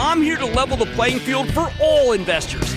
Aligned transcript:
I'm 0.00 0.22
here 0.22 0.36
to 0.36 0.46
level 0.46 0.76
the 0.76 0.86
playing 0.86 1.18
field 1.18 1.52
for 1.52 1.72
all 1.80 2.12
investors. 2.12 2.72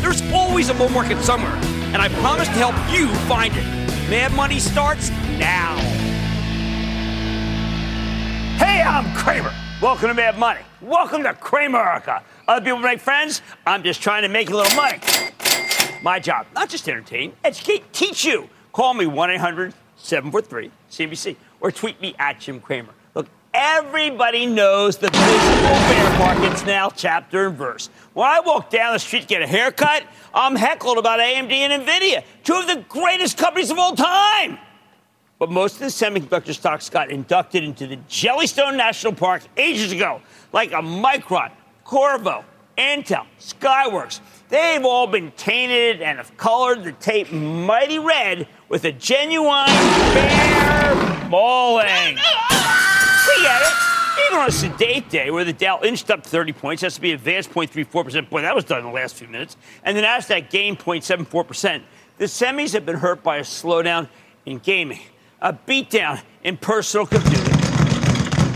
There's 0.00 0.22
always 0.30 0.68
a 0.68 0.74
bull 0.74 0.88
market 0.88 1.18
somewhere, 1.18 1.56
and 1.56 1.96
I 1.96 2.08
promise 2.20 2.46
to 2.46 2.54
help 2.54 2.76
you 2.92 3.08
find 3.26 3.52
it. 3.56 3.64
Mad 4.08 4.32
Money 4.34 4.60
starts 4.60 5.10
now. 5.36 5.76
Hey, 8.56 8.82
I'm 8.82 9.12
Cramer. 9.16 9.52
Welcome 9.82 10.10
to 10.10 10.14
Mad 10.14 10.38
Money. 10.38 10.60
Welcome 10.80 11.24
to 11.24 11.32
Cramerica. 11.32 12.22
Other 12.46 12.64
people 12.64 12.78
make 12.78 13.00
friends. 13.00 13.42
I'm 13.66 13.82
just 13.82 14.00
trying 14.00 14.22
to 14.22 14.28
make 14.28 14.48
a 14.50 14.56
little 14.56 14.76
money. 14.76 15.00
My 16.04 16.20
job, 16.20 16.46
not 16.54 16.68
just 16.68 16.88
entertain, 16.88 17.32
educate, 17.42 17.92
teach 17.92 18.24
you. 18.24 18.48
Call 18.72 18.94
me 18.94 19.06
1 19.06 19.30
800 19.32 19.74
743 19.96 20.70
CNBC 20.88 21.36
or 21.60 21.72
tweet 21.72 22.00
me 22.00 22.14
at 22.20 22.38
Jim 22.38 22.60
Cramer. 22.60 22.94
Everybody 23.52 24.46
knows 24.46 24.96
the 24.96 25.10
visible 25.10 25.74
bear 25.88 26.18
market's 26.18 26.64
now 26.64 26.88
chapter 26.88 27.48
and 27.48 27.56
verse. 27.56 27.90
When 28.12 28.28
I 28.28 28.38
walk 28.38 28.70
down 28.70 28.92
the 28.92 29.00
street 29.00 29.22
to 29.22 29.26
get 29.26 29.42
a 29.42 29.46
haircut, 29.46 30.04
I'm 30.32 30.54
heckled 30.54 30.98
about 30.98 31.18
AMD 31.18 31.50
and 31.50 31.84
NVIDIA, 31.84 32.22
two 32.44 32.54
of 32.54 32.68
the 32.68 32.84
greatest 32.88 33.36
companies 33.36 33.72
of 33.72 33.78
all 33.78 33.96
time. 33.96 34.58
But 35.40 35.50
most 35.50 35.74
of 35.74 35.80
the 35.80 35.86
semiconductor 35.86 36.54
stocks 36.54 36.88
got 36.88 37.10
inducted 37.10 37.64
into 37.64 37.88
the 37.88 37.96
Jellystone 38.08 38.76
National 38.76 39.14
Park 39.14 39.42
ages 39.56 39.90
ago, 39.90 40.20
like 40.52 40.70
a 40.70 40.76
Micron, 40.76 41.50
Qorvo, 41.84 42.44
Intel, 42.78 43.26
Skyworks. 43.40 44.20
They've 44.48 44.84
all 44.84 45.08
been 45.08 45.32
tainted 45.32 46.02
and 46.02 46.18
have 46.18 46.36
colored 46.36 46.84
the 46.84 46.92
tape 46.92 47.32
mighty 47.32 47.98
red 47.98 48.46
with 48.68 48.84
a 48.84 48.92
genuine 48.92 49.66
bear 49.66 51.28
mauling. 51.28 52.18
Even 54.26 54.38
on 54.38 54.48
a 54.48 54.52
sedate 54.52 55.08
day 55.08 55.30
where 55.30 55.44
the 55.44 55.52
Dow 55.52 55.80
inched 55.82 56.10
up 56.10 56.24
30 56.24 56.52
points, 56.52 56.82
has 56.82 56.94
to 56.94 57.00
be 57.00 57.12
advanced 57.12 57.50
0.34%. 57.50 58.30
Boy, 58.30 58.42
that 58.42 58.54
was 58.54 58.64
done 58.64 58.78
in 58.78 58.84
the 58.84 58.92
last 58.92 59.16
few 59.16 59.28
minutes. 59.28 59.56
And 59.82 59.96
the 59.96 60.02
NASDAQ 60.02 60.50
gained 60.50 60.78
0.74%. 60.78 61.82
The 62.18 62.24
semis 62.26 62.72
have 62.74 62.84
been 62.84 62.96
hurt 62.96 63.22
by 63.22 63.38
a 63.38 63.42
slowdown 63.42 64.08
in 64.46 64.58
gaming, 64.58 65.00
a 65.40 65.52
beatdown 65.52 66.22
in 66.44 66.56
personal 66.58 67.06
computing, 67.06 67.54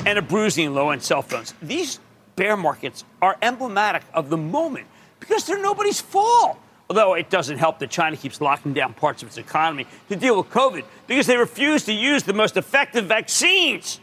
and 0.07 0.19
a 0.19 0.23
bruising 0.23 0.67
in 0.67 0.75
low 0.75 0.91
end 0.91 1.03
cell 1.03 1.23
phones. 1.23 1.55
These 1.63 1.99
bear 2.37 2.57
markets 2.57 3.05
are 3.23 3.37
emblematic 3.41 4.03
of 4.13 4.29
the 4.29 4.37
moment 4.37 4.87
because 5.19 5.47
they're 5.47 5.63
nobody's 5.63 6.01
fault. 6.01 6.59
Although 6.91 7.15
it 7.15 7.31
doesn't 7.31 7.57
help 7.57 7.79
that 7.79 7.91
China 7.91 8.17
keeps 8.17 8.41
locking 8.41 8.75
down 8.75 8.93
parts 8.93 9.23
of 9.23 9.29
its 9.29 9.39
economy 9.39 9.87
to 10.11 10.17
deal 10.17 10.37
with 10.37 10.51
COVID 10.51 10.85
because 11.07 11.27
they 11.27 11.37
refuse 11.37 11.85
to 11.85 11.93
use 11.93 12.23
the 12.25 12.35
most 12.35 12.57
effective 12.57 13.07
vaccines. 13.07 14.01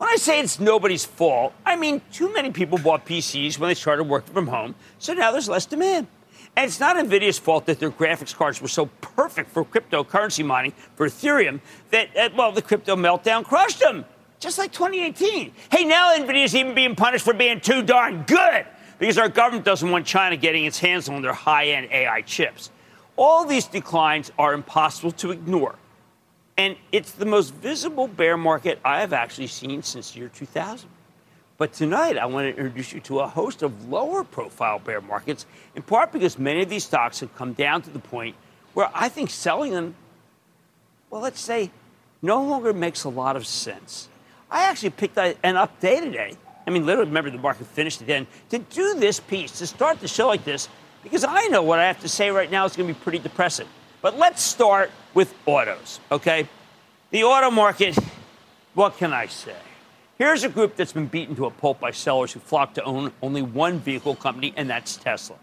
When 0.00 0.08
I 0.08 0.16
say 0.16 0.40
it's 0.40 0.58
nobody's 0.58 1.04
fault, 1.04 1.52
I 1.66 1.76
mean 1.76 2.00
too 2.10 2.32
many 2.32 2.50
people 2.50 2.78
bought 2.78 3.04
PCs 3.04 3.58
when 3.58 3.68
they 3.68 3.74
started 3.74 4.04
working 4.04 4.32
from 4.32 4.46
home, 4.46 4.74
so 4.98 5.12
now 5.12 5.30
there's 5.30 5.46
less 5.46 5.66
demand. 5.66 6.06
And 6.56 6.66
it's 6.66 6.80
not 6.80 6.96
NVIDIA's 6.96 7.38
fault 7.38 7.66
that 7.66 7.80
their 7.80 7.90
graphics 7.90 8.34
cards 8.34 8.62
were 8.62 8.68
so 8.68 8.86
perfect 9.02 9.50
for 9.50 9.62
cryptocurrency 9.62 10.42
mining 10.42 10.72
for 10.96 11.06
Ethereum 11.06 11.60
that, 11.90 12.16
uh, 12.16 12.30
well, 12.34 12.50
the 12.50 12.62
crypto 12.62 12.96
meltdown 12.96 13.44
crushed 13.44 13.80
them, 13.80 14.06
just 14.38 14.56
like 14.56 14.72
2018. 14.72 15.52
Hey, 15.70 15.84
now 15.84 16.16
NVIDIA's 16.16 16.54
even 16.54 16.74
being 16.74 16.96
punished 16.96 17.26
for 17.26 17.34
being 17.34 17.60
too 17.60 17.82
darn 17.82 18.22
good 18.22 18.64
because 18.98 19.18
our 19.18 19.28
government 19.28 19.66
doesn't 19.66 19.90
want 19.90 20.06
China 20.06 20.34
getting 20.38 20.64
its 20.64 20.78
hands 20.78 21.10
on 21.10 21.20
their 21.20 21.34
high 21.34 21.66
end 21.66 21.88
AI 21.92 22.22
chips. 22.22 22.70
All 23.16 23.44
these 23.44 23.66
declines 23.66 24.32
are 24.38 24.54
impossible 24.54 25.12
to 25.12 25.30
ignore. 25.30 25.74
And 26.60 26.76
it's 26.92 27.12
the 27.12 27.24
most 27.24 27.54
visible 27.54 28.06
bear 28.06 28.36
market 28.36 28.80
I 28.84 29.00
have 29.00 29.14
actually 29.14 29.46
seen 29.46 29.82
since 29.82 30.14
year 30.14 30.28
2000. 30.28 30.90
But 31.56 31.72
tonight, 31.72 32.18
I 32.18 32.26
want 32.26 32.44
to 32.44 32.50
introduce 32.50 32.92
you 32.92 33.00
to 33.00 33.20
a 33.20 33.26
host 33.26 33.62
of 33.62 33.88
lower 33.88 34.24
profile 34.24 34.78
bear 34.78 35.00
markets, 35.00 35.46
in 35.74 35.80
part 35.80 36.12
because 36.12 36.38
many 36.38 36.60
of 36.62 36.68
these 36.68 36.84
stocks 36.84 37.20
have 37.20 37.34
come 37.34 37.54
down 37.54 37.80
to 37.80 37.90
the 37.90 37.98
point 37.98 38.36
where 38.74 38.90
I 38.92 39.08
think 39.08 39.30
selling 39.30 39.72
them, 39.72 39.94
well, 41.08 41.22
let's 41.22 41.40
say, 41.40 41.70
no 42.20 42.44
longer 42.44 42.74
makes 42.74 43.04
a 43.04 43.08
lot 43.08 43.36
of 43.36 43.46
sense. 43.46 44.10
I 44.50 44.64
actually 44.64 44.90
picked 44.90 45.16
an 45.16 45.56
up 45.56 45.80
day 45.80 45.98
today. 45.98 46.34
I 46.66 46.70
mean, 46.70 46.84
literally, 46.84 47.08
remember 47.08 47.30
the 47.30 47.38
market 47.38 47.68
finished 47.68 48.02
again 48.02 48.26
to 48.50 48.58
do 48.58 48.96
this 48.96 49.18
piece, 49.18 49.52
to 49.60 49.66
start 49.66 49.98
the 50.00 50.08
show 50.08 50.26
like 50.26 50.44
this, 50.44 50.68
because 51.02 51.24
I 51.24 51.46
know 51.46 51.62
what 51.62 51.78
I 51.78 51.86
have 51.86 52.00
to 52.00 52.08
say 52.08 52.30
right 52.30 52.50
now 52.50 52.66
is 52.66 52.76
going 52.76 52.86
to 52.86 52.92
be 52.92 53.00
pretty 53.00 53.18
depressing. 53.18 53.66
But 54.02 54.18
let's 54.18 54.40
start 54.42 54.90
with 55.12 55.34
autos, 55.46 56.00
okay? 56.10 56.48
The 57.10 57.24
auto 57.24 57.50
market, 57.50 57.98
what 58.74 58.96
can 58.96 59.12
I 59.12 59.26
say? 59.26 59.56
Here's 60.16 60.44
a 60.44 60.48
group 60.48 60.76
that's 60.76 60.92
been 60.92 61.06
beaten 61.06 61.36
to 61.36 61.46
a 61.46 61.50
pulp 61.50 61.80
by 61.80 61.90
sellers 61.90 62.32
who 62.32 62.40
flock 62.40 62.74
to 62.74 62.84
own 62.84 63.12
only 63.22 63.42
one 63.42 63.78
vehicle 63.78 64.14
company, 64.14 64.54
and 64.56 64.70
that's 64.70 64.96
Tesla. 64.96 65.36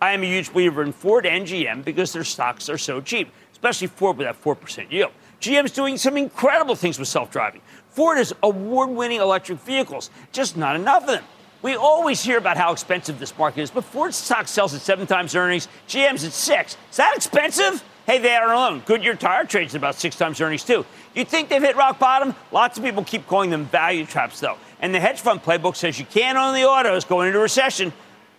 I 0.00 0.12
am 0.12 0.22
a 0.22 0.26
huge 0.26 0.52
believer 0.52 0.82
in 0.82 0.92
Ford 0.92 1.26
and 1.26 1.46
GM 1.46 1.84
because 1.84 2.12
their 2.12 2.24
stocks 2.24 2.68
are 2.68 2.78
so 2.78 3.00
cheap, 3.00 3.32
especially 3.52 3.86
Ford 3.86 4.16
with 4.16 4.26
that 4.26 4.40
4% 4.42 4.90
yield. 4.90 5.12
GM's 5.40 5.72
doing 5.72 5.96
some 5.96 6.16
incredible 6.16 6.74
things 6.74 6.98
with 6.98 7.08
self 7.08 7.30
driving. 7.30 7.62
Ford 7.90 8.18
has 8.18 8.32
award 8.42 8.90
winning 8.90 9.20
electric 9.20 9.60
vehicles, 9.60 10.10
just 10.32 10.56
not 10.56 10.76
enough 10.76 11.02
of 11.02 11.08
them. 11.08 11.24
We 11.62 11.76
always 11.76 12.22
hear 12.22 12.38
about 12.38 12.56
how 12.56 12.72
expensive 12.72 13.18
this 13.18 13.36
market 13.38 13.62
is, 13.62 13.70
but 13.70 13.84
Ford's 13.84 14.16
stock 14.16 14.48
sells 14.48 14.74
at 14.74 14.82
seven 14.82 15.06
times 15.06 15.34
earnings, 15.34 15.68
GM's 15.88 16.24
at 16.24 16.32
six. 16.32 16.76
Is 16.90 16.96
that 16.98 17.14
expensive? 17.16 17.82
Hey, 18.06 18.18
they 18.18 18.34
are 18.34 18.52
alone. 18.52 18.82
Goodyear 18.84 19.14
Tire 19.14 19.44
trades 19.44 19.74
about 19.74 19.94
six 19.94 20.16
times 20.16 20.40
earnings, 20.40 20.62
too. 20.62 20.84
You 21.14 21.24
think 21.24 21.48
they've 21.48 21.62
hit 21.62 21.74
rock 21.76 21.98
bottom? 21.98 22.34
Lots 22.52 22.76
of 22.76 22.84
people 22.84 23.02
keep 23.02 23.26
calling 23.26 23.48
them 23.48 23.64
value 23.64 24.04
traps, 24.04 24.40
though. 24.40 24.58
And 24.80 24.94
the 24.94 25.00
hedge 25.00 25.20
fund 25.20 25.42
playbook 25.42 25.74
says 25.76 25.98
you 25.98 26.04
can't 26.04 26.36
own 26.36 26.54
the 26.54 26.64
autos 26.64 27.04
going 27.04 27.28
into 27.28 27.38
recession. 27.38 27.92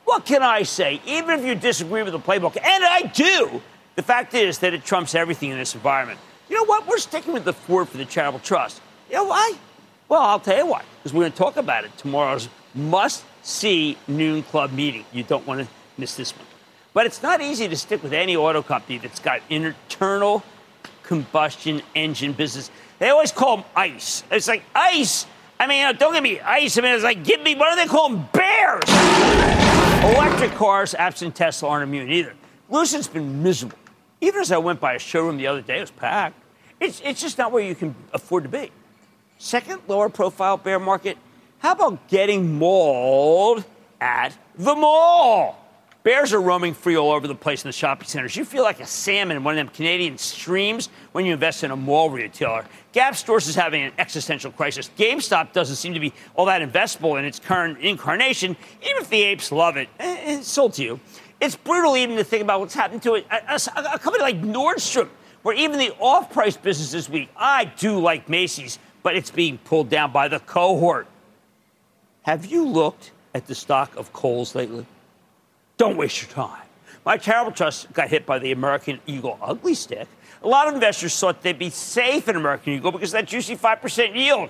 What 0.03 0.25
can 0.25 0.43
I 0.43 0.61
say? 0.61 1.01
Even 1.07 1.39
if 1.39 1.45
you 1.45 1.55
disagree 1.55 2.03
with 2.03 2.13
the 2.13 2.19
playbook, 2.19 2.57
and 2.57 2.83
I 2.83 3.11
do, 3.13 3.61
the 3.95 4.03
fact 4.03 4.35
is 4.35 4.59
that 4.59 4.75
it 4.75 4.85
trumps 4.85 5.15
everything 5.15 5.49
in 5.49 5.57
this 5.57 5.73
environment. 5.73 6.19
You 6.47 6.57
know 6.57 6.65
what? 6.65 6.85
We're 6.85 6.99
sticking 6.99 7.33
with 7.33 7.43
the 7.43 7.53
Ford 7.53 7.89
for 7.89 7.97
the 7.97 8.05
charitable 8.05 8.39
trust. 8.39 8.81
You 9.09 9.15
know 9.15 9.25
why? 9.25 9.53
Well, 10.07 10.21
I'll 10.21 10.39
tell 10.39 10.57
you 10.57 10.67
why. 10.67 10.83
Because 10.99 11.13
we're 11.13 11.23
going 11.23 11.31
to 11.31 11.37
talk 11.37 11.57
about 11.57 11.85
it 11.85 11.97
tomorrow's 11.97 12.49
must 12.75 13.23
see 13.41 13.97
noon 14.07 14.43
club 14.43 14.71
meeting. 14.71 15.05
You 15.11 15.23
don't 15.23 15.47
want 15.47 15.61
to 15.61 15.67
miss 15.97 16.15
this 16.15 16.37
one. 16.37 16.45
But 16.95 17.05
it's 17.05 17.21
not 17.21 17.41
easy 17.41 17.67
to 17.67 17.75
stick 17.75 18.01
with 18.01 18.13
any 18.13 18.37
auto 18.37 18.63
company 18.63 18.97
that's 18.99 19.19
got 19.19 19.41
internal 19.49 20.41
combustion 21.03 21.81
engine 21.93 22.31
business. 22.31 22.71
They 22.99 23.09
always 23.09 23.33
call 23.33 23.57
them 23.57 23.65
ICE. 23.75 24.23
It's 24.31 24.47
like 24.47 24.63
ICE. 24.73 25.25
I 25.59 25.67
mean, 25.67 25.93
don't 25.97 26.13
give 26.13 26.23
me 26.23 26.39
ICE. 26.39 26.77
I 26.77 26.81
mean, 26.81 26.95
it's 26.95 27.03
like, 27.03 27.25
give 27.25 27.41
me, 27.41 27.53
what 27.55 27.75
do 27.75 27.83
they 27.83 27.87
call 27.87 28.07
them? 28.07 28.29
Bears. 28.31 28.87
Electric 30.15 30.51
cars, 30.51 30.95
absent 30.95 31.35
Tesla, 31.35 31.67
aren't 31.67 31.83
immune 31.83 32.09
either. 32.09 32.33
Lucid's 32.69 33.09
been 33.09 33.43
miserable. 33.43 33.77
Even 34.21 34.39
as 34.39 34.53
I 34.53 34.57
went 34.57 34.79
by 34.79 34.93
a 34.93 34.99
showroom 34.99 35.35
the 35.35 35.47
other 35.47 35.61
day, 35.61 35.79
it 35.79 35.81
was 35.81 35.91
packed. 35.91 36.41
It's, 36.79 37.01
it's 37.03 37.19
just 37.19 37.37
not 37.37 37.51
where 37.51 37.61
you 37.61 37.75
can 37.75 37.93
afford 38.13 38.43
to 38.43 38.49
be. 38.49 38.71
Second, 39.37 39.81
lower 39.89 40.07
profile 40.07 40.55
bear 40.55 40.79
market. 40.79 41.17
How 41.59 41.73
about 41.73 42.07
getting 42.07 42.57
mauled 42.57 43.65
at 43.99 44.37
the 44.57 44.75
mall? 44.75 45.64
Bears 46.05 46.33
are 46.33 46.39
roaming 46.39 46.75
free 46.75 46.95
all 46.95 47.11
over 47.11 47.27
the 47.27 47.33
place 47.33 47.63
in 47.63 47.67
the 47.67 47.73
shopping 47.73 48.07
centers. 48.07 48.35
You 48.35 48.45
feel 48.45 48.61
like 48.61 48.79
a 48.79 48.85
salmon 48.85 49.37
in 49.37 49.43
one 49.43 49.57
of 49.57 49.57
them 49.57 49.73
Canadian 49.73 50.19
streams 50.19 50.89
when 51.13 51.25
you 51.25 51.33
invest 51.33 51.63
in 51.63 51.71
a 51.71 51.75
mall 51.75 52.11
retailer. 52.11 52.63
Gap 52.91 53.15
Stores 53.15 53.47
is 53.47 53.55
having 53.55 53.81
an 53.81 53.91
existential 53.97 54.51
crisis. 54.51 54.91
GameStop 54.99 55.51
doesn't 55.51 55.77
seem 55.77 55.95
to 55.95 55.99
be 55.99 56.13
all 56.35 56.45
that 56.45 56.61
investable 56.61 57.17
in 57.17 57.25
its 57.25 57.39
current 57.39 57.79
incarnation, 57.79 58.55
even 58.83 59.01
if 59.01 59.09
the 59.09 59.19
apes 59.23 59.51
love 59.51 59.77
it. 59.77 59.89
Eh, 59.99 60.35
it's 60.35 60.47
sold 60.47 60.73
to 60.73 60.83
you. 60.83 60.99
It's 61.41 61.55
brutal 61.55 61.97
even 61.97 62.17
to 62.17 62.23
think 62.23 62.43
about 62.43 62.59
what's 62.59 62.75
happened 62.75 63.01
to 63.01 63.15
it. 63.15 63.25
A, 63.31 63.59
a, 63.75 63.93
a 63.95 63.97
company 63.97 64.21
like 64.21 64.39
Nordstrom, 64.39 65.09
where 65.41 65.55
even 65.55 65.79
the 65.79 65.89
off 65.99 66.31
price 66.31 66.55
business 66.55 66.93
is 66.93 67.09
weak. 67.09 67.31
I 67.35 67.65
do 67.65 67.97
like 67.97 68.29
Macy's, 68.29 68.77
but 69.01 69.15
it's 69.15 69.31
being 69.31 69.57
pulled 69.57 69.89
down 69.89 70.11
by 70.11 70.27
the 70.27 70.39
cohort. 70.39 71.07
Have 72.21 72.45
you 72.45 72.63
looked 72.67 73.09
at 73.33 73.47
the 73.47 73.55
stock 73.55 73.95
of 73.95 74.13
Kohl's 74.13 74.53
lately? 74.53 74.85
Don't 75.77 75.97
waste 75.97 76.21
your 76.21 76.31
time. 76.31 76.61
My 77.05 77.17
charitable 77.17 77.55
trust 77.55 77.91
got 77.93 78.09
hit 78.09 78.25
by 78.25 78.39
the 78.39 78.51
American 78.51 78.99
Eagle 79.05 79.37
ugly 79.41 79.75
stick. 79.75 80.07
A 80.41 80.47
lot 80.47 80.67
of 80.67 80.73
investors 80.73 81.17
thought 81.19 81.41
they'd 81.41 81.57
be 81.57 81.69
safe 81.69 82.27
in 82.27 82.35
American 82.35 82.73
Eagle 82.73 82.91
because 82.91 83.09
of 83.09 83.19
that 83.19 83.27
juicy 83.27 83.55
5% 83.55 84.15
yield 84.15 84.49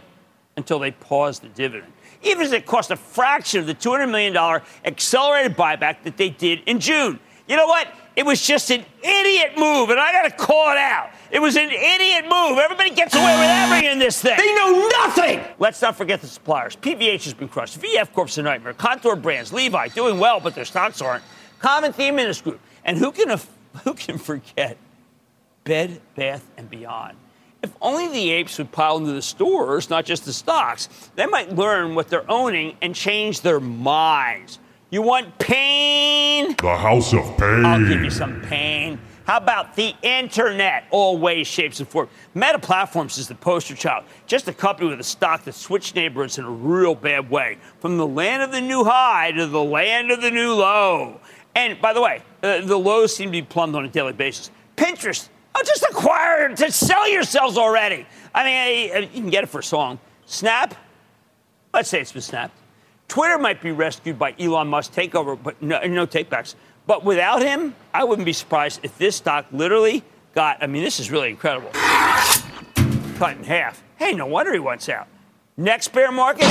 until 0.55 0.79
they 0.79 0.91
paused 0.91 1.41
the 1.41 1.49
dividend. 1.49 1.91
Even 2.23 2.45
as 2.45 2.51
it 2.53 2.65
cost 2.65 2.91
a 2.91 2.95
fraction 2.95 3.59
of 3.59 3.67
the 3.67 3.75
$200 3.75 4.09
million 4.09 4.61
accelerated 4.85 5.57
buyback 5.57 6.03
that 6.03 6.17
they 6.17 6.29
did 6.29 6.61
in 6.65 6.79
June. 6.79 7.19
You 7.47 7.55
know 7.55 7.67
what? 7.67 7.87
It 8.15 8.25
was 8.25 8.45
just 8.45 8.71
an 8.71 8.83
idiot 9.03 9.53
move, 9.57 9.89
and 9.89 9.99
I 9.99 10.11
got 10.11 10.23
to 10.23 10.31
call 10.31 10.71
it 10.71 10.77
out. 10.77 11.11
It 11.31 11.39
was 11.39 11.55
an 11.55 11.69
idiot 11.69 12.25
move. 12.25 12.57
Everybody 12.57 12.91
gets 12.91 13.15
away 13.15 13.37
with 13.39 13.49
everything 13.49 13.91
in 13.91 13.99
this 13.99 14.21
thing. 14.21 14.37
They 14.37 14.53
know 14.55 14.87
nothing. 14.99 15.41
Let's 15.59 15.81
not 15.81 15.95
forget 15.95 16.21
the 16.21 16.27
suppliers. 16.27 16.75
PVH 16.75 17.23
has 17.23 17.33
been 17.33 17.47
crushed. 17.47 17.79
VF 17.79 18.13
Corp's 18.13 18.37
a 18.37 18.43
nightmare. 18.43 18.73
Kontoor 18.73 19.15
Brands, 19.21 19.51
Levi, 19.51 19.87
doing 19.89 20.19
well, 20.19 20.39
but 20.39 20.55
their 20.55 20.65
stocks 20.65 21.01
aren't. 21.01 21.23
Common 21.59 21.93
theme 21.93 22.19
in 22.19 22.27
this 22.27 22.41
group. 22.41 22.59
And 22.83 22.97
who 22.97 23.11
can, 23.11 23.39
who 23.83 23.93
can 23.93 24.17
forget 24.17 24.77
Bed, 25.63 26.01
Bath, 26.15 26.45
and 26.57 26.69
Beyond? 26.69 27.17
If 27.63 27.73
only 27.81 28.07
the 28.09 28.29
apes 28.29 28.59
would 28.59 28.71
pile 28.71 28.97
into 28.97 29.13
the 29.13 29.23
stores, 29.23 29.89
not 29.89 30.05
just 30.05 30.25
the 30.25 30.33
stocks, 30.33 30.87
they 31.15 31.25
might 31.25 31.55
learn 31.55 31.95
what 31.95 32.09
they're 32.09 32.29
owning 32.29 32.77
and 32.79 32.93
change 32.93 33.41
their 33.41 33.59
minds. 33.59 34.59
You 34.91 35.01
want 35.01 35.39
pain? 35.39 36.55
The 36.61 36.77
House 36.77 37.11
of 37.11 37.23
Pain. 37.37 37.65
I'll 37.65 37.83
give 37.83 38.03
you 38.03 38.11
some 38.11 38.39
pain. 38.41 38.99
How 39.25 39.37
about 39.37 39.75
the 39.75 39.95
internet? 40.03 40.85
All 40.91 41.17
ways, 41.17 41.47
shapes, 41.47 41.79
and 41.79 41.89
forms. 41.89 42.11
Meta 42.35 42.59
Platforms 42.59 43.17
is 43.17 43.27
the 43.27 43.33
poster 43.33 43.75
child. 43.75 44.05
Just 44.27 44.47
a 44.47 44.53
company 44.53 44.89
with 44.89 44.99
a 44.99 45.03
stock 45.03 45.43
that 45.45 45.53
switched 45.55 45.95
neighborhoods 45.95 46.37
in 46.37 46.45
a 46.45 46.49
real 46.49 46.93
bad 46.93 47.29
way. 47.29 47.57
From 47.79 47.97
the 47.97 48.05
land 48.05 48.43
of 48.43 48.51
the 48.51 48.61
new 48.61 48.83
high 48.83 49.31
to 49.31 49.47
the 49.47 49.63
land 49.63 50.11
of 50.11 50.21
the 50.21 50.29
new 50.29 50.53
low. 50.53 51.19
And 51.55 51.81
by 51.81 51.93
the 51.93 52.01
way, 52.01 52.21
uh, 52.43 52.61
the 52.61 52.77
lows 52.77 53.15
seem 53.15 53.29
to 53.29 53.31
be 53.31 53.41
plumbed 53.41 53.75
on 53.75 53.83
a 53.83 53.87
daily 53.87 54.13
basis. 54.13 54.51
Pinterest, 54.77 55.29
oh, 55.55 55.63
just 55.65 55.83
acquire 55.83 56.55
to 56.55 56.71
sell 56.71 57.09
yourselves 57.09 57.57
already. 57.57 58.05
I 58.33 58.43
mean, 58.43 58.93
I, 58.93 58.97
I, 58.97 58.99
you 58.99 59.21
can 59.21 59.29
get 59.31 59.43
it 59.43 59.47
for 59.47 59.59
a 59.59 59.63
song. 59.63 59.99
Snap, 60.27 60.75
let's 61.73 61.89
say 61.89 61.99
it's 61.99 62.11
been 62.11 62.21
snapped. 62.21 62.59
Twitter 63.07 63.37
might 63.37 63.61
be 63.61 63.71
rescued 63.71 64.19
by 64.19 64.35
Elon 64.39 64.67
Musk 64.67 64.93
takeover, 64.93 65.41
but 65.41 65.59
no, 65.61 65.79
no 65.81 66.05
takebacks. 66.05 66.55
But 66.87 67.03
without 67.03 67.41
him, 67.41 67.75
I 67.93 68.03
wouldn't 68.03 68.25
be 68.25 68.33
surprised 68.33 68.81
if 68.83 68.97
this 68.97 69.15
stock 69.15 69.45
literally 69.51 70.03
got. 70.33 70.61
I 70.61 70.67
mean, 70.67 70.83
this 70.83 70.99
is 70.99 71.09
really 71.09 71.29
incredible. 71.29 71.69
Cut 73.17 73.37
in 73.37 73.43
half. 73.43 73.81
Hey, 73.97 74.13
no 74.13 74.25
wonder 74.25 74.53
he 74.53 74.59
wants 74.59 74.89
out. 74.89 75.07
Next 75.57 75.93
bear 75.93 76.11
market, 76.11 76.45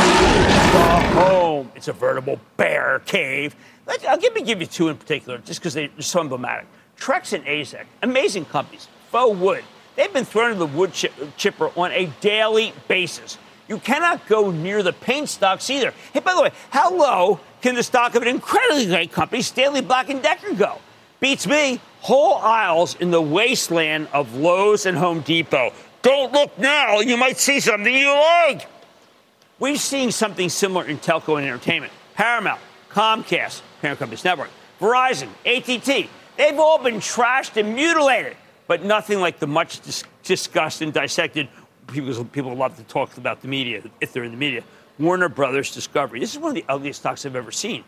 home. 1.12 1.70
It's 1.76 1.88
a 1.88 1.92
veritable 1.92 2.40
bear 2.56 3.00
cave. 3.00 3.54
I'll 3.86 4.14
uh, 4.14 4.16
give 4.16 4.34
me 4.34 4.42
give 4.42 4.62
you 4.62 4.66
two 4.66 4.88
in 4.88 4.96
particular, 4.96 5.38
just 5.38 5.60
because 5.60 5.74
they're 5.74 5.90
so 5.98 6.20
emblematic. 6.20 6.66
Trex 6.98 7.34
and 7.34 7.44
AZEK, 7.44 7.84
amazing 8.02 8.46
companies. 8.46 8.88
Faux 9.10 9.38
wood. 9.38 9.62
They've 9.94 10.12
been 10.12 10.24
thrown 10.24 10.52
in 10.52 10.58
the 10.58 10.66
wood 10.66 10.92
uh, 11.04 11.26
chipper 11.36 11.70
on 11.76 11.92
a 11.92 12.06
daily 12.22 12.72
basis. 12.88 13.36
You 13.68 13.78
cannot 13.78 14.26
go 14.26 14.50
near 14.50 14.82
the 14.82 14.94
paint 14.94 15.28
stocks 15.28 15.68
either. 15.68 15.92
Hey, 16.12 16.20
by 16.20 16.34
the 16.34 16.42
way, 16.42 16.50
how 16.70 16.94
low 16.94 17.40
can 17.64 17.74
the 17.74 17.82
stock 17.82 18.14
of 18.14 18.20
an 18.20 18.28
incredibly 18.28 18.84
great 18.84 19.10
company, 19.10 19.40
Stanley 19.40 19.80
Black 19.80 20.08
& 20.08 20.22
Decker, 20.22 20.52
go? 20.52 20.80
Beats 21.18 21.46
me. 21.46 21.80
Whole 22.00 22.34
aisles 22.34 22.94
in 22.96 23.10
the 23.10 23.22
wasteland 23.22 24.06
of 24.12 24.34
Lowe's 24.34 24.84
and 24.84 24.98
Home 24.98 25.22
Depot. 25.22 25.72
Don't 26.02 26.30
look 26.30 26.58
now. 26.58 27.00
You 27.00 27.16
might 27.16 27.38
see 27.38 27.60
something 27.60 27.94
you 27.94 28.10
like. 28.10 28.68
We've 29.58 29.80
seen 29.80 30.12
something 30.12 30.50
similar 30.50 30.84
in 30.84 30.98
telco 30.98 31.38
and 31.38 31.46
entertainment. 31.46 31.90
Paramount, 32.12 32.60
Comcast, 32.90 33.62
parent 33.80 33.98
company's 33.98 34.26
network, 34.26 34.50
Verizon, 34.78 35.28
AT&T. 35.46 36.10
They've 36.36 36.58
all 36.58 36.82
been 36.82 36.96
trashed 36.96 37.56
and 37.56 37.74
mutilated, 37.74 38.36
but 38.66 38.84
nothing 38.84 39.20
like 39.20 39.38
the 39.38 39.46
much 39.46 39.80
dis- 39.80 40.04
discussed 40.22 40.82
and 40.82 40.92
dissected 40.92 41.48
people, 41.86 42.26
people 42.26 42.54
love 42.54 42.76
to 42.76 42.82
talk 42.82 43.16
about 43.16 43.40
the 43.40 43.48
media 43.48 43.82
if 44.02 44.12
they're 44.12 44.24
in 44.24 44.32
the 44.32 44.36
media. 44.36 44.62
Warner 44.98 45.28
Brothers 45.28 45.74
Discovery. 45.74 46.20
This 46.20 46.32
is 46.32 46.38
one 46.38 46.50
of 46.50 46.54
the 46.54 46.64
ugliest 46.68 47.00
stocks 47.00 47.26
I've 47.26 47.36
ever 47.36 47.50
seen. 47.50 47.84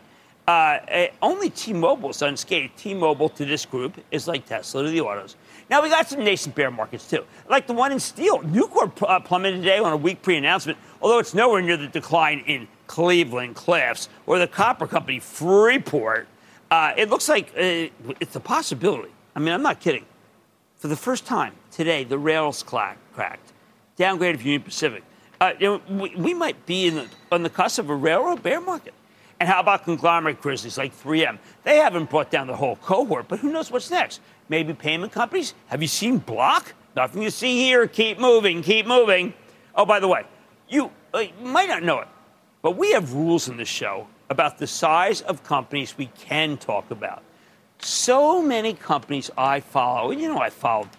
Uh, 0.47 0.79
eh, 0.87 1.09
only 1.21 1.49
T-Mobile 1.49 2.09
is 2.09 2.21
unscathed. 2.21 2.77
T-Mobile 2.77 3.29
to 3.29 3.45
this 3.45 3.65
group 3.65 3.97
is 4.11 4.27
like 4.27 4.45
Tesla 4.45 4.83
to 4.83 4.89
the 4.89 5.01
autos. 5.01 5.35
Now 5.69 5.81
we 5.81 5.89
got 5.89 6.07
some 6.07 6.23
nascent 6.23 6.55
bear 6.55 6.71
markets 6.71 7.09
too, 7.09 7.25
like 7.49 7.67
the 7.67 7.73
one 7.73 7.91
in 7.91 7.99
steel. 7.99 8.39
Nucor 8.39 8.91
uh, 9.07 9.19
plummeted 9.19 9.61
today 9.61 9.79
on 9.79 9.91
a 9.91 9.97
weak 9.97 10.21
pre-announcement, 10.21 10.77
although 11.01 11.19
it's 11.19 11.33
nowhere 11.33 11.61
near 11.61 11.75
the 11.75 11.87
decline 11.87 12.39
in 12.47 12.67
Cleveland 12.87 13.55
Cliffs 13.55 14.07
or 14.25 14.39
the 14.39 14.47
copper 14.47 14.87
company 14.87 15.19
Freeport. 15.19 16.27
Uh, 16.71 16.93
it 16.95 17.09
looks 17.09 17.27
like 17.27 17.49
uh, 17.57 17.91
it's 18.21 18.35
a 18.35 18.39
possibility. 18.39 19.11
I 19.35 19.39
mean, 19.39 19.53
I'm 19.53 19.61
not 19.61 19.81
kidding. 19.81 20.05
For 20.77 20.87
the 20.87 20.95
first 20.95 21.25
time 21.25 21.53
today, 21.71 22.05
the 22.05 22.17
rails 22.17 22.63
cracked 22.63 23.53
downgrade 23.97 24.35
of 24.35 24.43
Union 24.43 24.61
Pacific. 24.61 25.03
Uh, 25.39 25.53
you 25.59 25.67
know, 25.67 25.81
we, 26.01 26.15
we, 26.15 26.33
might 26.33 26.65
be 26.65 26.89
the, 26.89 27.07
on 27.31 27.43
the 27.43 27.49
cusp 27.49 27.79
of 27.79 27.89
a 27.89 27.95
railroad 27.95 28.41
bear 28.41 28.59
market. 28.59 28.93
And 29.39 29.47
how 29.47 29.59
about 29.59 29.83
conglomerate 29.83 30.41
grizzlies 30.41 30.77
like 30.77 30.99
3M? 30.99 31.37
They 31.63 31.77
haven't 31.77 32.09
brought 32.09 32.31
down 32.31 32.47
the 32.47 32.55
whole 32.55 32.77
cohort, 32.77 33.27
but 33.27 33.39
who 33.39 33.51
knows 33.51 33.69
what's 33.69 33.91
next? 33.91 34.19
Maybe 34.49 34.73
payment 34.73 35.11
companies? 35.11 35.53
Have 35.67 35.81
you 35.81 35.87
seen 35.87 36.17
Block? 36.17 36.73
Nothing 36.95 37.21
to 37.21 37.31
see 37.31 37.57
here. 37.57 37.85
Keep 37.87 38.17
moving, 38.19 38.63
keep 38.63 38.87
moving. 38.87 39.33
Oh, 39.75 39.85
by 39.85 39.99
the 39.99 40.07
way, 40.07 40.23
you, 40.67 40.89
uh, 41.13 41.25
might 41.41 41.69
not 41.69 41.83
know 41.83 41.99
it, 41.99 42.07
but 42.63 42.75
we 42.75 42.93
have 42.93 43.13
rules 43.13 43.47
in 43.47 43.57
this 43.57 43.67
show 43.67 44.07
about 44.29 44.57
the 44.57 44.65
size 44.65 45.21
of 45.21 45.43
companies 45.43 45.95
we 45.97 46.07
can 46.17 46.57
talk 46.57 46.89
about. 46.89 47.21
So 47.79 48.41
many 48.41 48.73
companies 48.73 49.29
I 49.37 49.59
follow, 49.59 50.09
and 50.09 50.19
you 50.19 50.27
know 50.27 50.39
I 50.39 50.49
follow, 50.49 50.89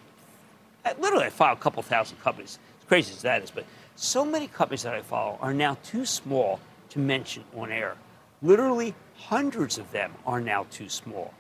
literally 0.98 1.24
I 1.24 1.30
follow 1.30 1.54
a 1.54 1.56
couple 1.56 1.82
thousand 1.82 2.18
companies 2.20 2.58
As 2.80 2.88
crazy 2.88 3.12
as 3.14 3.22
that 3.22 3.42
is, 3.42 3.50
but 3.50 3.64
so 3.98 4.24
many 4.24 4.46
companies 4.46 4.84
that 4.84 4.94
I 4.94 5.02
follow 5.02 5.38
are 5.40 5.52
now 5.52 5.76
too 5.82 6.06
small 6.06 6.60
to 6.90 7.00
mention 7.00 7.42
on 7.56 7.72
air. 7.72 7.96
Literally 8.40 8.94
hundreds 9.16 9.76
of 9.76 9.90
them 9.90 10.12
are 10.24 10.40
now 10.40 10.66
too 10.70 10.88
small. 10.88 11.34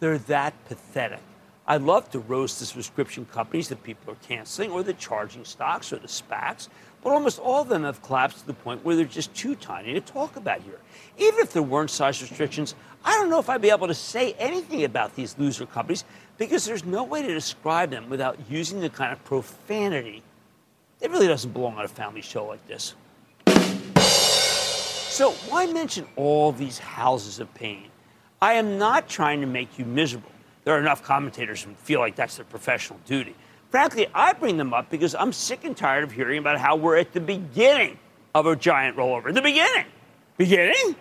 They're 0.00 0.18
that 0.18 0.54
pathetic. 0.66 1.20
I 1.68 1.76
love 1.76 2.10
to 2.10 2.18
roast 2.18 2.58
the 2.58 2.66
subscription 2.66 3.26
companies 3.26 3.68
that 3.68 3.84
people 3.84 4.12
are 4.12 4.16
canceling, 4.26 4.72
or 4.72 4.82
the 4.82 4.92
charging 4.94 5.44
stocks, 5.44 5.92
or 5.92 5.98
the 5.98 6.08
SPACs, 6.08 6.68
but 7.02 7.12
almost 7.12 7.38
all 7.38 7.62
of 7.62 7.68
them 7.68 7.84
have 7.84 8.02
collapsed 8.02 8.40
to 8.40 8.46
the 8.48 8.54
point 8.54 8.84
where 8.84 8.96
they're 8.96 9.04
just 9.04 9.32
too 9.32 9.54
tiny 9.54 9.94
to 9.94 10.00
talk 10.00 10.34
about 10.34 10.62
here. 10.62 10.80
Even 11.16 11.38
if 11.38 11.52
there 11.52 11.62
weren't 11.62 11.90
size 11.90 12.20
restrictions, 12.20 12.74
I 13.04 13.12
don't 13.12 13.30
know 13.30 13.38
if 13.38 13.48
I'd 13.48 13.62
be 13.62 13.70
able 13.70 13.86
to 13.86 13.94
say 13.94 14.32
anything 14.32 14.82
about 14.82 15.14
these 15.14 15.38
loser 15.38 15.64
companies 15.64 16.04
because 16.38 16.64
there's 16.64 16.84
no 16.84 17.04
way 17.04 17.22
to 17.22 17.32
describe 17.32 17.90
them 17.90 18.10
without 18.10 18.36
using 18.50 18.80
the 18.80 18.90
kind 18.90 19.12
of 19.12 19.24
profanity 19.24 20.24
it 21.04 21.10
really 21.10 21.26
doesn't 21.26 21.52
belong 21.52 21.76
on 21.76 21.84
a 21.84 21.88
family 21.88 22.22
show 22.22 22.46
like 22.46 22.66
this. 22.66 22.94
So, 23.58 25.32
why 25.48 25.66
mention 25.66 26.06
all 26.16 26.50
these 26.50 26.78
houses 26.78 27.38
of 27.40 27.52
pain? 27.54 27.88
I 28.40 28.54
am 28.54 28.78
not 28.78 29.06
trying 29.06 29.42
to 29.42 29.46
make 29.46 29.78
you 29.78 29.84
miserable. 29.84 30.30
There 30.64 30.74
are 30.74 30.80
enough 30.80 31.02
commentators 31.02 31.62
who 31.62 31.74
feel 31.74 32.00
like 32.00 32.16
that's 32.16 32.36
their 32.36 32.46
professional 32.46 32.98
duty. 33.04 33.34
Frankly, 33.70 34.06
I 34.14 34.32
bring 34.32 34.56
them 34.56 34.72
up 34.72 34.88
because 34.88 35.14
I'm 35.14 35.32
sick 35.32 35.64
and 35.64 35.76
tired 35.76 36.04
of 36.04 36.12
hearing 36.12 36.38
about 36.38 36.58
how 36.58 36.74
we're 36.74 36.96
at 36.96 37.12
the 37.12 37.20
beginning 37.20 37.98
of 38.34 38.46
a 38.46 38.56
giant 38.56 38.96
rollover. 38.96 39.32
The 39.32 39.42
beginning. 39.42 39.86
Beginning? 40.38 40.96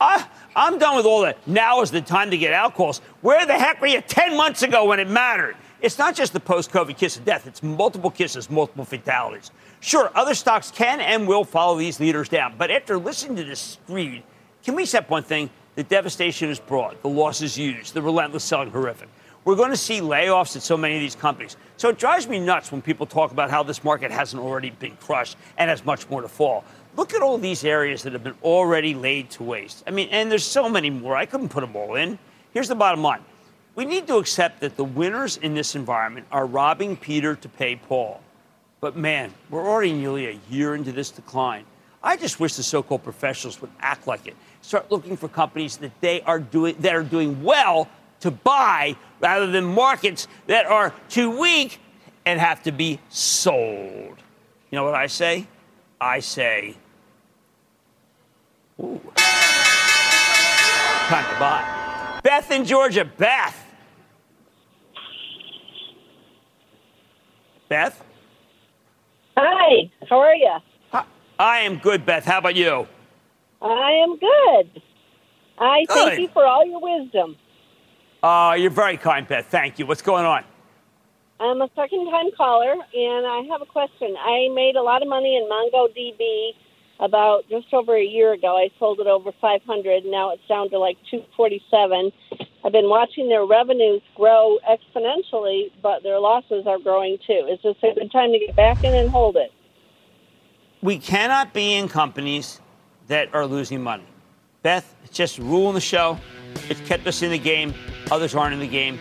I, 0.00 0.28
I'm 0.54 0.78
done 0.78 0.94
with 0.94 1.06
all 1.06 1.22
that. 1.22 1.38
Now 1.48 1.80
is 1.80 1.90
the 1.90 2.02
time 2.02 2.30
to 2.30 2.38
get 2.38 2.52
out 2.52 2.74
calls. 2.74 2.98
Where 3.22 3.44
the 3.46 3.54
heck 3.54 3.80
were 3.80 3.86
you 3.86 4.02
10 4.02 4.36
months 4.36 4.62
ago 4.62 4.84
when 4.84 5.00
it 5.00 5.08
mattered? 5.08 5.56
It's 5.80 5.96
not 5.96 6.16
just 6.16 6.32
the 6.32 6.40
post 6.40 6.72
COVID 6.72 6.96
kiss 6.96 7.16
of 7.16 7.24
death, 7.24 7.46
it's 7.46 7.62
multiple 7.62 8.10
kisses, 8.10 8.50
multiple 8.50 8.84
fatalities. 8.84 9.52
Sure, 9.78 10.10
other 10.16 10.34
stocks 10.34 10.72
can 10.72 11.00
and 11.00 11.28
will 11.28 11.44
follow 11.44 11.78
these 11.78 12.00
leaders 12.00 12.28
down, 12.28 12.54
but 12.58 12.70
after 12.70 12.98
listening 12.98 13.36
to 13.36 13.44
this 13.44 13.78
screed, 13.84 14.24
can 14.64 14.74
we 14.74 14.82
accept 14.82 15.08
one 15.08 15.22
thing? 15.22 15.48
The 15.76 15.84
devastation 15.84 16.50
is 16.50 16.58
broad, 16.58 17.00
the 17.02 17.08
loss 17.08 17.42
is 17.42 17.56
huge, 17.56 17.92
the 17.92 18.02
relentless 18.02 18.42
selling 18.42 18.72
horrific. 18.72 19.08
We're 19.44 19.54
going 19.54 19.70
to 19.70 19.76
see 19.76 20.00
layoffs 20.00 20.56
at 20.56 20.62
so 20.62 20.76
many 20.76 20.96
of 20.96 21.00
these 21.00 21.14
companies. 21.14 21.56
So 21.76 21.88
it 21.90 21.98
drives 21.98 22.28
me 22.28 22.40
nuts 22.40 22.72
when 22.72 22.82
people 22.82 23.06
talk 23.06 23.30
about 23.30 23.48
how 23.48 23.62
this 23.62 23.84
market 23.84 24.10
hasn't 24.10 24.42
already 24.42 24.70
been 24.70 24.96
crushed 24.96 25.36
and 25.56 25.70
has 25.70 25.84
much 25.84 26.10
more 26.10 26.20
to 26.20 26.28
fall. 26.28 26.64
Look 26.96 27.14
at 27.14 27.22
all 27.22 27.38
these 27.38 27.64
areas 27.64 28.02
that 28.02 28.12
have 28.12 28.24
been 28.24 28.34
already 28.42 28.94
laid 28.94 29.30
to 29.30 29.44
waste. 29.44 29.84
I 29.86 29.90
mean, 29.92 30.08
and 30.10 30.30
there's 30.30 30.44
so 30.44 30.68
many 30.68 30.90
more. 30.90 31.16
I 31.16 31.24
couldn't 31.24 31.50
put 31.50 31.60
them 31.60 31.76
all 31.76 31.94
in. 31.94 32.18
Here's 32.52 32.68
the 32.68 32.74
bottom 32.74 33.02
line 33.02 33.20
we 33.78 33.84
need 33.84 34.08
to 34.08 34.16
accept 34.16 34.58
that 34.58 34.76
the 34.76 34.82
winners 34.82 35.36
in 35.36 35.54
this 35.54 35.76
environment 35.76 36.26
are 36.32 36.46
robbing 36.46 36.96
Peter 36.96 37.36
to 37.36 37.48
pay 37.48 37.76
Paul. 37.76 38.20
But 38.80 38.96
man, 38.96 39.32
we're 39.50 39.64
already 39.64 39.92
nearly 39.92 40.26
a 40.26 40.40
year 40.50 40.74
into 40.74 40.90
this 40.90 41.12
decline. 41.12 41.64
I 42.02 42.16
just 42.16 42.40
wish 42.40 42.56
the 42.56 42.64
so-called 42.64 43.04
professionals 43.04 43.60
would 43.60 43.70
act 43.78 44.08
like 44.08 44.26
it. 44.26 44.34
Start 44.62 44.90
looking 44.90 45.16
for 45.16 45.28
companies 45.28 45.76
that 45.76 45.92
they 46.00 46.22
are 46.22 46.40
doing 46.40 46.74
that 46.80 46.92
are 46.92 47.04
doing 47.04 47.40
well 47.44 47.88
to 48.18 48.32
buy 48.32 48.96
rather 49.20 49.46
than 49.46 49.64
markets 49.64 50.26
that 50.48 50.66
are 50.66 50.92
too 51.08 51.38
weak 51.38 51.80
and 52.26 52.40
have 52.40 52.64
to 52.64 52.72
be 52.72 52.98
sold. 53.10 54.16
You 54.72 54.76
know 54.76 54.82
what 54.82 54.96
I 54.96 55.06
say? 55.06 55.46
I 56.00 56.18
say, 56.18 56.74
ooh, 58.80 59.00
time 61.06 61.32
to 61.32 61.38
buy. 61.38 62.20
Beth 62.24 62.50
in 62.50 62.64
Georgia. 62.64 63.04
Beth. 63.04 63.66
Beth? 67.68 68.02
Hi, 69.36 69.90
how 70.08 70.18
are 70.18 70.34
you? 70.34 70.56
I 71.38 71.58
am 71.60 71.78
good, 71.78 72.04
Beth. 72.04 72.24
How 72.24 72.38
about 72.38 72.56
you? 72.56 72.88
I 73.62 73.90
am 74.02 74.18
good. 74.18 74.82
I 75.58 75.84
Good. 75.86 75.94
thank 75.94 76.20
you 76.20 76.28
for 76.28 76.44
all 76.44 76.64
your 76.64 76.80
wisdom. 76.80 77.36
Uh, 78.22 78.56
you're 78.58 78.70
very 78.70 78.96
kind, 78.96 79.26
Beth. 79.28 79.46
Thank 79.46 79.78
you. 79.78 79.86
What's 79.86 80.02
going 80.02 80.24
on? 80.24 80.44
I'm 81.40 81.60
a 81.60 81.68
second 81.76 82.10
time 82.10 82.30
caller, 82.36 82.72
and 82.72 83.26
I 83.26 83.42
have 83.50 83.62
a 83.62 83.66
question. 83.66 84.16
I 84.18 84.48
made 84.52 84.74
a 84.74 84.82
lot 84.82 85.02
of 85.02 85.08
money 85.08 85.36
in 85.36 85.48
MongoDB 85.48 86.50
about 86.98 87.48
just 87.48 87.72
over 87.72 87.94
a 87.96 88.04
year 88.04 88.32
ago. 88.32 88.56
I 88.56 88.70
sold 88.80 88.98
it 88.98 89.06
over 89.06 89.30
500. 89.40 90.04
Now 90.04 90.32
it's 90.32 90.46
down 90.48 90.70
to 90.70 90.78
like 90.78 90.96
247. 91.10 92.10
I've 92.64 92.72
been 92.72 92.88
watching 92.88 93.28
their 93.28 93.44
revenues 93.44 94.02
grow 94.16 94.58
exponentially, 94.68 95.70
but 95.82 96.02
their 96.02 96.18
losses 96.18 96.66
are 96.66 96.78
growing 96.78 97.18
too. 97.26 97.48
Is 97.50 97.60
this 97.62 97.76
a 97.82 97.94
good 97.94 98.10
time 98.10 98.32
to 98.32 98.38
get 98.38 98.56
back 98.56 98.82
in 98.82 98.94
and 98.94 99.08
hold 99.08 99.36
it? 99.36 99.52
We 100.82 100.98
cannot 100.98 101.52
be 101.52 101.74
in 101.74 101.88
companies 101.88 102.60
that 103.06 103.32
are 103.34 103.46
losing 103.46 103.82
money. 103.82 104.06
Beth, 104.62 104.94
it's 105.04 105.16
just 105.16 105.38
in 105.38 105.74
the 105.74 105.80
show. 105.80 106.18
It's 106.68 106.80
kept 106.80 107.06
us 107.06 107.22
in 107.22 107.30
the 107.30 107.38
game. 107.38 107.74
Others 108.10 108.34
aren't 108.34 108.54
in 108.54 108.60
the 108.60 108.68
game. 108.68 108.98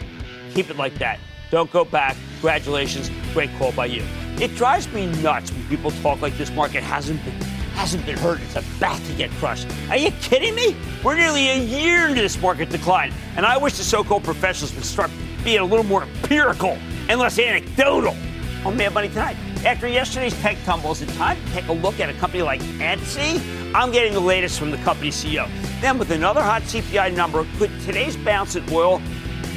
Keep 0.54 0.70
it 0.70 0.78
like 0.78 0.96
that. 0.96 1.20
Don't 1.50 1.72
go 1.72 1.84
back. 1.84 2.16
Congratulations. 2.36 3.10
Great 3.34 3.50
call 3.58 3.72
by 3.72 3.88
you. 3.88 4.04
It 4.40 4.56
drives 4.56 4.88
me 4.94 5.08
nuts 5.22 5.52
when 5.52 5.68
people 5.68 5.92
talk 5.92 6.22
like 6.22 6.38
this 6.38 6.52
market 6.52 6.84
hasn't 6.84 7.24
been 7.26 7.57
hasn't 7.78 8.04
been 8.08 8.18
hurt. 8.18 8.42
It's 8.42 8.56
about 8.56 9.00
to 9.06 9.14
get 9.14 9.30
crushed. 9.34 9.68
Are 9.90 9.98
you 9.98 10.10
kidding 10.20 10.56
me? 10.56 10.76
We're 11.04 11.16
nearly 11.16 11.50
a 11.50 11.58
year 11.60 12.08
into 12.08 12.22
this 12.22 12.42
market 12.42 12.70
decline, 12.70 13.14
and 13.36 13.46
I 13.46 13.56
wish 13.56 13.78
the 13.78 13.84
so-called 13.84 14.24
professionals 14.24 14.74
would 14.74 14.84
start 14.84 15.12
being 15.44 15.60
a 15.60 15.64
little 15.64 15.86
more 15.86 16.02
empirical 16.04 16.78
and 17.08 17.20
less 17.20 17.38
anecdotal. 17.38 18.16
Oh, 18.16 18.70
On 18.70 18.78
Mad 18.78 18.94
Money 18.96 19.10
tonight. 19.10 19.38
After 19.64 19.88
yesterday's 19.88 20.34
tech 20.42 20.58
tumbles, 20.66 21.04
it's 21.04 21.16
time 21.18 21.38
to 21.38 21.52
take 21.52 21.68
a 21.68 21.74
look 21.74 22.00
at 22.00 22.10
a 22.10 22.14
company 22.14 22.42
like 22.42 22.62
Etsy. 22.80 23.40
I'm 23.76 23.92
getting 23.92 24.14
the 24.14 24.20
latest 24.20 24.58
from 24.58 24.72
the 24.72 24.78
company 24.78 25.10
CEO. 25.10 25.48
Then, 25.80 26.00
with 26.00 26.10
another 26.10 26.42
hot 26.42 26.64
CPI 26.64 27.16
number, 27.16 27.46
could 27.58 27.70
today's 27.82 28.18
bounce 28.18 28.56
in 28.56 28.64
oil 28.72 29.00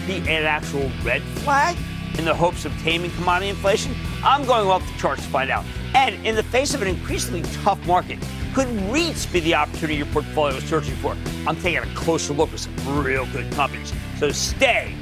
be 0.07 0.19
an 0.19 0.45
actual 0.45 0.91
red 1.03 1.23
flag 1.43 1.75
in 2.19 2.27
the 2.27 2.35
hopes 2.35 2.67
of 2.67 2.73
taming 2.83 3.11
commodity 3.13 3.49
inflation? 3.49 3.95
I'm 4.23 4.45
going 4.45 4.69
off 4.69 4.87
the 4.87 4.99
charts 4.99 5.23
to 5.23 5.29
find 5.29 5.51
out. 5.51 5.65
And 5.95 6.27
in 6.27 6.35
the 6.35 6.43
face 6.43 6.75
of 6.75 6.83
an 6.83 6.89
increasingly 6.89 7.43
tough 7.63 7.85
market, 7.87 8.19
could 8.55 8.67
REITs 8.67 9.33
be 9.33 9.41
the 9.41 9.55
opportunity 9.55 9.97
your 9.97 10.07
portfolio 10.07 10.57
is 10.57 10.65
searching 10.65 10.95
for? 10.97 11.17
I'm 11.47 11.57
taking 11.57 11.79
a 11.79 11.95
closer 11.95 12.35
look 12.35 12.53
at 12.53 12.59
some 12.59 13.03
real 13.03 13.27
good 13.27 13.51
companies. 13.53 13.93
So 14.19 14.31
stay 14.31 14.95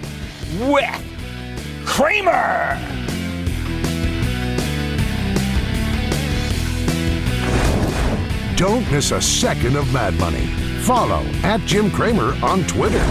with 0.60 1.04
Cramer. 1.84 2.78
Don't 8.56 8.90
miss 8.90 9.12
a 9.12 9.20
second 9.20 9.76
of 9.76 9.92
Mad 9.92 10.14
Money. 10.18 10.46
Follow 10.82 11.22
at 11.42 11.60
Jim 11.60 11.90
Cramer 11.90 12.36
on 12.42 12.64
Twitter. 12.64 13.02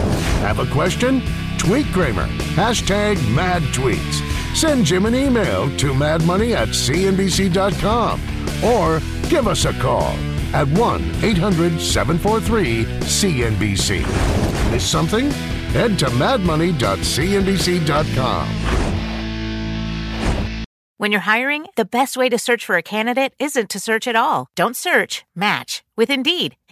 Have 0.42 0.60
a 0.60 0.66
question? 0.72 1.22
Tweet 1.58 1.86
Cramer. 1.88 2.28
Hashtag 2.56 3.16
mad 3.34 3.62
tweets. 3.74 4.26
Send 4.58 4.86
Jim 4.86 5.06
an 5.06 5.14
email 5.14 5.70
to 5.78 5.94
madmoney 5.94 6.56
at 6.56 6.70
cnbc.com 6.70 8.20
or 8.64 9.00
give 9.30 9.48
us 9.48 9.66
a 9.66 9.74
call 9.74 10.16
at 10.52 10.68
1 10.70 11.24
800 11.24 11.80
743 11.80 12.86
CNBC. 13.06 14.02
Miss 14.72 14.84
something? 14.84 15.30
Head 15.78 16.00
to 16.00 16.08
madmoney.cnbc.com. 16.08 18.78
When 21.00 21.12
you're 21.12 21.22
hiring, 21.22 21.68
the 21.76 21.86
best 21.86 22.18
way 22.18 22.28
to 22.28 22.40
search 22.40 22.66
for 22.66 22.78
a 22.78 22.82
candidate 22.82 23.36
isn't 23.38 23.70
to 23.70 23.80
search 23.80 24.08
at 24.08 24.16
all. 24.16 24.48
Don't 24.56 24.76
search, 24.76 25.26
match 25.36 25.84
with 25.96 26.10
Indeed. 26.10 26.56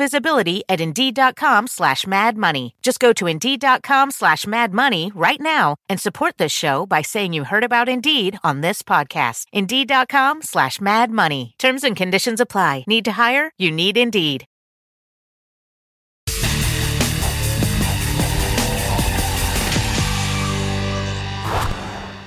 visibility 0.00 0.64
at 0.66 0.80
Indeed.com 0.80 1.66
slash 1.68 2.06
Mad 2.06 2.36
Money. 2.36 2.74
Just 2.82 3.00
go 3.00 3.12
to 3.12 3.26
Indeed.com 3.26 4.10
slash 4.10 4.46
Mad 4.46 4.72
Money 4.72 5.12
right 5.14 5.40
now 5.40 5.76
and 5.90 6.00
support 6.00 6.38
this 6.38 6.52
show 6.52 6.86
by 6.86 7.02
saying 7.02 7.34
you 7.34 7.44
heard 7.44 7.64
about 7.64 7.88
Indeed 7.88 8.38
on 8.42 8.62
this 8.62 8.82
podcast. 8.82 9.44
Indeed.com 9.52 10.42
slash 10.42 10.80
Mad 10.80 11.10
Money. 11.10 11.54
Terms 11.58 11.84
and 11.84 11.94
conditions 11.94 12.40
apply. 12.40 12.84
Need 12.86 13.04
to 13.04 13.12
hire? 13.12 13.52
You 13.58 13.70
need 13.70 13.98
Indeed. 13.98 14.46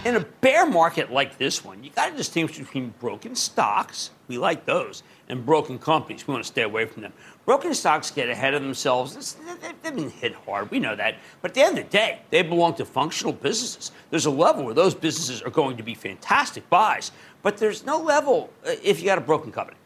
In 0.05 0.17
a 0.17 0.25
bear 0.41 0.65
market 0.65 1.13
like 1.13 1.37
this 1.37 1.63
one, 1.63 1.81
you 1.81 1.89
got 1.89 2.11
to 2.11 2.17
distinguish 2.17 2.59
between 2.59 2.93
broken 2.99 3.35
stocks, 3.35 4.11
we 4.27 4.37
like 4.37 4.65
those, 4.65 5.01
and 5.29 5.45
broken 5.45 5.79
companies. 5.79 6.27
We 6.27 6.33
want 6.33 6.43
to 6.43 6.47
stay 6.47 6.63
away 6.63 6.85
from 6.85 7.03
them. 7.03 7.13
Broken 7.45 7.73
stocks 7.73 8.09
get 8.09 8.29
ahead 8.29 8.53
of 8.53 8.61
themselves. 8.61 9.11
It's- 9.11 9.33
they- 9.61 9.73
They've 9.83 9.95
been 9.95 10.09
hit 10.09 10.33
hard. 10.45 10.71
We 10.71 10.79
know 10.79 10.95
that. 10.95 11.15
But 11.41 11.51
at 11.51 11.55
the 11.55 11.61
end 11.61 11.77
of 11.77 11.83
the 11.85 11.89
day, 11.97 12.19
they 12.29 12.41
belong 12.41 12.75
to 12.75 12.85
functional 12.85 13.33
businesses. 13.33 13.91
There's 14.11 14.25
a 14.25 14.31
level 14.31 14.63
where 14.63 14.73
those 14.73 14.95
businesses 14.95 15.41
are 15.41 15.49
going 15.49 15.75
to 15.75 15.83
be 15.83 15.93
fantastic 15.93 16.69
buys, 16.69 17.11
but 17.41 17.57
there's 17.57 17.85
no 17.85 17.97
level 17.99 18.49
uh, 18.65 18.71
if 18.81 18.99
you 18.99 19.05
got 19.05 19.17
a 19.17 19.21
broken 19.21 19.51
company. 19.51 19.77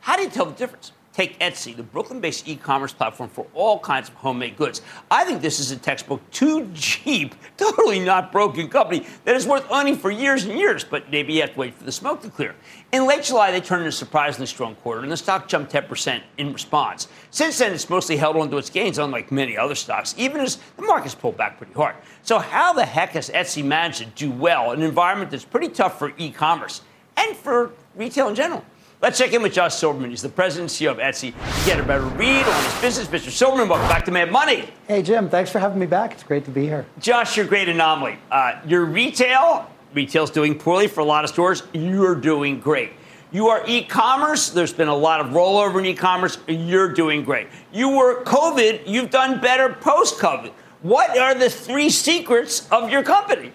How 0.00 0.16
do 0.16 0.22
you 0.22 0.30
tell 0.30 0.44
the 0.46 0.52
difference? 0.52 0.92
Take 1.12 1.40
Etsy, 1.40 1.76
the 1.76 1.82
Brooklyn 1.82 2.20
based 2.20 2.48
e 2.48 2.54
commerce 2.54 2.92
platform 2.92 3.30
for 3.30 3.44
all 3.52 3.80
kinds 3.80 4.08
of 4.08 4.14
homemade 4.14 4.56
goods. 4.56 4.80
I 5.10 5.24
think 5.24 5.42
this 5.42 5.58
is 5.58 5.72
a 5.72 5.76
textbook 5.76 6.20
too 6.30 6.70
cheap, 6.72 7.34
totally 7.56 7.98
not 7.98 8.30
broken 8.30 8.68
company 8.68 9.04
that 9.24 9.34
is 9.34 9.44
worth 9.44 9.68
owning 9.70 9.96
for 9.96 10.12
years 10.12 10.44
and 10.44 10.56
years, 10.56 10.84
but 10.84 11.10
maybe 11.10 11.32
you 11.32 11.40
have 11.40 11.54
to 11.54 11.58
wait 11.58 11.74
for 11.74 11.82
the 11.82 11.90
smoke 11.90 12.22
to 12.22 12.30
clear. 12.30 12.54
In 12.92 13.06
late 13.06 13.24
July, 13.24 13.50
they 13.50 13.60
turned 13.60 13.82
in 13.82 13.88
a 13.88 13.92
surprisingly 13.92 14.46
strong 14.46 14.76
quarter, 14.76 15.02
and 15.02 15.10
the 15.10 15.16
stock 15.16 15.48
jumped 15.48 15.72
10% 15.72 16.22
in 16.38 16.52
response. 16.52 17.08
Since 17.32 17.58
then, 17.58 17.72
it's 17.72 17.90
mostly 17.90 18.16
held 18.16 18.36
onto 18.36 18.56
its 18.56 18.70
gains, 18.70 18.98
unlike 18.98 19.32
many 19.32 19.56
other 19.56 19.74
stocks, 19.74 20.14
even 20.16 20.40
as 20.40 20.58
the 20.76 20.82
market's 20.82 21.16
pulled 21.16 21.36
back 21.36 21.58
pretty 21.58 21.72
hard. 21.72 21.96
So, 22.22 22.38
how 22.38 22.72
the 22.72 22.84
heck 22.84 23.10
has 23.10 23.30
Etsy 23.30 23.64
managed 23.64 23.98
to 23.98 24.06
do 24.06 24.30
well 24.30 24.70
in 24.70 24.80
an 24.80 24.86
environment 24.86 25.32
that's 25.32 25.44
pretty 25.44 25.68
tough 25.68 25.98
for 25.98 26.12
e 26.18 26.30
commerce 26.30 26.82
and 27.16 27.36
for 27.36 27.72
retail 27.96 28.28
in 28.28 28.36
general? 28.36 28.64
Let's 29.02 29.16
check 29.16 29.32
in 29.32 29.40
with 29.40 29.54
Josh 29.54 29.76
Silverman. 29.76 30.10
He's 30.10 30.20
the 30.20 30.28
president 30.28 30.78
and 30.78 30.88
CEO 30.88 30.90
of 30.90 30.98
Etsy 30.98 31.32
get 31.64 31.80
a 31.80 31.82
better 31.82 32.02
read 32.02 32.44
on 32.44 32.64
his 32.64 32.80
business. 32.82 33.08
Mr. 33.08 33.30
Silverman, 33.30 33.66
welcome 33.66 33.88
back 33.88 34.04
to 34.04 34.10
Mad 34.10 34.30
Money. 34.30 34.68
Hey, 34.88 35.02
Jim, 35.02 35.30
thanks 35.30 35.50
for 35.50 35.58
having 35.58 35.78
me 35.78 35.86
back. 35.86 36.12
It's 36.12 36.22
great 36.22 36.44
to 36.44 36.50
be 36.50 36.64
here. 36.64 36.84
Josh, 36.98 37.34
you're 37.34 37.46
a 37.46 37.48
great 37.48 37.70
anomaly. 37.70 38.18
Uh, 38.30 38.60
your 38.66 38.84
retail, 38.84 39.66
retail's 39.94 40.30
doing 40.30 40.54
poorly 40.58 40.86
for 40.86 41.00
a 41.00 41.04
lot 41.04 41.24
of 41.24 41.30
stores. 41.30 41.62
You're 41.72 42.14
doing 42.14 42.60
great. 42.60 42.90
You 43.32 43.48
are 43.48 43.64
e 43.66 43.84
commerce. 43.84 44.50
There's 44.50 44.74
been 44.74 44.88
a 44.88 44.94
lot 44.94 45.20
of 45.20 45.28
rollover 45.28 45.78
in 45.78 45.86
e 45.86 45.94
commerce. 45.94 46.36
You're 46.46 46.92
doing 46.92 47.24
great. 47.24 47.46
You 47.72 47.96
were 47.96 48.22
COVID. 48.24 48.86
You've 48.86 49.08
done 49.08 49.40
better 49.40 49.72
post 49.80 50.18
COVID. 50.18 50.50
What 50.82 51.16
are 51.16 51.34
the 51.34 51.48
three 51.48 51.88
secrets 51.88 52.68
of 52.70 52.90
your 52.90 53.02
company? 53.02 53.52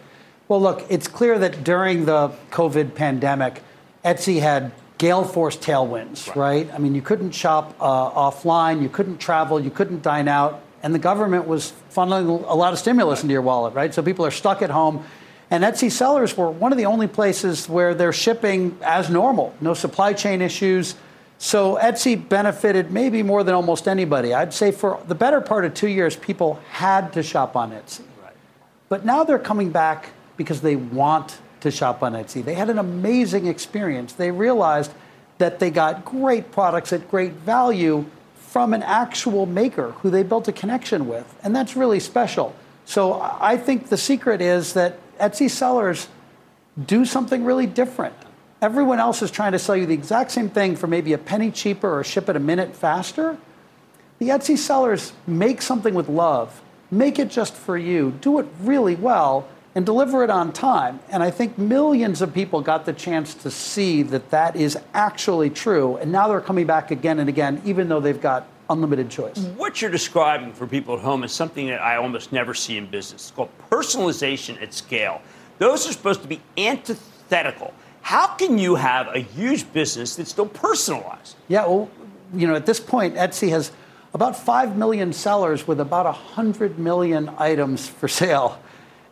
Well, 0.47 0.59
look, 0.59 0.87
it's 0.89 1.07
clear 1.07 1.37
that 1.37 1.63
during 1.63 2.05
the 2.05 2.29
COVID 2.49 2.95
pandemic, 2.95 3.61
Etsy 4.03 4.39
had 4.39 4.71
gale 4.97 5.23
force 5.23 5.57
tailwinds, 5.57 6.27
right? 6.27 6.67
right? 6.67 6.73
I 6.73 6.77
mean, 6.77 6.95
you 6.95 7.01
couldn't 7.01 7.31
shop 7.31 7.75
uh, 7.79 8.11
offline, 8.11 8.81
you 8.81 8.89
couldn't 8.89 9.17
travel, 9.17 9.59
you 9.59 9.71
couldn't 9.71 10.01
dine 10.01 10.27
out, 10.27 10.61
and 10.83 10.93
the 10.93 10.99
government 10.99 11.47
was 11.47 11.73
funneling 11.91 12.47
a 12.47 12.53
lot 12.53 12.73
of 12.73 12.79
stimulus 12.79 13.23
into 13.23 13.33
your 13.33 13.41
wallet, 13.41 13.73
right? 13.73 13.93
So 13.93 14.01
people 14.01 14.25
are 14.25 14.31
stuck 14.31 14.61
at 14.61 14.69
home. 14.69 15.03
And 15.51 15.63
Etsy 15.63 15.91
sellers 15.91 16.35
were 16.35 16.49
one 16.49 16.71
of 16.71 16.77
the 16.77 16.85
only 16.85 17.07
places 17.07 17.69
where 17.69 17.93
they're 17.93 18.13
shipping 18.13 18.77
as 18.81 19.09
normal, 19.09 19.53
no 19.61 19.73
supply 19.73 20.13
chain 20.13 20.41
issues. 20.41 20.95
So 21.37 21.77
Etsy 21.77 22.17
benefited 22.29 22.91
maybe 22.91 23.21
more 23.21 23.43
than 23.43 23.53
almost 23.53 23.87
anybody. 23.87 24.33
I'd 24.33 24.53
say 24.53 24.71
for 24.71 25.01
the 25.07 25.15
better 25.15 25.41
part 25.41 25.65
of 25.65 25.73
two 25.73 25.87
years, 25.87 26.15
people 26.15 26.59
had 26.71 27.13
to 27.13 27.23
shop 27.23 27.55
on 27.55 27.71
Etsy. 27.71 28.01
Right. 28.23 28.33
But 28.89 29.05
now 29.05 29.23
they're 29.23 29.37
coming 29.37 29.69
back 29.69 30.09
because 30.37 30.61
they 30.61 30.75
want 30.75 31.37
to 31.65 31.71
shop 31.71 32.01
on 32.01 32.13
Etsy. 32.13 32.43
They 32.43 32.53
had 32.53 32.69
an 32.69 32.79
amazing 32.79 33.47
experience. 33.47 34.13
They 34.13 34.31
realized 34.31 34.91
that 35.37 35.59
they 35.59 35.69
got 35.69 36.05
great 36.05 36.51
products 36.51 36.93
at 36.93 37.09
great 37.11 37.33
value 37.33 38.05
from 38.35 38.73
an 38.73 38.83
actual 38.83 39.45
maker 39.45 39.91
who 39.91 40.09
they 40.09 40.23
built 40.23 40.47
a 40.47 40.53
connection 40.53 41.07
with. 41.07 41.35
And 41.43 41.53
that's 41.53 41.75
really 41.75 41.99
special. 41.99 42.55
So 42.85 43.19
I 43.21 43.57
think 43.57 43.89
the 43.89 43.97
secret 43.97 44.41
is 44.41 44.73
that 44.73 44.97
Etsy 45.17 45.49
sellers 45.49 46.07
do 46.81 47.03
something 47.03 47.43
really 47.43 47.65
different. 47.65 48.15
Everyone 48.61 48.99
else 48.99 49.21
is 49.21 49.31
trying 49.31 49.51
to 49.51 49.59
sell 49.59 49.75
you 49.75 49.85
the 49.85 49.93
exact 49.93 50.31
same 50.31 50.49
thing 50.49 50.75
for 50.75 50.87
maybe 50.87 51.13
a 51.13 51.17
penny 51.17 51.51
cheaper 51.51 51.99
or 51.99 52.03
ship 52.03 52.29
it 52.29 52.35
a 52.35 52.39
minute 52.39 52.75
faster. 52.75 53.37
The 54.19 54.29
Etsy 54.29 54.57
sellers 54.57 55.11
make 55.27 55.61
something 55.61 55.93
with 55.93 56.07
love, 56.07 56.61
make 56.89 57.19
it 57.19 57.29
just 57.29 57.53
for 57.53 57.77
you, 57.77 58.11
do 58.21 58.39
it 58.39 58.45
really 58.61 58.95
well, 58.95 59.47
and 59.75 59.85
deliver 59.85 60.23
it 60.23 60.29
on 60.29 60.53
time. 60.53 61.01
And 61.09 61.21
I 61.21 61.29
think 61.29 61.57
millions 61.57 62.21
of 62.21 62.33
people 62.33 62.61
got 62.61 62.85
the 62.85 62.93
chance 62.93 63.33
to 63.35 63.51
see 63.51 64.01
that 64.03 64.31
that 64.31 64.55
is 64.55 64.77
actually 64.93 65.49
true. 65.49 65.97
And 65.97 66.11
now 66.11 66.29
they're 66.29 66.41
coming 66.41 66.65
back 66.65 66.91
again 66.91 67.19
and 67.19 67.27
again, 67.27 67.61
even 67.65 67.89
though 67.89 67.99
they've 67.99 68.19
got 68.19 68.47
unlimited 68.69 69.09
choice. 69.09 69.37
What 69.57 69.81
you're 69.81 69.91
describing 69.91 70.53
for 70.53 70.65
people 70.65 70.95
at 70.95 71.01
home 71.01 71.23
is 71.23 71.31
something 71.31 71.67
that 71.67 71.81
I 71.81 71.97
almost 71.97 72.31
never 72.31 72.53
see 72.53 72.77
in 72.77 72.87
business. 72.87 73.23
It's 73.23 73.31
called 73.31 73.49
personalization 73.69 74.59
at 74.61 74.73
scale. 74.73 75.21
Those 75.59 75.87
are 75.87 75.91
supposed 75.91 76.21
to 76.21 76.27
be 76.27 76.41
antithetical. 76.57 77.73
How 78.01 78.27
can 78.27 78.57
you 78.57 78.75
have 78.75 79.07
a 79.13 79.19
huge 79.19 79.71
business 79.73 80.15
that's 80.15 80.29
still 80.29 80.47
personalized? 80.47 81.35
Yeah, 81.47 81.65
well, 81.67 81.89
you 82.33 82.47
know, 82.47 82.55
at 82.55 82.65
this 82.65 82.79
point, 82.79 83.15
Etsy 83.15 83.49
has 83.49 83.71
about 84.13 84.35
5 84.35 84.77
million 84.77 85.11
sellers 85.11 85.67
with 85.67 85.79
about 85.79 86.05
100 86.05 86.79
million 86.79 87.29
items 87.37 87.87
for 87.87 88.07
sale. 88.07 88.59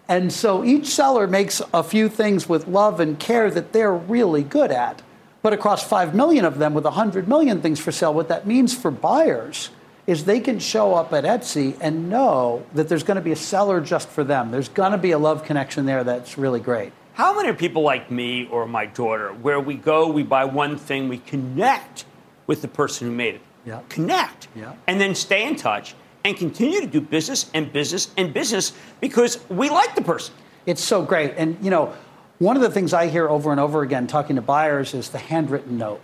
And 0.07 0.31
so 0.33 0.63
each 0.63 0.88
seller 0.88 1.27
makes 1.27 1.62
a 1.74 1.83
few 1.83 2.10
things 2.10 2.50
with 2.50 2.67
love 2.67 3.00
and 3.00 3.17
care 3.17 3.50
that 3.50 3.72
they're 3.72 3.93
really 3.93 4.43
good 4.43 4.72
at. 4.72 5.01
But 5.41 5.53
across 5.53 5.83
5 5.83 6.13
million 6.15 6.45
of 6.45 6.57
them 6.57 6.74
with 6.74 6.86
100 6.86 7.27
million 7.27 7.62
things 7.62 7.79
for 7.79 7.91
sale, 7.91 8.13
what 8.13 8.29
that 8.29 8.48
means 8.48 8.74
for 8.74 8.91
buyers 8.91 9.69
is 10.05 10.25
they 10.25 10.39
can 10.39 10.60
show 10.60 10.93
up 10.93 11.13
at 11.13 11.24
Etsy 11.24 11.77
and 11.79 12.10
know 12.10 12.65
that 12.74 12.89
there's 12.89 13.03
going 13.03 13.15
to 13.15 13.22
be 13.22 13.31
a 13.31 13.38
seller 13.38 13.79
just 13.79 14.10
for 14.10 14.24
them. 14.24 14.51
There's 14.51 14.69
going 14.69 14.91
to 14.91 14.98
be 14.98 15.12
a 15.12 15.17
love 15.17 15.45
connection 15.45 15.86
there 15.86 16.03
that's 16.03 16.38
really 16.38 16.60
great. 16.60 16.91
How 17.13 17.36
many 17.36 17.53
people 17.53 17.83
like 17.83 18.10
me 18.12 18.48
or 18.48 18.65
my 18.65 18.86
daughter, 18.86 19.29
where 19.33 19.60
we 19.60 19.75
go, 19.75 20.10
we 20.10 20.24
buy 20.24 20.45
one 20.45 20.77
thing, 20.77 21.10
we 21.10 21.19
connect 21.19 22.05
with 22.48 22.62
the 22.62 22.67
person 22.67 23.07
who 23.07 23.13
made 23.13 23.36
it? 23.36 23.41
Yeah. 23.65 23.81
Connect. 23.88 24.48
Yeah. 24.55 24.74
And 24.88 25.00
then 25.00 25.15
stay 25.15 25.45
in 25.45 25.55
touch 25.55 25.96
and 26.24 26.38
continue 26.38 26.81
to 26.81 26.88
do 26.88 27.01
business 27.01 27.50
and 27.53 27.72
business 27.72 28.12
and 28.18 28.33
business 28.33 28.74
because 29.01 29.40
we 29.50 29.70
like 29.70 29.96
the 29.96 30.01
person. 30.01 30.33
It's 30.66 30.83
so 30.83 31.03
great. 31.03 31.33
And, 31.38 31.57
you 31.62 31.70
know, 31.70 31.94
one 32.40 32.55
of 32.55 32.62
the 32.62 32.72
things 32.72 32.94
I 32.94 33.07
hear 33.07 33.29
over 33.29 33.51
and 33.51 33.59
over 33.59 33.81
again 33.81 34.07
talking 34.07 34.38
to 34.38 34.42
buyers 34.42 34.94
is 34.94 35.09
the 35.09 35.18
handwritten 35.18 35.77
note. 35.77 36.01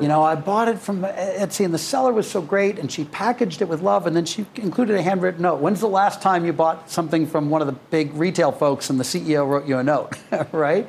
You 0.00 0.06
know, 0.06 0.22
I 0.22 0.36
bought 0.36 0.68
it 0.68 0.78
from 0.78 1.02
Etsy, 1.02 1.64
and 1.64 1.74
the 1.74 1.78
seller 1.78 2.12
was 2.12 2.30
so 2.30 2.40
great, 2.40 2.78
and 2.78 2.92
she 2.92 3.04
packaged 3.04 3.60
it 3.60 3.64
with 3.64 3.82
love, 3.82 4.06
and 4.06 4.14
then 4.14 4.24
she 4.24 4.46
included 4.54 4.94
a 4.94 5.02
handwritten 5.02 5.42
note. 5.42 5.60
When's 5.60 5.80
the 5.80 5.88
last 5.88 6.22
time 6.22 6.44
you 6.44 6.52
bought 6.52 6.88
something 6.88 7.26
from 7.26 7.50
one 7.50 7.60
of 7.60 7.66
the 7.66 7.72
big 7.72 8.14
retail 8.14 8.52
folks, 8.52 8.88
and 8.88 9.00
the 9.00 9.04
CEO 9.04 9.48
wrote 9.48 9.66
you 9.66 9.78
a 9.78 9.82
note, 9.82 10.16
right? 10.52 10.88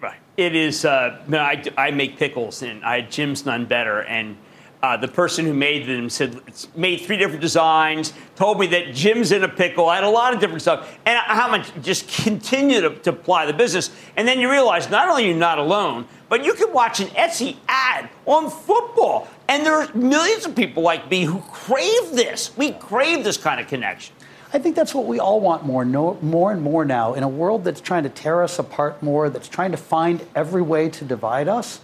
Right. 0.00 0.18
It 0.36 0.54
is. 0.54 0.84
Uh, 0.84 1.20
I, 1.32 1.64
I 1.76 1.90
make 1.90 2.16
pickles, 2.16 2.62
and 2.62 2.84
I 2.84 3.00
Jim's 3.00 3.44
none 3.44 3.66
better, 3.66 4.02
and 4.02 4.36
uh, 4.82 4.96
the 4.96 5.08
person 5.08 5.44
who 5.44 5.52
made 5.52 5.86
them 5.86 6.08
said 6.08 6.40
made 6.76 7.00
three 7.00 7.16
different 7.16 7.40
designs. 7.40 8.12
Told 8.36 8.60
me 8.60 8.68
that 8.68 8.94
Jim's 8.94 9.32
in 9.32 9.42
a 9.42 9.48
pickle. 9.48 9.88
I 9.88 9.96
had 9.96 10.04
a 10.04 10.10
lot 10.10 10.32
of 10.32 10.40
different 10.40 10.62
stuff, 10.62 10.96
and 11.04 11.18
how 11.18 11.50
much 11.50 11.70
just 11.82 12.08
continue 12.08 12.80
to, 12.80 12.90
to 12.90 13.10
apply 13.10 13.46
the 13.46 13.52
business. 13.52 13.90
And 14.16 14.26
then 14.26 14.38
you 14.38 14.50
realize 14.50 14.88
not 14.88 15.08
only 15.08 15.26
you're 15.26 15.36
not 15.36 15.58
alone, 15.58 16.06
but 16.28 16.44
you 16.44 16.54
can 16.54 16.72
watch 16.72 17.00
an 17.00 17.08
Etsy 17.08 17.56
ad 17.66 18.08
on 18.26 18.50
football, 18.50 19.26
and 19.48 19.66
there 19.66 19.74
are 19.74 19.92
millions 19.94 20.46
of 20.46 20.54
people 20.54 20.82
like 20.82 21.10
me 21.10 21.24
who 21.24 21.40
crave 21.50 22.12
this. 22.12 22.56
We 22.56 22.72
crave 22.72 23.24
this 23.24 23.36
kind 23.36 23.60
of 23.60 23.66
connection. 23.66 24.14
I 24.52 24.58
think 24.58 24.76
that's 24.76 24.94
what 24.94 25.04
we 25.04 25.18
all 25.18 25.40
want 25.40 25.66
more, 25.66 25.84
no, 25.84 26.16
more 26.22 26.52
and 26.52 26.62
more 26.62 26.84
now. 26.84 27.12
In 27.12 27.22
a 27.22 27.28
world 27.28 27.64
that's 27.64 27.82
trying 27.82 28.04
to 28.04 28.08
tear 28.08 28.42
us 28.42 28.58
apart 28.58 29.02
more, 29.02 29.28
that's 29.28 29.48
trying 29.48 29.72
to 29.72 29.76
find 29.76 30.24
every 30.34 30.62
way 30.62 30.88
to 30.88 31.04
divide 31.04 31.48
us 31.48 31.80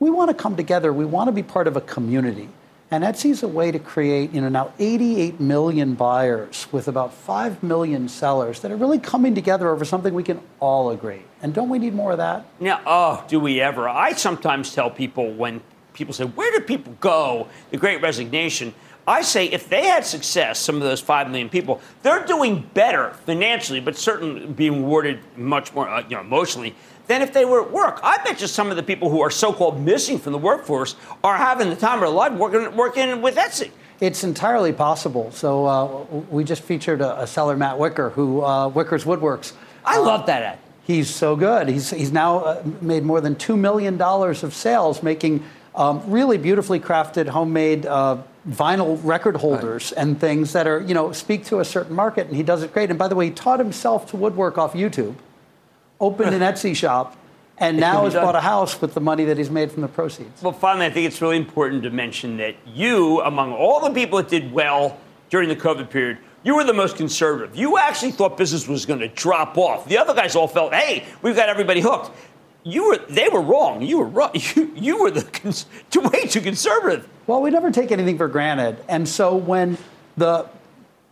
we 0.00 0.10
want 0.10 0.30
to 0.30 0.34
come 0.34 0.56
together. 0.56 0.92
We 0.92 1.04
want 1.04 1.28
to 1.28 1.32
be 1.32 1.42
part 1.42 1.66
of 1.66 1.76
a 1.76 1.80
community. 1.80 2.48
And 2.90 3.04
Etsy's 3.04 3.42
a 3.42 3.48
way 3.48 3.70
to 3.70 3.78
create, 3.78 4.32
you 4.32 4.40
know, 4.40 4.48
now 4.48 4.72
88 4.78 5.40
million 5.40 5.94
buyers 5.94 6.66
with 6.72 6.88
about 6.88 7.12
5 7.12 7.62
million 7.62 8.08
sellers 8.08 8.60
that 8.60 8.70
are 8.70 8.76
really 8.76 8.98
coming 8.98 9.34
together 9.34 9.68
over 9.68 9.84
something 9.84 10.14
we 10.14 10.22
can 10.22 10.40
all 10.58 10.90
agree. 10.90 11.22
And 11.42 11.52
don't 11.52 11.68
we 11.68 11.78
need 11.78 11.94
more 11.94 12.12
of 12.12 12.18
that? 12.18 12.46
Yeah, 12.58 12.80
oh, 12.86 13.24
do 13.28 13.40
we 13.40 13.60
ever? 13.60 13.88
I 13.88 14.12
sometimes 14.12 14.74
tell 14.74 14.90
people 14.90 15.30
when 15.32 15.60
people 15.92 16.14
say, 16.14 16.24
Where 16.24 16.50
do 16.58 16.64
people 16.64 16.96
go? 16.98 17.48
The 17.70 17.76
great 17.76 18.00
resignation. 18.00 18.72
I 19.06 19.22
say 19.22 19.46
if 19.46 19.68
they 19.68 19.86
had 19.86 20.04
success, 20.04 20.58
some 20.58 20.76
of 20.76 20.82
those 20.82 21.00
5 21.00 21.28
million 21.28 21.48
people, 21.48 21.80
they're 22.02 22.24
doing 22.26 22.68
better 22.74 23.10
financially, 23.26 23.80
but 23.80 23.96
certainly 23.96 24.46
being 24.46 24.82
rewarded 24.84 25.20
much 25.36 25.74
more 25.74 25.88
uh, 25.88 26.02
you 26.02 26.16
know, 26.16 26.20
emotionally 26.20 26.74
than 27.08 27.22
if 27.22 27.32
they 27.32 27.44
were 27.44 27.62
at 27.62 27.72
work. 27.72 27.98
I 28.02 28.18
bet 28.18 28.40
you 28.40 28.46
some 28.46 28.70
of 28.70 28.76
the 28.76 28.82
people 28.82 29.10
who 29.10 29.20
are 29.20 29.30
so-called 29.30 29.80
missing 29.80 30.18
from 30.18 30.32
the 30.32 30.38
workforce 30.38 30.94
are 31.24 31.36
having 31.36 31.70
the 31.70 31.76
time 31.76 31.94
of 31.94 32.00
their 32.00 32.08
life 32.10 32.32
working, 32.34 32.76
working 32.76 33.20
with 33.20 33.36
Etsy. 33.36 33.70
It's 34.00 34.22
entirely 34.22 34.72
possible. 34.72 35.32
So 35.32 35.66
uh, 35.66 36.04
we 36.30 36.44
just 36.44 36.62
featured 36.62 37.00
a, 37.00 37.22
a, 37.22 37.26
seller, 37.26 37.56
Matt 37.56 37.78
Wicker, 37.78 38.10
who 38.10 38.44
uh, 38.44 38.68
Wicker's 38.68 39.04
Woodworks. 39.04 39.54
I 39.84 39.96
uh, 39.96 40.02
love 40.02 40.26
that 40.26 40.42
ad. 40.42 40.58
He's 40.84 41.12
so 41.12 41.34
good. 41.34 41.68
He's, 41.68 41.90
he's 41.90 42.12
now 42.12 42.38
uh, 42.38 42.62
made 42.80 43.02
more 43.02 43.20
than 43.20 43.34
$2 43.34 43.58
million 43.58 44.00
of 44.00 44.54
sales 44.54 45.02
making 45.02 45.42
um, 45.74 46.02
really 46.10 46.38
beautifully 46.38 46.80
crafted 46.80 47.28
homemade 47.28 47.86
uh, 47.86 48.18
vinyl 48.48 49.00
record 49.02 49.36
holders 49.36 49.92
right. 49.96 50.02
and 50.02 50.20
things 50.20 50.52
that 50.52 50.66
are, 50.66 50.80
you 50.80 50.94
know, 50.94 51.12
speak 51.12 51.44
to 51.46 51.60
a 51.60 51.64
certain 51.64 51.94
market. 51.94 52.26
And 52.28 52.36
he 52.36 52.42
does 52.42 52.62
it 52.62 52.72
great. 52.72 52.90
And 52.90 52.98
by 52.98 53.08
the 53.08 53.14
way, 53.14 53.26
he 53.26 53.30
taught 53.32 53.58
himself 53.58 54.10
to 54.10 54.16
woodwork 54.16 54.58
off 54.58 54.74
YouTube 54.74 55.14
opened 56.00 56.34
an 56.34 56.40
Etsy 56.40 56.74
shop, 56.74 57.16
and 57.58 57.78
now 57.78 58.04
has 58.04 58.14
bought 58.14 58.36
a 58.36 58.40
house 58.40 58.80
with 58.80 58.94
the 58.94 59.00
money 59.00 59.24
that 59.24 59.36
he's 59.36 59.50
made 59.50 59.72
from 59.72 59.82
the 59.82 59.88
proceeds. 59.88 60.42
Well, 60.42 60.52
finally, 60.52 60.86
I 60.86 60.90
think 60.90 61.06
it's 61.06 61.20
really 61.20 61.36
important 61.36 61.82
to 61.82 61.90
mention 61.90 62.36
that 62.36 62.54
you, 62.66 63.20
among 63.22 63.52
all 63.52 63.80
the 63.80 63.90
people 63.90 64.18
that 64.18 64.28
did 64.28 64.52
well 64.52 64.98
during 65.30 65.48
the 65.48 65.56
COVID 65.56 65.90
period, 65.90 66.18
you 66.44 66.54
were 66.54 66.64
the 66.64 66.72
most 66.72 66.96
conservative. 66.96 67.56
You 67.56 67.78
actually 67.78 68.12
thought 68.12 68.36
business 68.36 68.68
was 68.68 68.86
going 68.86 69.00
to 69.00 69.08
drop 69.08 69.58
off. 69.58 69.88
The 69.88 69.98
other 69.98 70.14
guys 70.14 70.36
all 70.36 70.48
felt, 70.48 70.72
hey, 70.72 71.04
we've 71.20 71.34
got 71.34 71.48
everybody 71.48 71.80
hooked. 71.80 72.10
You 72.62 72.88
were, 72.88 72.98
they 73.08 73.28
were 73.28 73.40
wrong. 73.40 73.82
You 73.82 73.98
were 73.98 74.06
wrong. 74.06 74.30
You, 74.54 74.72
you 74.74 75.02
were 75.02 75.10
the 75.10 75.22
cons- 75.22 75.66
way 75.94 76.26
too 76.26 76.40
conservative. 76.40 77.08
Well, 77.26 77.42
we 77.42 77.50
never 77.50 77.70
take 77.70 77.90
anything 77.90 78.16
for 78.16 78.28
granted, 78.28 78.78
and 78.88 79.08
so 79.08 79.36
when 79.36 79.76
the 80.16 80.48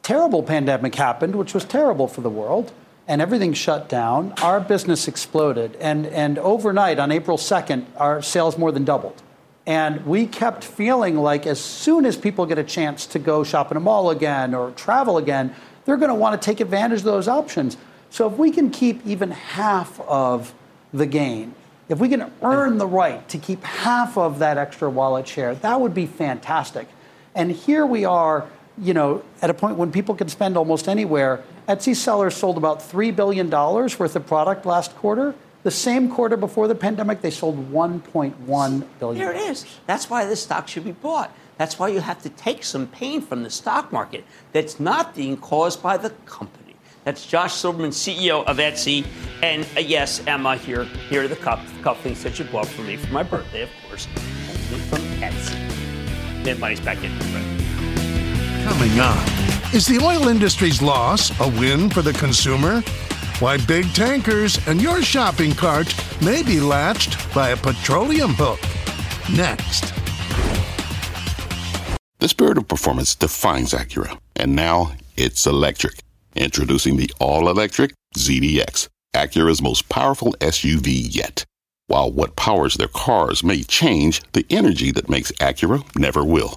terrible 0.02 0.42
pandemic 0.42 0.94
happened, 0.94 1.34
which 1.34 1.52
was 1.52 1.64
terrible 1.64 2.08
for 2.08 2.20
the 2.20 2.30
world, 2.30 2.72
and 3.08 3.22
everything 3.22 3.52
shut 3.52 3.88
down, 3.88 4.32
our 4.42 4.60
business 4.60 5.06
exploded. 5.06 5.76
And, 5.80 6.06
and 6.06 6.38
overnight, 6.38 6.98
on 6.98 7.12
April 7.12 7.38
2nd, 7.38 7.86
our 7.96 8.20
sales 8.20 8.58
more 8.58 8.72
than 8.72 8.84
doubled. 8.84 9.22
And 9.66 10.04
we 10.06 10.26
kept 10.26 10.64
feeling 10.64 11.16
like 11.16 11.46
as 11.46 11.60
soon 11.60 12.06
as 12.06 12.16
people 12.16 12.46
get 12.46 12.58
a 12.58 12.64
chance 12.64 13.06
to 13.06 13.18
go 13.18 13.44
shop 13.44 13.70
in 13.70 13.76
a 13.76 13.80
mall 13.80 14.10
again 14.10 14.54
or 14.54 14.70
travel 14.72 15.18
again, 15.18 15.54
they're 15.84 15.96
going 15.96 16.08
to 16.08 16.14
want 16.14 16.40
to 16.40 16.44
take 16.44 16.60
advantage 16.60 17.00
of 17.00 17.04
those 17.04 17.28
options. 17.28 17.76
So 18.10 18.28
if 18.28 18.36
we 18.38 18.50
can 18.50 18.70
keep 18.70 19.04
even 19.06 19.30
half 19.32 20.00
of 20.00 20.54
the 20.92 21.06
gain, 21.06 21.54
if 21.88 21.98
we 21.98 22.08
can 22.08 22.32
earn 22.42 22.78
the 22.78 22.86
right 22.86 23.28
to 23.28 23.38
keep 23.38 23.62
half 23.62 24.16
of 24.16 24.40
that 24.40 24.58
extra 24.58 24.90
wallet 24.90 25.28
share, 25.28 25.54
that 25.56 25.80
would 25.80 25.94
be 25.94 26.06
fantastic. 26.06 26.88
And 27.34 27.52
here 27.52 27.86
we 27.86 28.04
are 28.04 28.48
you 28.78 28.94
know, 28.94 29.22
at 29.42 29.50
a 29.50 29.54
point 29.54 29.76
when 29.76 29.90
people 29.90 30.14
can 30.14 30.28
spend 30.28 30.56
almost 30.56 30.88
anywhere. 30.88 31.42
Etsy 31.68 31.96
sellers 31.96 32.36
sold 32.36 32.56
about 32.56 32.78
$3 32.80 33.14
billion 33.14 33.50
worth 33.50 34.16
of 34.16 34.26
product 34.26 34.66
last 34.66 34.94
quarter. 34.96 35.34
The 35.64 35.70
same 35.72 36.08
quarter 36.08 36.36
before 36.36 36.68
the 36.68 36.76
pandemic, 36.76 37.22
they 37.22 37.30
sold 37.30 37.72
1.1 37.72 38.84
billion. 39.00 39.18
There 39.18 39.32
it 39.32 39.40
is. 39.50 39.66
That's 39.86 40.08
why 40.08 40.24
this 40.24 40.42
stock 40.42 40.68
should 40.68 40.84
be 40.84 40.92
bought. 40.92 41.34
That's 41.58 41.76
why 41.78 41.88
you 41.88 42.00
have 42.00 42.22
to 42.22 42.28
take 42.30 42.62
some 42.62 42.86
pain 42.86 43.20
from 43.20 43.42
the 43.42 43.50
stock 43.50 43.90
market 43.90 44.24
that's 44.52 44.78
not 44.78 45.14
being 45.16 45.36
caused 45.36 45.82
by 45.82 45.96
the 45.96 46.10
company. 46.24 46.76
That's 47.02 47.26
Josh 47.26 47.54
Silverman, 47.54 47.90
CEO 47.90 48.44
of 48.44 48.58
Etsy. 48.58 49.04
And 49.42 49.66
uh, 49.76 49.80
yes, 49.80 50.24
Emma, 50.26 50.56
here, 50.56 50.84
here 50.84 51.24
are 51.24 51.28
the 51.28 51.36
cuff, 51.36 51.60
cufflinks 51.82 52.22
that 52.22 52.38
you 52.38 52.44
bought 52.46 52.66
for 52.66 52.82
me 52.82 52.96
for 52.96 53.12
my 53.12 53.22
birthday, 53.22 53.62
of 53.62 53.70
course. 53.88 54.06
From 54.88 55.00
Etsy. 55.20 56.44
Then 56.44 56.60
money's 56.60 56.80
back 56.80 56.98
in. 57.02 57.10
Coming 58.64 58.98
up, 59.00 59.45
is 59.76 59.86
the 59.86 60.02
oil 60.02 60.28
industry's 60.28 60.80
loss 60.80 61.38
a 61.38 61.48
win 61.60 61.90
for 61.90 62.00
the 62.00 62.12
consumer? 62.14 62.80
Why 63.40 63.58
big 63.58 63.84
tankers 63.92 64.58
and 64.66 64.80
your 64.80 65.02
shopping 65.02 65.52
cart 65.52 65.94
may 66.22 66.42
be 66.42 66.60
latched 66.60 67.18
by 67.34 67.50
a 67.50 67.56
petroleum 67.58 68.30
hook. 68.38 68.58
Next. 69.36 69.92
The 72.20 72.28
spirit 72.28 72.56
of 72.56 72.66
performance 72.66 73.14
defines 73.14 73.74
Acura, 73.74 74.18
and 74.34 74.56
now 74.56 74.92
it's 75.14 75.46
electric. 75.46 75.98
Introducing 76.34 76.96
the 76.96 77.12
all 77.20 77.50
electric 77.50 77.92
ZDX, 78.16 78.88
Acura's 79.14 79.60
most 79.60 79.90
powerful 79.90 80.32
SUV 80.40 81.14
yet. 81.14 81.44
While 81.86 82.10
what 82.10 82.34
powers 82.34 82.76
their 82.76 82.88
cars 82.88 83.44
may 83.44 83.62
change, 83.62 84.22
the 84.32 84.46
energy 84.48 84.90
that 84.92 85.10
makes 85.10 85.32
Acura 85.32 85.84
never 85.98 86.24
will. 86.24 86.56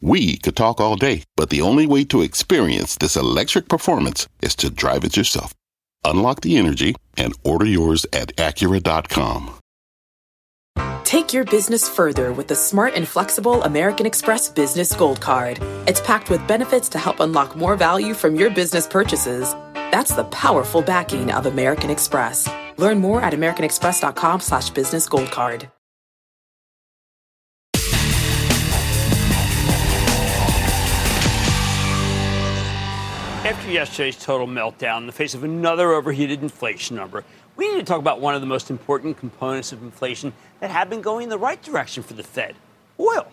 We 0.00 0.36
could 0.36 0.56
talk 0.56 0.80
all 0.80 0.96
day, 0.96 1.24
but 1.36 1.50
the 1.50 1.62
only 1.62 1.86
way 1.86 2.04
to 2.04 2.22
experience 2.22 2.96
this 2.96 3.16
electric 3.16 3.68
performance 3.68 4.28
is 4.42 4.54
to 4.56 4.70
drive 4.70 5.04
it 5.04 5.16
yourself. 5.16 5.54
Unlock 6.04 6.42
the 6.42 6.56
energy 6.56 6.94
and 7.16 7.34
order 7.44 7.66
yours 7.66 8.06
at 8.12 8.34
Acura.com. 8.36 9.58
Take 11.04 11.32
your 11.32 11.44
business 11.44 11.88
further 11.88 12.32
with 12.32 12.48
the 12.48 12.54
smart 12.56 12.94
and 12.94 13.06
flexible 13.06 13.62
American 13.62 14.06
Express 14.06 14.48
Business 14.48 14.92
Gold 14.92 15.20
Card. 15.20 15.58
It's 15.86 16.00
packed 16.00 16.30
with 16.30 16.46
benefits 16.48 16.88
to 16.90 16.98
help 16.98 17.20
unlock 17.20 17.56
more 17.56 17.76
value 17.76 18.12
from 18.12 18.34
your 18.34 18.50
business 18.50 18.86
purchases. 18.86 19.54
That's 19.92 20.14
the 20.14 20.24
powerful 20.24 20.82
backing 20.82 21.30
of 21.30 21.46
American 21.46 21.90
Express. 21.90 22.48
Learn 22.76 22.98
more 22.98 23.20
at 23.22 23.32
americanexpress.com 23.32 24.40
slash 24.40 24.70
business 24.70 25.08
gold 25.08 25.30
card. 25.30 25.68
After 33.46 33.70
yesterday's 33.70 34.16
total 34.16 34.48
meltdown 34.48 35.02
in 35.02 35.06
the 35.06 35.12
face 35.12 35.32
of 35.32 35.44
another 35.44 35.92
overheated 35.92 36.42
inflation 36.42 36.96
number, 36.96 37.22
we 37.54 37.68
need 37.68 37.78
to 37.78 37.84
talk 37.84 38.00
about 38.00 38.20
one 38.20 38.34
of 38.34 38.40
the 38.40 38.46
most 38.46 38.72
important 38.72 39.18
components 39.18 39.70
of 39.70 39.84
inflation 39.84 40.32
that 40.58 40.72
have 40.72 40.90
been 40.90 41.00
going 41.00 41.22
in 41.22 41.28
the 41.28 41.38
right 41.38 41.62
direction 41.62 42.02
for 42.02 42.14
the 42.14 42.24
Fed 42.24 42.56
oil. 42.98 43.28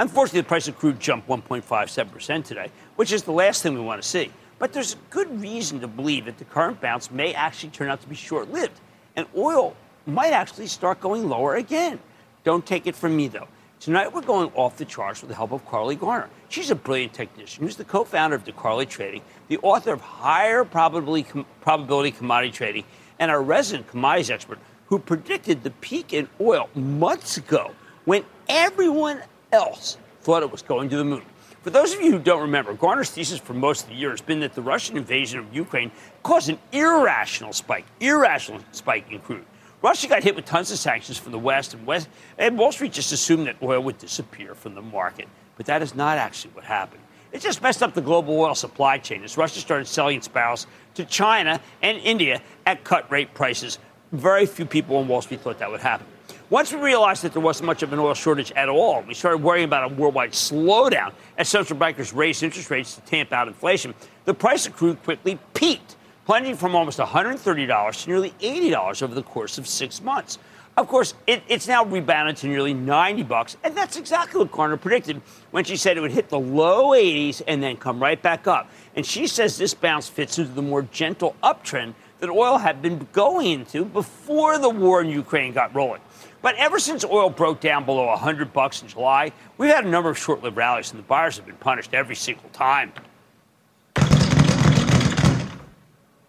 Unfortunately, 0.00 0.40
the 0.40 0.48
price 0.48 0.66
of 0.66 0.76
crude 0.76 0.98
jumped 0.98 1.28
1.57% 1.28 2.44
today, 2.44 2.68
which 2.96 3.12
is 3.12 3.22
the 3.22 3.30
last 3.30 3.62
thing 3.62 3.74
we 3.74 3.80
want 3.80 4.02
to 4.02 4.08
see. 4.08 4.32
But 4.58 4.72
there's 4.72 4.96
good 5.10 5.40
reason 5.40 5.78
to 5.82 5.86
believe 5.86 6.24
that 6.24 6.38
the 6.38 6.44
current 6.46 6.80
bounce 6.80 7.12
may 7.12 7.32
actually 7.32 7.70
turn 7.70 7.90
out 7.90 8.00
to 8.00 8.08
be 8.08 8.16
short 8.16 8.50
lived, 8.50 8.80
and 9.14 9.24
oil 9.36 9.76
might 10.04 10.32
actually 10.32 10.66
start 10.66 11.00
going 11.00 11.28
lower 11.28 11.54
again. 11.54 12.00
Don't 12.42 12.66
take 12.66 12.88
it 12.88 12.96
from 12.96 13.16
me, 13.16 13.28
though. 13.28 13.46
Tonight, 13.78 14.12
we're 14.12 14.22
going 14.22 14.50
off 14.54 14.78
the 14.78 14.84
charts 14.84 15.20
with 15.20 15.28
the 15.28 15.36
help 15.36 15.52
of 15.52 15.64
Carley 15.64 15.94
Garner. 15.94 16.28
She's 16.54 16.70
a 16.70 16.76
brilliant 16.76 17.12
technician 17.12 17.64
who's 17.64 17.74
the 17.74 17.84
co 17.84 18.04
founder 18.04 18.36
of 18.36 18.44
DeCarley 18.44 18.88
Trading, 18.88 19.22
the 19.48 19.58
author 19.58 19.92
of 19.92 20.00
Higher 20.00 20.64
Probability, 20.64 21.28
Probability 21.62 22.12
Commodity 22.12 22.52
Trading, 22.52 22.84
and 23.18 23.28
our 23.28 23.42
resident 23.42 23.88
commodities 23.88 24.30
expert 24.30 24.60
who 24.86 25.00
predicted 25.00 25.64
the 25.64 25.70
peak 25.70 26.12
in 26.12 26.28
oil 26.40 26.70
months 26.76 27.38
ago 27.38 27.72
when 28.04 28.24
everyone 28.48 29.20
else 29.50 29.98
thought 30.20 30.44
it 30.44 30.52
was 30.52 30.62
going 30.62 30.88
to 30.90 30.96
the 30.96 31.02
moon. 31.02 31.24
For 31.62 31.70
those 31.70 31.92
of 31.92 32.00
you 32.00 32.12
who 32.12 32.20
don't 32.20 32.42
remember, 32.42 32.72
Garner's 32.72 33.10
thesis 33.10 33.40
for 33.40 33.54
most 33.54 33.82
of 33.82 33.88
the 33.88 33.96
year 33.96 34.10
has 34.10 34.20
been 34.20 34.38
that 34.38 34.54
the 34.54 34.62
Russian 34.62 34.96
invasion 34.96 35.40
of 35.40 35.52
Ukraine 35.52 35.90
caused 36.22 36.50
an 36.50 36.60
irrational 36.70 37.52
spike, 37.52 37.86
irrational 37.98 38.60
spike 38.70 39.10
in 39.10 39.18
crude. 39.18 39.44
Russia 39.82 40.06
got 40.06 40.22
hit 40.22 40.36
with 40.36 40.44
tons 40.44 40.70
of 40.70 40.78
sanctions 40.78 41.18
from 41.18 41.32
the 41.32 41.38
West, 41.40 41.74
and, 41.74 41.84
West, 41.84 42.08
and 42.38 42.56
Wall 42.56 42.70
Street 42.70 42.92
just 42.92 43.10
assumed 43.10 43.48
that 43.48 43.56
oil 43.60 43.80
would 43.80 43.98
disappear 43.98 44.54
from 44.54 44.76
the 44.76 44.82
market. 44.82 45.26
But 45.56 45.66
that 45.66 45.82
is 45.82 45.94
not 45.94 46.18
actually 46.18 46.52
what 46.54 46.64
happened. 46.64 47.02
It 47.32 47.40
just 47.40 47.62
messed 47.62 47.82
up 47.82 47.94
the 47.94 48.00
global 48.00 48.38
oil 48.38 48.54
supply 48.54 48.98
chain 48.98 49.24
as 49.24 49.36
Russia 49.36 49.58
started 49.58 49.86
selling 49.86 50.18
its 50.18 50.28
barrels 50.28 50.66
to 50.94 51.04
China 51.04 51.60
and 51.82 51.98
India 51.98 52.40
at 52.64 52.84
cut 52.84 53.10
rate 53.10 53.34
prices. 53.34 53.78
Very 54.12 54.46
few 54.46 54.64
people 54.64 54.96
on 54.96 55.08
Wall 55.08 55.20
Street 55.20 55.40
thought 55.40 55.58
that 55.58 55.70
would 55.70 55.80
happen. 55.80 56.06
Once 56.50 56.72
we 56.72 56.78
realized 56.78 57.22
that 57.22 57.32
there 57.32 57.42
wasn't 57.42 57.66
much 57.66 57.82
of 57.82 57.92
an 57.92 57.98
oil 57.98 58.14
shortage 58.14 58.52
at 58.52 58.68
all, 58.68 59.02
we 59.02 59.14
started 59.14 59.38
worrying 59.38 59.64
about 59.64 59.90
a 59.90 59.94
worldwide 59.94 60.30
slowdown 60.30 61.12
as 61.36 61.48
central 61.48 61.76
bankers 61.78 62.12
raised 62.12 62.42
interest 62.42 62.70
rates 62.70 62.94
to 62.94 63.00
tamp 63.02 63.32
out 63.32 63.48
inflation. 63.48 63.94
The 64.26 64.34
price 64.34 64.66
of 64.66 64.76
crude 64.76 65.02
quickly 65.02 65.38
peaked 65.54 65.96
plunging 66.26 66.56
from 66.56 66.74
almost 66.74 66.98
$130 66.98 68.02
to 68.04 68.10
nearly 68.10 68.30
$80 68.40 69.02
over 69.02 69.14
the 69.14 69.22
course 69.22 69.58
of 69.58 69.66
six 69.66 70.00
months. 70.00 70.38
Of 70.76 70.88
course, 70.88 71.14
it, 71.28 71.44
it's 71.48 71.68
now 71.68 71.84
rebounded 71.84 72.36
to 72.38 72.48
nearly 72.48 72.74
90 72.74 73.22
bucks, 73.22 73.56
and 73.62 73.76
that's 73.76 73.96
exactly 73.96 74.40
what 74.40 74.50
Garner 74.50 74.76
predicted 74.76 75.22
when 75.52 75.62
she 75.62 75.76
said 75.76 75.96
it 75.96 76.00
would 76.00 76.10
hit 76.10 76.30
the 76.30 76.38
low 76.38 76.90
80s 76.90 77.42
and 77.46 77.62
then 77.62 77.76
come 77.76 78.02
right 78.02 78.20
back 78.20 78.48
up. 78.48 78.68
And 78.96 79.06
she 79.06 79.28
says 79.28 79.56
this 79.56 79.72
bounce 79.72 80.08
fits 80.08 80.36
into 80.36 80.50
the 80.50 80.62
more 80.62 80.82
gentle 80.82 81.36
uptrend 81.44 81.94
that 82.18 82.28
oil 82.28 82.58
had 82.58 82.82
been 82.82 83.06
going 83.12 83.52
into 83.52 83.84
before 83.84 84.58
the 84.58 84.68
war 84.68 85.00
in 85.00 85.08
Ukraine 85.08 85.52
got 85.52 85.72
rolling. 85.74 86.00
But 86.42 86.56
ever 86.56 86.80
since 86.80 87.04
oil 87.04 87.30
broke 87.30 87.60
down 87.60 87.84
below 87.84 88.06
100 88.06 88.52
bucks 88.52 88.82
in 88.82 88.88
July, 88.88 89.30
we've 89.58 89.70
had 89.70 89.84
a 89.84 89.88
number 89.88 90.10
of 90.10 90.18
short-lived 90.18 90.56
rallies, 90.56 90.90
and 90.90 90.98
the 90.98 91.06
buyers 91.06 91.36
have 91.36 91.46
been 91.46 91.56
punished 91.56 91.94
every 91.94 92.16
single 92.16 92.50
time. 92.50 92.92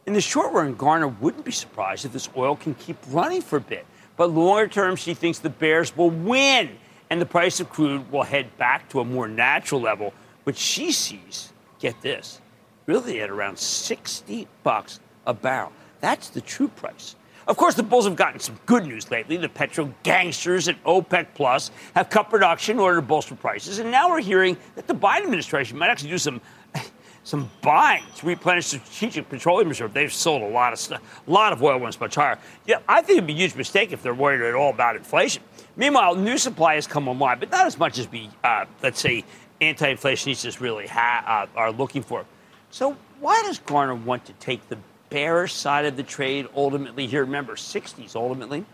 In 0.06 0.14
the 0.14 0.22
short 0.22 0.54
run, 0.54 0.76
Garner 0.76 1.08
wouldn't 1.08 1.44
be 1.44 1.52
surprised 1.52 2.06
if 2.06 2.14
this 2.14 2.30
oil 2.38 2.56
can 2.56 2.76
keep 2.76 2.98
running 3.10 3.42
for 3.42 3.58
a 3.58 3.62
bit. 3.62 3.88
But 4.18 4.32
longer 4.32 4.68
term, 4.68 4.96
she 4.96 5.14
thinks 5.14 5.40
the 5.40 5.50
Bears 5.50 5.96
will 5.96 6.10
win 6.10 6.78
and 7.10 7.22
the 7.22 7.26
price 7.26 7.60
of 7.60 7.70
crude 7.70 8.12
will 8.12 8.24
head 8.24 8.58
back 8.58 8.90
to 8.90 9.00
a 9.00 9.06
more 9.06 9.28
natural 9.28 9.82
level, 9.82 10.14
which 10.44 10.58
she 10.58 10.92
sees, 10.92 11.52
get 11.80 12.02
this, 12.02 12.42
really 12.86 13.22
at 13.22 13.30
around 13.30 13.60
60 13.60 14.48
bucks 14.64 15.00
a 15.28 15.34
barrel. 15.34 15.72
That's 16.02 16.30
the 16.30 16.42
true 16.42 16.68
price. 16.68 17.16
Of 17.48 17.58
course, 17.58 17.76
the 17.76 17.84
Bulls 17.84 18.06
have 18.06 18.16
gotten 18.16 18.40
some 18.40 18.58
good 18.66 18.88
news 18.88 19.12
lately. 19.12 19.38
The 19.38 19.50
petro 19.50 19.94
gangsters 20.02 20.68
at 20.68 20.84
OPEC 20.84 21.28
Plus 21.36 21.70
have 21.94 22.10
cut 22.10 22.30
production 22.30 22.78
in 22.78 22.80
order 22.80 22.96
to 22.96 23.02
bolster 23.04 23.36
prices, 23.36 23.78
and 23.78 23.92
now 23.92 24.10
we're 24.10 24.22
hearing 24.22 24.58
that 24.76 24.88
the 24.88 24.96
Biden 24.96 25.24
administration 25.24 25.78
might 25.78 25.90
actually 25.90 26.10
do 26.10 26.18
some 26.18 26.42
some 27.26 27.50
buying 27.62 28.04
to 28.16 28.28
replenish 28.28 28.70
the 28.70 28.78
strategic 28.78 29.28
petroleum 29.28 29.68
reserve. 29.68 29.94
They've 29.94 30.14
sold 30.14 30.44
a 30.44 30.48
lot 30.48 30.74
of 30.74 30.80
stuff, 30.80 31.02
a 31.28 31.32
lot 31.32 31.54
of 31.54 31.62
oil 31.62 31.80
once 31.80 32.00
much 32.00 32.16
higher. 32.16 32.38
Yeah, 32.68 32.78
I 32.88 33.02
think 33.02 33.18
it'd 33.18 33.28
be 33.28 33.34
a 33.34 33.38
huge 33.38 33.56
mistake 33.56 33.92
if 33.92 34.04
they're 34.04 34.14
worried 34.14 34.42
at 34.42 34.54
all 34.54 34.70
about 34.70 34.96
inflation. 34.96 35.42
Meanwhile, 35.76 36.16
new 36.16 36.38
supply 36.38 36.76
has 36.76 36.86
come 36.86 37.08
online, 37.08 37.40
but 37.40 37.50
not 37.50 37.66
as 37.66 37.80
much 37.80 37.98
as 37.98 38.10
we, 38.10 38.30
uh, 38.44 38.66
let's 38.84 39.00
say, 39.00 39.26
anti-inflationistas 39.60 40.60
really 40.60 40.86
ha- 40.86 41.48
uh, 41.54 41.60
are 41.60 41.72
looking 41.72 42.04
for. 42.04 42.26
So 42.70 42.96
why 43.20 43.42
does 43.44 43.58
Garner 43.58 43.96
want 43.96 44.26
to 44.26 44.34
take 44.34 44.70
the 44.70 44.78
bearish 45.10 45.54
side 45.54 45.86
of 45.86 45.98
the 45.98 46.04
trade 46.04 46.48
ultimately 46.56 47.08
here? 47.08 47.22
Remember, 47.22 47.56
60s 47.56 48.16
ultimately. 48.16 48.66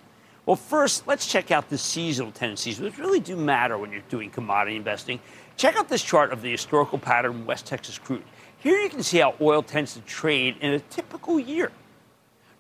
Well, 0.46 0.58
first, 0.58 1.08
let's 1.08 1.26
check 1.26 1.52
out 1.52 1.70
the 1.70 1.78
seasonal 1.78 2.34
tendencies, 2.34 2.82
which 2.82 2.98
really 2.98 3.22
do 3.22 3.38
matter 3.38 3.78
when 3.78 3.92
you're 3.92 4.02
doing 4.10 4.30
commodity 4.30 4.76
investing. 4.76 5.22
Check 5.56 5.78
out 5.78 5.88
this 5.88 6.04
chart 6.04 6.34
of 6.34 6.42
the 6.42 6.52
historical 6.52 6.98
pattern 6.98 7.46
West 7.46 7.66
Texas 7.68 7.98
crude. 7.98 8.24
Here 8.62 8.78
you 8.78 8.89
can 8.89 9.02
see 9.02 9.17
how 9.17 9.34
oil 9.41 9.63
tends 9.63 9.95
to 9.95 10.02
trade 10.02 10.56
in 10.62 10.71
a 10.74 10.80
typical 10.80 11.39
year. 11.39 11.71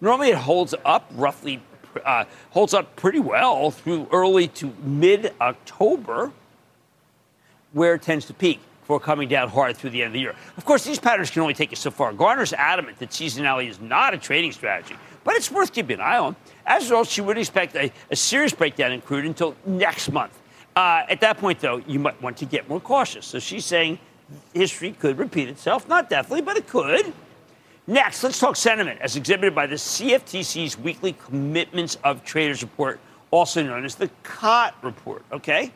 Normally 0.01 0.29
it 0.29 0.37
holds 0.37 0.73
up 0.83 1.05
roughly, 1.11 1.61
uh, 2.03 2.25
holds 2.49 2.73
up 2.73 2.95
pretty 2.95 3.19
well 3.19 3.69
through 3.69 4.07
early 4.11 4.47
to 4.47 4.73
mid 4.83 5.31
October, 5.39 6.31
where 7.71 7.93
it 7.93 8.01
tends 8.01 8.25
to 8.25 8.33
peak. 8.33 8.59
before 8.81 8.99
coming 8.99 9.29
down 9.29 9.47
hard 9.47 9.77
through 9.77 9.91
the 9.91 10.01
end 10.01 10.07
of 10.07 10.13
the 10.13 10.19
year. 10.19 10.35
Of 10.57 10.65
course, 10.65 10.83
these 10.83 10.97
patterns 10.97 11.29
can 11.29 11.43
only 11.43 11.53
take 11.53 11.69
you 11.69 11.77
so 11.77 11.91
far. 11.91 12.11
Garner's 12.11 12.51
adamant 12.51 12.97
that 12.97 13.11
seasonality 13.11 13.69
is 13.69 13.79
not 13.79 14.15
a 14.15 14.17
trading 14.17 14.51
strategy, 14.51 14.95
but 15.23 15.35
it's 15.35 15.51
worth 15.51 15.71
keeping 15.71 15.97
an 15.97 16.01
eye 16.01 16.17
on. 16.17 16.35
As 16.65 16.81
a 16.81 16.85
result, 16.85 17.07
she 17.07 17.21
would 17.21 17.37
expect 17.37 17.75
a, 17.75 17.91
a 18.09 18.15
serious 18.15 18.53
breakdown 18.53 18.91
in 18.91 19.01
crude 19.01 19.25
until 19.25 19.55
next 19.67 20.11
month. 20.11 20.41
Uh, 20.75 21.03
at 21.07 21.21
that 21.21 21.37
point, 21.37 21.59
though, 21.59 21.77
you 21.85 21.99
might 21.99 22.19
want 22.23 22.37
to 22.37 22.45
get 22.45 22.67
more 22.67 22.79
cautious. 22.79 23.27
So 23.27 23.37
she's 23.37 23.65
saying 23.65 23.99
history 24.53 24.91
could 24.93 25.17
repeat 25.17 25.49
itself. 25.49 25.87
Not 25.87 26.09
definitely, 26.09 26.41
but 26.41 26.57
it 26.57 26.67
could. 26.67 27.13
Next, 27.87 28.23
let's 28.23 28.39
talk 28.39 28.55
sentiment 28.55 29.01
as 29.01 29.15
exhibited 29.15 29.55
by 29.55 29.67
the 29.67 29.75
CFTC's 29.75 30.77
weekly 30.77 31.13
Commitments 31.13 31.97
of 32.03 32.23
Traders 32.23 32.61
report, 32.61 32.99
also 33.31 33.63
known 33.63 33.85
as 33.85 33.95
the 33.95 34.09
COT 34.23 34.75
report. 34.81 35.23
Okay? 35.31 35.71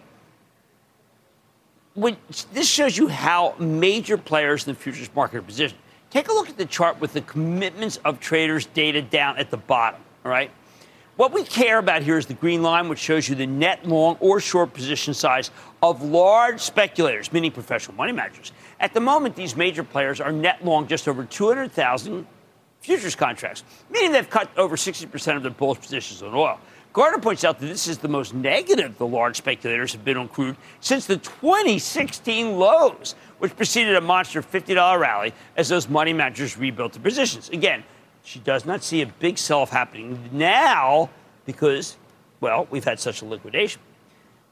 When, 1.95 2.17
this 2.53 2.69
shows 2.69 2.97
you 2.97 3.07
how 3.07 3.55
major 3.57 4.17
players 4.17 4.67
in 4.67 4.73
the 4.73 4.79
futures 4.79 5.09
market 5.15 5.37
are 5.37 5.41
positioned. 5.41 5.79
Take 6.09 6.29
a 6.29 6.33
look 6.33 6.49
at 6.49 6.57
the 6.57 6.65
chart 6.65 6.99
with 7.01 7.13
the 7.13 7.21
commitments 7.21 7.97
of 8.05 8.19
traders 8.19 8.67
data 8.67 9.01
down 9.01 9.37
at 9.37 9.49
the 9.49 9.57
bottom. 9.57 10.01
All 10.23 10.31
right? 10.31 10.51
What 11.17 11.31
we 11.31 11.45
care 11.45 11.77
about 11.77 12.01
here 12.01 12.17
is 12.17 12.25
the 12.25 12.33
green 12.33 12.61
line, 12.61 12.89
which 12.89 12.99
shows 12.99 13.29
you 13.29 13.35
the 13.35 13.45
net 13.45 13.87
long 13.87 14.17
or 14.19 14.41
short 14.41 14.73
position 14.73 15.13
size 15.13 15.49
of 15.81 16.03
large 16.03 16.59
speculators, 16.59 17.31
meaning 17.31 17.51
professional 17.51 17.95
money 17.95 18.11
managers. 18.11 18.51
At 18.81 18.93
the 18.93 18.99
moment, 18.99 19.33
these 19.33 19.55
major 19.55 19.85
players 19.85 20.19
are 20.19 20.33
net 20.33 20.65
long 20.65 20.87
just 20.87 21.07
over 21.07 21.23
200,000 21.23 22.27
futures 22.81 23.15
contracts, 23.15 23.63
meaning 23.89 24.11
they've 24.11 24.29
cut 24.29 24.49
over 24.57 24.75
60% 24.75 25.37
of 25.37 25.41
their 25.41 25.51
bullish 25.51 25.79
positions 25.79 26.21
on 26.21 26.33
oil. 26.33 26.59
Garner 26.91 27.19
points 27.19 27.45
out 27.45 27.59
that 27.59 27.67
this 27.67 27.87
is 27.87 27.97
the 27.97 28.09
most 28.09 28.33
negative 28.33 28.97
the 28.97 29.07
large 29.07 29.37
speculators 29.37 29.93
have 29.93 30.03
been 30.03 30.17
on 30.17 30.27
crude 30.27 30.57
since 30.81 31.05
the 31.05 31.15
2016 31.15 32.57
lows, 32.57 33.15
which 33.39 33.55
preceded 33.55 33.95
a 33.95 34.01
monster 34.01 34.41
$50 34.41 34.99
rally 34.99 35.33
as 35.55 35.69
those 35.69 35.87
money 35.87 36.11
managers 36.11 36.57
rebuilt 36.57 36.91
their 36.91 37.01
positions. 37.01 37.49
Again, 37.49 37.85
she 38.25 38.39
does 38.39 38.65
not 38.65 38.83
see 38.83 39.01
a 39.01 39.05
big 39.05 39.37
sell 39.37 39.59
off 39.59 39.69
happening 39.69 40.29
now 40.31 41.09
because, 41.45 41.95
well, 42.41 42.67
we've 42.71 42.83
had 42.83 42.99
such 42.99 43.21
a 43.21 43.25
liquidation. 43.25 43.81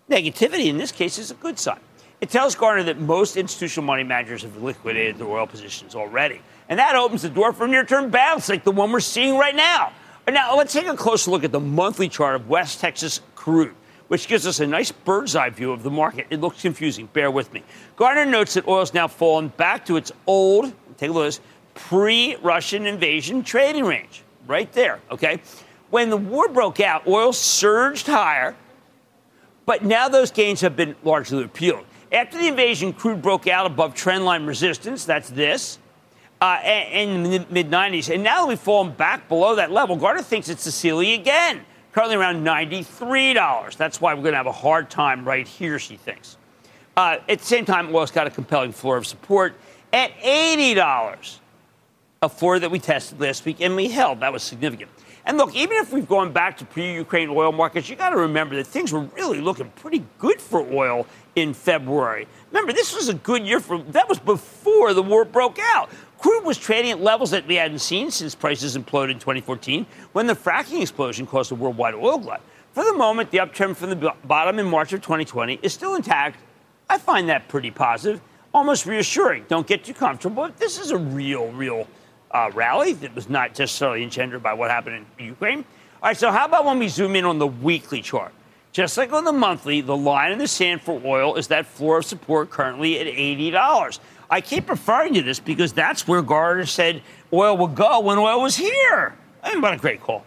Negativity 0.10 0.68
in 0.68 0.78
this 0.78 0.92
case 0.92 1.18
is 1.18 1.32
a 1.32 1.34
good 1.34 1.58
sign. 1.58 1.80
It 2.22 2.30
tells 2.30 2.56
Garner 2.56 2.84
that 2.84 3.00
most 3.00 3.36
institutional 3.36 3.86
money 3.86 4.04
managers 4.04 4.44
have 4.44 4.62
liquidated 4.62 5.18
their 5.18 5.28
oil 5.28 5.48
positions 5.48 5.96
already. 5.96 6.40
And 6.70 6.80
that 6.80 6.96
opens 6.96 7.24
the 7.24 7.30
door 7.30 7.52
for 7.52 7.68
near 7.68 7.84
term 7.84 8.12
bounce 8.12 8.48
like 8.48 8.64
the 8.64 8.72
one 8.72 8.92
we're 8.92 9.00
seeing 9.00 9.38
right 9.38 9.56
now. 9.56 9.92
Now, 10.28 10.56
let's 10.56 10.72
take 10.72 10.88
a 10.88 10.96
closer 10.96 11.32
look 11.32 11.44
at 11.44 11.52
the 11.52 11.60
monthly 11.60 12.08
chart 12.08 12.36
of 12.36 12.48
West 12.48 12.80
Texas 12.80 13.22
crude, 13.36 13.76
which 14.08 14.28
gives 14.28 14.48
us 14.48 14.60
a 14.60 14.68
nice 14.68 14.92
bird's 14.92 15.36
eye 15.36 15.50
view 15.50 15.72
of 15.72 15.84
the 15.84 15.92
market. 15.92 16.28
It 16.30 16.40
looks 16.40 16.62
confusing. 16.62 17.08
Bear 17.12 17.30
with 17.32 17.52
me. 17.52 17.64
Garner 17.98 18.26
notes 18.26 18.54
that 18.54 18.68
oil's 18.68 18.94
now 18.94 19.08
fallen 19.08 19.50
back 19.50 19.86
to 19.88 19.98
its 19.98 20.12
old, 20.28 20.72
take 20.98 21.10
a 21.10 21.14
look 21.14 21.24
at 21.24 21.28
this, 21.28 21.42
pre 21.76 22.36
Russian 22.38 22.86
invasion 22.86 23.44
trading 23.44 23.86
range. 23.86 24.24
Right 24.48 24.72
there, 24.74 25.00
okay? 25.10 25.42
When 25.90 26.10
the 26.10 26.18
war 26.18 26.50
broke 26.50 26.80
out, 26.80 27.08
oil 27.08 27.32
surged 27.32 28.08
higher, 28.08 28.56
but 29.66 29.84
now 29.84 30.10
those 30.10 30.32
gains 30.32 30.62
have 30.62 30.76
been 30.76 30.96
largely 31.04 31.42
repealed. 31.42 31.86
After 32.12 32.38
the 32.38 32.48
invasion, 32.48 32.94
crude 32.94 33.22
broke 33.22 33.48
out 33.48 33.66
above 33.66 33.94
trendline 33.96 34.46
resistance, 34.46 35.06
that's 35.06 35.30
this, 35.30 35.80
uh, 36.42 36.60
in 36.64 37.24
the 37.24 37.46
mid 37.50 37.72
90s. 37.72 38.14
And 38.14 38.22
now 38.22 38.42
that 38.42 38.48
we've 38.48 38.60
fallen 38.60 38.92
back 38.92 39.30
below 39.30 39.56
that 39.56 39.72
level, 39.72 39.96
Garner 39.96 40.22
thinks 40.22 40.50
it's 40.50 40.66
the 40.66 40.72
ceiling 40.72 41.12
again, 41.12 41.62
currently 41.92 42.16
around 42.16 42.44
$93. 42.44 43.78
That's 43.78 44.02
why 44.02 44.14
we're 44.14 44.22
going 44.22 44.34
to 44.34 44.38
have 44.38 44.48
a 44.48 44.52
hard 44.52 44.90
time 44.90 45.26
right 45.26 45.48
here, 45.48 45.80
she 45.80 45.96
thinks. 45.96 46.38
Uh, 46.98 47.18
at 47.30 47.40
the 47.40 47.46
same 47.46 47.66
time, 47.66 47.96
oil's 47.96 48.12
got 48.12 48.28
a 48.28 48.30
compelling 48.30 48.72
floor 48.72 48.98
of 48.98 49.08
support 49.08 49.56
at 49.92 50.12
$80 50.20 51.40
a 52.24 52.30
four 52.30 52.58
that 52.58 52.72
we 52.72 52.80
tested 52.80 53.20
last 53.20 53.46
week 53.46 53.58
and 53.60 53.76
we 53.76 53.90
held. 53.90 54.22
That 54.22 54.34
was 54.34 54.42
significant. 54.42 54.90
And 55.26 55.38
look, 55.38 55.56
even 55.56 55.78
if 55.78 55.94
we've 55.94 56.08
gone 56.08 56.34
back 56.34 56.58
to 56.58 56.66
pre 56.66 56.94
Ukraine 56.94 57.30
oil 57.30 57.52
markets, 57.52 57.90
you 57.90 57.96
got 57.96 58.10
to 58.10 58.18
remember 58.18 58.56
that 58.56 58.68
things 58.68 58.92
were 58.92 59.02
really 59.02 59.40
looking 59.40 59.70
pretty 59.72 60.04
good 60.20 60.42
for 60.42 60.62
oil 60.74 61.06
in 61.36 61.54
February. 61.54 62.28
Remember, 62.52 62.74
this 62.74 62.96
was 62.96 63.10
a 63.10 63.14
good 63.14 63.46
year 63.46 63.60
for 63.60 63.80
that 63.90 64.10
was 64.10 64.20
before 64.20 64.94
the 64.94 65.04
war 65.04 65.24
broke 65.24 65.60
out. 65.60 65.90
Crude 66.18 66.46
was 66.46 66.58
trading 66.58 66.92
at 66.92 67.02
levels 67.02 67.32
that 67.32 67.46
we 67.48 67.56
hadn't 67.56 67.80
seen 67.80 68.10
since 68.10 68.34
prices 68.34 68.78
imploded 68.78 69.12
in 69.12 69.20
2014 69.20 69.86
when 70.14 70.26
the 70.26 70.34
fracking 70.34 70.82
explosion 70.82 71.28
caused 71.28 71.52
a 71.52 71.56
worldwide 71.56 71.96
oil 71.96 72.18
glut. 72.18 72.42
For 72.74 72.84
the 72.84 72.94
moment, 72.94 73.30
the 73.30 73.40
uptrend 73.40 73.76
from 73.76 73.90
the 73.90 74.14
bottom 74.24 74.58
in 74.58 74.66
March 74.66 74.94
of 74.94 75.02
2020 75.02 75.60
is 75.62 75.74
still 75.74 75.96
intact. 75.96 76.40
I 76.90 76.98
find 76.98 77.30
that 77.30 77.48
pretty 77.48 77.72
positive, 77.72 78.22
almost 78.54 78.86
reassuring. 78.86 79.46
Don't 79.48 79.68
get 79.68 79.84
too 79.84 79.94
comfortable. 79.94 80.50
This 80.58 80.80
is 80.80 80.92
a 80.92 80.98
real, 80.98 81.52
real 81.52 81.88
uh, 82.34 82.52
rally 82.54 82.94
that 82.94 83.14
was 83.16 83.30
not 83.30 83.58
necessarily 83.58 84.04
engendered 84.04 84.42
by 84.42 84.54
what 84.54 84.72
happened 84.72 85.06
in 85.18 85.26
Ukraine. 85.26 85.60
All 86.02 86.10
right, 86.10 86.18
so 86.18 86.32
how 86.32 86.46
about 86.46 86.66
when 86.66 86.80
we 86.80 86.88
zoom 86.88 87.16
in 87.16 87.26
on 87.26 87.40
the 87.40 87.48
weekly 87.48 88.02
chart? 88.02 88.34
Just 88.72 88.98
like 88.98 89.14
on 89.14 89.24
the 89.24 89.32
monthly, 89.32 89.82
the 89.82 89.96
line 89.96 90.32
in 90.32 90.40
the 90.40 90.48
sand 90.48 90.82
for 90.82 91.00
oil 91.06 91.36
is 91.36 91.48
that 91.48 91.68
floor 91.68 92.00
of 92.00 92.06
support 92.06 92.50
currently 92.50 93.00
at 93.00 93.06
$80. 93.06 94.00
I 94.30 94.42
keep 94.42 94.68
referring 94.68 95.14
to 95.14 95.22
this 95.22 95.40
because 95.40 95.74
that's 95.74 96.08
where 96.08 96.24
Garner 96.24 96.66
said 96.66 97.04
oil 97.32 97.56
would 97.58 97.76
go 97.76 98.00
when 98.00 98.18
oil 98.18 98.42
was 98.42 98.56
here. 98.56 99.16
And 99.44 99.62
what 99.62 99.74
a 99.74 99.78
great 99.78 100.02
call. 100.02 100.26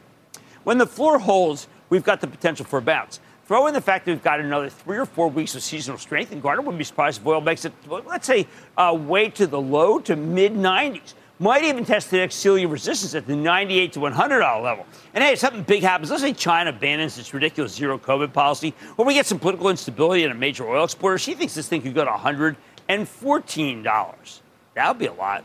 When 0.62 0.78
the 0.78 0.86
floor 0.86 1.18
holds, 1.18 1.66
we've 1.90 2.04
got 2.04 2.20
the 2.20 2.28
potential 2.28 2.64
for 2.64 2.78
a 2.78 2.82
bounce. 2.82 3.18
Throw 3.46 3.66
in 3.66 3.74
the 3.74 3.80
fact 3.80 4.04
that 4.04 4.12
we've 4.12 4.22
got 4.22 4.40
another 4.40 4.68
three 4.68 4.98
or 4.98 5.06
four 5.06 5.28
weeks 5.28 5.54
of 5.54 5.62
seasonal 5.62 5.98
strength, 5.98 6.32
and 6.32 6.42
Garner 6.42 6.62
wouldn't 6.62 6.78
be 6.78 6.84
surprised 6.84 7.20
if 7.20 7.26
oil 7.26 7.40
makes 7.40 7.64
it, 7.64 7.72
let's 7.88 8.26
say, 8.26 8.46
uh, 8.76 8.96
way 9.00 9.28
to 9.30 9.46
the 9.46 9.60
low 9.60 9.98
to 10.00 10.16
mid 10.16 10.52
90s 10.52 11.14
might 11.38 11.64
even 11.64 11.84
test 11.84 12.10
the 12.10 12.16
next 12.16 12.36
ceiling 12.36 12.64
of 12.64 12.70
resistance 12.70 13.14
at 13.14 13.26
the 13.26 13.36
98 13.36 13.92
to 13.92 14.00
100 14.00 14.40
dollar 14.40 14.62
level. 14.62 14.86
And 15.14 15.22
hey, 15.22 15.32
if 15.32 15.38
something 15.38 15.62
big 15.62 15.82
happens, 15.82 16.10
let's 16.10 16.22
say 16.22 16.32
China 16.32 16.70
abandons 16.70 17.18
its 17.18 17.32
ridiculous 17.34 17.74
zero 17.74 17.98
COVID 17.98 18.32
policy, 18.32 18.74
or 18.96 19.04
we 19.04 19.14
get 19.14 19.26
some 19.26 19.38
political 19.38 19.68
instability 19.68 20.24
in 20.24 20.30
a 20.30 20.34
major 20.34 20.66
oil 20.66 20.84
exporter, 20.84 21.18
she 21.18 21.34
thinks 21.34 21.54
this 21.54 21.68
thing 21.68 21.82
could 21.82 21.94
go 21.94 22.04
to 22.04 22.10
114 22.10 23.82
dollars. 23.82 24.42
That 24.74 24.88
would 24.88 24.98
be 24.98 25.06
a 25.06 25.12
lot, 25.12 25.44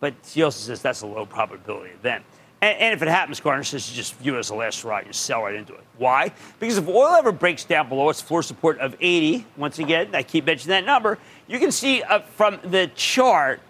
but 0.00 0.14
she 0.24 0.42
also 0.42 0.66
says 0.66 0.82
that's 0.82 1.02
a 1.02 1.06
low 1.06 1.26
probability 1.26 1.90
event. 1.90 2.24
And, 2.60 2.78
and 2.78 2.94
if 2.94 3.02
it 3.02 3.08
happens, 3.08 3.40
Garner 3.40 3.62
says 3.62 3.90
you 3.90 3.96
just 3.96 4.14
view 4.14 4.36
it 4.36 4.38
as 4.38 4.50
a 4.50 4.54
last 4.54 4.84
ride, 4.84 5.06
you 5.06 5.12
sell 5.12 5.42
right 5.42 5.54
into 5.54 5.74
it. 5.74 5.84
Why? 5.98 6.32
Because 6.58 6.78
if 6.78 6.88
oil 6.88 7.14
ever 7.14 7.30
breaks 7.30 7.64
down 7.64 7.88
below 7.88 8.08
its 8.08 8.20
floor 8.20 8.42
support 8.42 8.78
of 8.78 8.96
80, 9.00 9.46
once 9.56 9.78
again, 9.78 10.14
I 10.14 10.22
keep 10.22 10.46
mentioning 10.46 10.70
that 10.70 10.86
number, 10.86 11.18
you 11.46 11.58
can 11.58 11.70
see 11.70 12.02
uh, 12.02 12.20
from 12.20 12.58
the 12.64 12.90
chart 12.94 13.60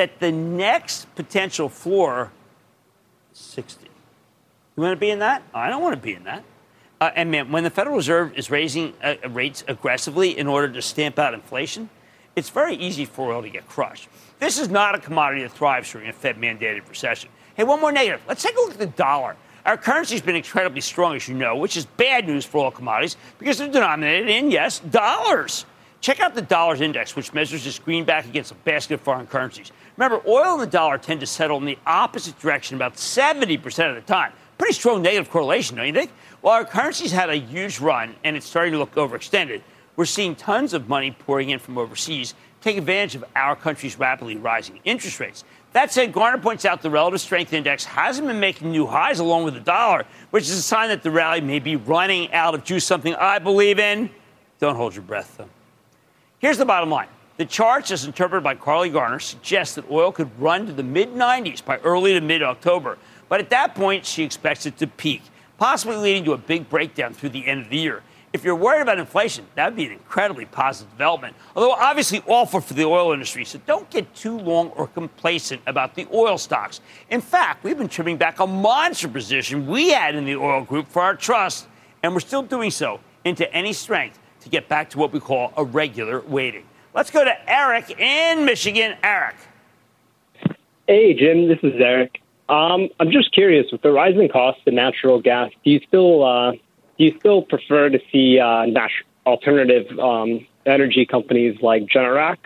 that 0.00 0.18
the 0.18 0.32
next 0.32 1.14
potential 1.14 1.68
floor 1.68 2.32
is 3.34 3.38
60. 3.38 3.84
You 3.84 4.82
want 4.82 4.96
to 4.96 4.96
be 5.00 5.10
in 5.10 5.18
that? 5.18 5.42
I 5.52 5.68
don't 5.68 5.82
want 5.82 5.94
to 5.94 6.00
be 6.00 6.14
in 6.14 6.24
that. 6.24 6.42
Uh, 7.02 7.10
and 7.14 7.30
man, 7.30 7.52
when 7.52 7.64
the 7.64 7.70
Federal 7.70 7.96
Reserve 7.96 8.32
is 8.34 8.50
raising 8.50 8.94
uh, 9.04 9.16
rates 9.28 9.62
aggressively 9.68 10.38
in 10.38 10.46
order 10.46 10.72
to 10.72 10.80
stamp 10.80 11.18
out 11.18 11.34
inflation, 11.34 11.90
it's 12.34 12.48
very 12.48 12.76
easy 12.76 13.04
for 13.04 13.30
oil 13.30 13.42
to 13.42 13.50
get 13.50 13.68
crushed. 13.68 14.08
This 14.38 14.58
is 14.58 14.70
not 14.70 14.94
a 14.94 14.98
commodity 14.98 15.42
that 15.42 15.52
thrives 15.52 15.92
during 15.92 16.08
a 16.08 16.14
Fed 16.14 16.36
mandated 16.36 16.88
recession. 16.88 17.28
Hey, 17.54 17.64
one 17.64 17.78
more 17.78 17.92
negative. 17.92 18.22
Let's 18.26 18.42
take 18.42 18.56
a 18.56 18.60
look 18.60 18.72
at 18.72 18.78
the 18.78 18.86
dollar. 18.86 19.36
Our 19.66 19.76
currency's 19.76 20.22
been 20.22 20.36
incredibly 20.36 20.80
strong, 20.80 21.14
as 21.14 21.28
you 21.28 21.34
know, 21.34 21.56
which 21.56 21.76
is 21.76 21.84
bad 21.84 22.26
news 22.26 22.46
for 22.46 22.64
all 22.64 22.70
commodities 22.70 23.18
because 23.38 23.58
they're 23.58 23.68
denominated 23.68 24.30
in, 24.30 24.50
yes, 24.50 24.78
dollars. 24.78 25.66
Check 26.00 26.20
out 26.20 26.34
the 26.34 26.42
dollars 26.42 26.80
index, 26.80 27.14
which 27.14 27.34
measures 27.34 27.64
this 27.64 27.78
greenback 27.78 28.24
against 28.24 28.52
a 28.52 28.54
basket 28.54 28.94
of 28.94 29.00
foreign 29.02 29.26
currencies. 29.26 29.70
Remember, 30.00 30.26
oil 30.26 30.54
and 30.54 30.62
the 30.62 30.66
dollar 30.66 30.96
tend 30.96 31.20
to 31.20 31.26
settle 31.26 31.58
in 31.58 31.66
the 31.66 31.76
opposite 31.86 32.38
direction 32.38 32.74
about 32.74 32.94
70% 32.94 33.90
of 33.90 33.94
the 33.94 34.00
time. 34.00 34.32
Pretty 34.56 34.72
strong 34.72 35.02
negative 35.02 35.30
correlation, 35.30 35.76
don't 35.76 35.86
you 35.86 35.92
think? 35.92 36.10
While 36.40 36.54
our 36.54 36.64
currency's 36.64 37.12
had 37.12 37.28
a 37.28 37.36
huge 37.36 37.80
run 37.80 38.14
and 38.24 38.34
it's 38.34 38.46
starting 38.46 38.72
to 38.72 38.78
look 38.78 38.94
overextended, 38.94 39.60
we're 39.96 40.06
seeing 40.06 40.34
tons 40.34 40.72
of 40.72 40.88
money 40.88 41.10
pouring 41.10 41.50
in 41.50 41.58
from 41.58 41.76
overseas, 41.76 42.32
take 42.62 42.78
advantage 42.78 43.14
of 43.14 43.26
our 43.36 43.54
country's 43.54 43.98
rapidly 43.98 44.38
rising 44.38 44.80
interest 44.84 45.20
rates. 45.20 45.44
That 45.74 45.92
said, 45.92 46.14
Garner 46.14 46.38
points 46.38 46.64
out 46.64 46.80
the 46.80 46.88
relative 46.88 47.20
strength 47.20 47.52
index 47.52 47.84
hasn't 47.84 48.26
been 48.26 48.40
making 48.40 48.70
new 48.70 48.86
highs 48.86 49.18
along 49.18 49.44
with 49.44 49.52
the 49.52 49.60
dollar, 49.60 50.06
which 50.30 50.44
is 50.44 50.52
a 50.52 50.62
sign 50.62 50.88
that 50.88 51.02
the 51.02 51.10
rally 51.10 51.42
may 51.42 51.58
be 51.58 51.76
running 51.76 52.32
out 52.32 52.54
of 52.54 52.64
juice, 52.64 52.86
something 52.86 53.14
I 53.16 53.38
believe 53.38 53.78
in. 53.78 54.08
Don't 54.60 54.76
hold 54.76 54.94
your 54.94 55.04
breath, 55.04 55.34
though. 55.36 55.50
Here's 56.38 56.56
the 56.56 56.64
bottom 56.64 56.88
line. 56.88 57.08
The 57.40 57.46
charts, 57.46 57.90
as 57.90 58.04
interpreted 58.04 58.44
by 58.44 58.54
Carley 58.54 58.90
Garner, 58.90 59.18
suggest 59.18 59.76
that 59.76 59.90
oil 59.90 60.12
could 60.12 60.28
run 60.38 60.66
to 60.66 60.74
the 60.74 60.82
mid 60.82 61.14
90s 61.14 61.64
by 61.64 61.78
early 61.78 62.12
to 62.12 62.20
mid 62.20 62.42
October. 62.42 62.98
But 63.30 63.40
at 63.40 63.48
that 63.48 63.74
point, 63.74 64.04
she 64.04 64.22
expects 64.22 64.66
it 64.66 64.76
to 64.76 64.86
peak, 64.86 65.22
possibly 65.56 65.96
leading 65.96 66.22
to 66.26 66.34
a 66.34 66.36
big 66.36 66.68
breakdown 66.68 67.14
through 67.14 67.30
the 67.30 67.46
end 67.46 67.62
of 67.62 67.70
the 67.70 67.78
year. 67.78 68.02
If 68.34 68.44
you're 68.44 68.54
worried 68.54 68.82
about 68.82 68.98
inflation, 68.98 69.46
that 69.54 69.64
would 69.64 69.76
be 69.76 69.86
an 69.86 69.92
incredibly 69.92 70.44
positive 70.44 70.90
development, 70.90 71.34
although 71.56 71.72
obviously 71.72 72.22
awful 72.26 72.60
for 72.60 72.74
the 72.74 72.84
oil 72.84 73.10
industry. 73.14 73.46
So 73.46 73.58
don't 73.64 73.88
get 73.88 74.14
too 74.14 74.38
long 74.38 74.68
or 74.72 74.88
complacent 74.88 75.62
about 75.66 75.94
the 75.94 76.06
oil 76.12 76.36
stocks. 76.36 76.82
In 77.08 77.22
fact, 77.22 77.64
we've 77.64 77.78
been 77.78 77.88
trimming 77.88 78.18
back 78.18 78.40
a 78.40 78.46
monster 78.46 79.08
position 79.08 79.66
we 79.66 79.92
had 79.92 80.14
in 80.14 80.26
the 80.26 80.36
oil 80.36 80.62
group 80.62 80.88
for 80.88 81.00
our 81.00 81.16
trust, 81.16 81.68
and 82.02 82.12
we're 82.12 82.20
still 82.20 82.42
doing 82.42 82.70
so 82.70 83.00
into 83.24 83.50
any 83.50 83.72
strength 83.72 84.18
to 84.40 84.50
get 84.50 84.68
back 84.68 84.90
to 84.90 84.98
what 84.98 85.10
we 85.10 85.20
call 85.20 85.54
a 85.56 85.64
regular 85.64 86.20
weighting. 86.20 86.64
Let's 86.94 87.10
go 87.10 87.24
to 87.24 87.50
Eric 87.50 87.98
in 88.00 88.44
Michigan. 88.44 88.96
Eric. 89.02 89.36
Hey, 90.86 91.14
Jim. 91.14 91.46
This 91.48 91.58
is 91.62 91.80
Eric. 91.80 92.20
Um, 92.48 92.88
I'm 92.98 93.12
just 93.12 93.32
curious 93.32 93.70
with 93.70 93.82
the 93.82 93.92
rising 93.92 94.28
cost 94.28 94.58
of 94.66 94.74
natural 94.74 95.20
gas. 95.20 95.50
Do 95.64 95.70
you 95.70 95.80
still 95.86 96.24
uh, 96.24 96.52
do 96.52 96.58
you 97.04 97.16
still 97.18 97.42
prefer 97.42 97.90
to 97.90 98.00
see 98.10 98.40
uh, 98.40 98.66
nat- 98.66 98.88
alternative 99.24 99.96
um, 100.00 100.44
energy 100.66 101.06
companies 101.06 101.60
like 101.62 101.86
Generac? 101.86 102.38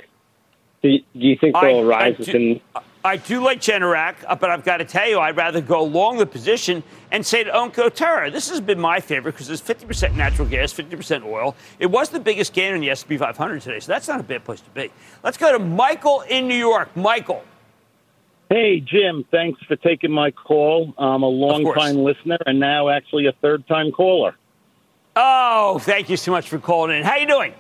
Do 0.83 0.91
you, 0.91 0.99
do 1.15 1.27
you 1.27 1.37
think 1.39 1.55
they'll 1.55 1.79
I- 1.79 1.81
I 1.81 2.11
rise 2.11 2.17
do- 2.17 2.21
within? 2.21 2.61
I 3.07 3.19
do 3.19 3.45
like 3.45 3.61
Generac, 3.61 4.15
uh, 4.27 4.35
but 4.35 4.49
I've 4.49 4.65
got 4.65 4.79
to 4.79 4.85
tell 4.87 5.07
you, 5.07 5.21
I'd 5.21 5.37
rather 5.37 5.61
go 5.61 5.85
long 5.85 6.17
the 6.17 6.25
position 6.25 6.83
and 7.13 7.25
say 7.25 7.45
to 7.45 7.55
on 7.55 7.71
Coterra. 7.71 8.33
This 8.33 8.49
has 8.49 8.63
been 8.63 8.81
my 8.81 8.99
favorite 8.99 9.33
because 9.33 9.51
it's 9.51 9.61
50% 9.61 10.17
natural 10.17 10.49
gas, 10.49 10.73
50% 10.73 11.23
oil. 11.23 11.55
It 11.79 11.87
was 11.87 12.09
the 12.09 12.19
biggest 12.19 12.55
gainer 12.55 12.75
in 12.75 12.81
the 12.81 12.89
S&P 12.89 13.19
500 13.19 13.61
today, 13.61 13.79
so 13.81 13.93
that's 13.93 14.09
not 14.09 14.21
a 14.21 14.23
bad 14.23 14.43
place 14.45 14.63
to 14.63 14.71
be. 14.71 14.91
Let's 15.23 15.37
go 15.37 15.53
to 15.53 15.59
Michael 15.59 16.23
in 16.23 16.49
New 16.49 16.57
York. 16.57 16.97
Michael. 16.97 17.45
Hey, 18.49 18.81
Jim, 18.81 19.27
thanks 19.31 19.63
for 19.65 19.77
taking 19.77 20.11
my 20.11 20.31
call. 20.31 20.95
I'm 20.97 21.23
a 21.23 21.29
long 21.29 21.75
time 21.75 21.97
listener 21.97 22.39
and 22.47 22.59
now 22.59 22.89
actually 22.89 23.27
a 23.27 23.33
third 23.33 23.67
time 23.67 23.93
caller. 23.93 24.35
Oh, 25.15 25.79
thank 25.79 26.09
you 26.09 26.17
so 26.17 26.33
much 26.33 26.49
for 26.49 26.59
calling 26.59 26.97
in. 26.97 27.05
How 27.05 27.13
are 27.13 27.19
you 27.19 27.27
doing? 27.27 27.55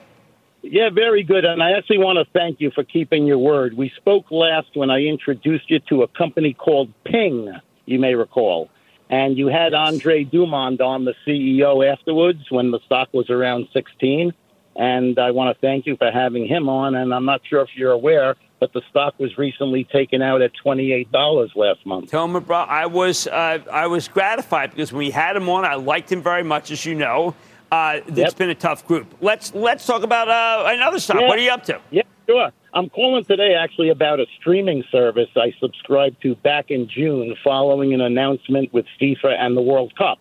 Yeah, 0.66 0.88
very 0.88 1.22
good. 1.22 1.44
And 1.44 1.62
I 1.62 1.72
actually 1.72 1.98
want 1.98 2.18
to 2.18 2.24
thank 2.32 2.60
you 2.60 2.70
for 2.70 2.84
keeping 2.84 3.26
your 3.26 3.38
word. 3.38 3.76
We 3.76 3.92
spoke 3.96 4.30
last 4.30 4.68
when 4.74 4.90
I 4.90 5.00
introduced 5.00 5.70
you 5.70 5.78
to 5.90 6.02
a 6.02 6.08
company 6.08 6.54
called 6.54 6.92
Ping, 7.04 7.52
you 7.84 7.98
may 7.98 8.14
recall. 8.14 8.70
And 9.10 9.36
you 9.36 9.48
had 9.48 9.74
Andre 9.74 10.24
Durand 10.24 10.80
on, 10.80 11.04
the 11.04 11.14
CEO, 11.26 11.86
afterwards 11.86 12.40
when 12.48 12.70
the 12.70 12.80
stock 12.86 13.10
was 13.12 13.28
around 13.28 13.68
16. 13.74 14.32
And 14.76 15.18
I 15.18 15.30
want 15.32 15.54
to 15.54 15.60
thank 15.60 15.86
you 15.86 15.96
for 15.96 16.10
having 16.10 16.46
him 16.46 16.70
on. 16.70 16.94
And 16.94 17.14
I'm 17.14 17.26
not 17.26 17.42
sure 17.46 17.60
if 17.60 17.68
you're 17.76 17.92
aware, 17.92 18.34
but 18.58 18.72
the 18.72 18.80
stock 18.88 19.14
was 19.18 19.36
recently 19.36 19.84
taken 19.84 20.22
out 20.22 20.40
at 20.40 20.52
$28 20.64 21.54
last 21.54 21.84
month. 21.84 22.10
Tell 22.10 22.26
me, 22.26 22.40
bro, 22.40 22.56
I 22.56 22.86
was 22.86 23.26
uh, 23.26 23.58
I 23.70 23.86
was 23.86 24.08
gratified 24.08 24.70
because 24.70 24.92
when 24.92 25.00
we 25.00 25.10
had 25.10 25.36
him 25.36 25.48
on, 25.50 25.66
I 25.66 25.74
liked 25.74 26.10
him 26.10 26.22
very 26.22 26.42
much, 26.42 26.70
as 26.70 26.86
you 26.86 26.94
know. 26.94 27.34
Uh, 27.72 28.00
It's 28.06 28.16
Yep. 28.18 28.36
been 28.36 28.50
a 28.50 28.54
tough 28.54 28.86
group. 28.86 29.06
Let's 29.20 29.54
let's 29.54 29.86
talk 29.86 30.02
about 30.02 30.28
uh, 30.28 30.64
another 30.68 30.98
stock. 30.98 31.20
Yeah. 31.20 31.26
What 31.28 31.38
are 31.38 31.42
you 31.42 31.50
up 31.50 31.64
to? 31.64 31.80
Yeah, 31.90 32.02
sure. 32.28 32.50
I'm 32.72 32.88
calling 32.90 33.24
today 33.24 33.54
actually 33.54 33.88
about 33.90 34.20
a 34.20 34.26
streaming 34.40 34.84
service 34.90 35.28
I 35.36 35.52
subscribed 35.60 36.20
to 36.22 36.34
back 36.36 36.70
in 36.70 36.88
June 36.88 37.34
following 37.42 37.94
an 37.94 38.00
announcement 38.00 38.72
with 38.72 38.86
FIFA 39.00 39.36
and 39.38 39.56
the 39.56 39.62
World 39.62 39.92
Cup. 39.96 40.18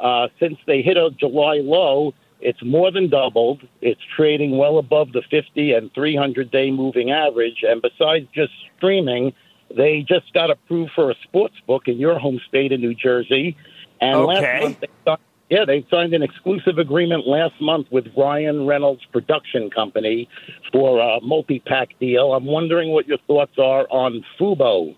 Uh, 0.00 0.28
since 0.38 0.58
they 0.66 0.82
hit 0.82 0.96
a 0.98 1.10
July 1.18 1.60
low, 1.62 2.12
it's 2.40 2.62
more 2.62 2.90
than 2.90 3.08
doubled. 3.08 3.62
It's 3.80 4.00
trading 4.16 4.58
well 4.58 4.76
above 4.78 5.12
the 5.12 5.22
50 5.30 5.72
and 5.72 5.92
300 5.94 6.50
day 6.50 6.70
moving 6.70 7.10
average. 7.10 7.62
And 7.66 7.80
besides 7.80 8.26
just 8.34 8.52
streaming, 8.76 9.32
they 9.74 10.02
just 10.06 10.32
got 10.34 10.50
approved 10.50 10.92
for 10.94 11.10
a 11.10 11.14
sports 11.22 11.56
book 11.66 11.84
in 11.88 11.98
your 11.98 12.18
home 12.18 12.38
state 12.46 12.72
of 12.72 12.80
New 12.80 12.94
Jersey. 12.94 13.56
And 14.00 14.16
Okay. 14.20 14.26
last 14.42 14.62
month, 14.62 14.80
they 14.80 14.88
signed, 15.06 15.18
yeah, 15.54 15.64
they 15.64 15.86
signed 15.88 16.12
an 16.14 16.22
exclusive 16.24 16.78
agreement 16.78 17.28
last 17.28 17.54
month 17.60 17.86
with 17.92 18.06
Ryan 18.16 18.66
Reynolds 18.66 19.04
Production 19.12 19.70
Company 19.70 20.28
for 20.72 20.98
a 20.98 21.20
multi-pack 21.20 21.90
deal. 22.00 22.32
I'm 22.34 22.44
wondering 22.44 22.90
what 22.90 23.06
your 23.06 23.18
thoughts 23.28 23.52
are 23.56 23.86
on 23.88 24.24
Fubo. 24.36 24.96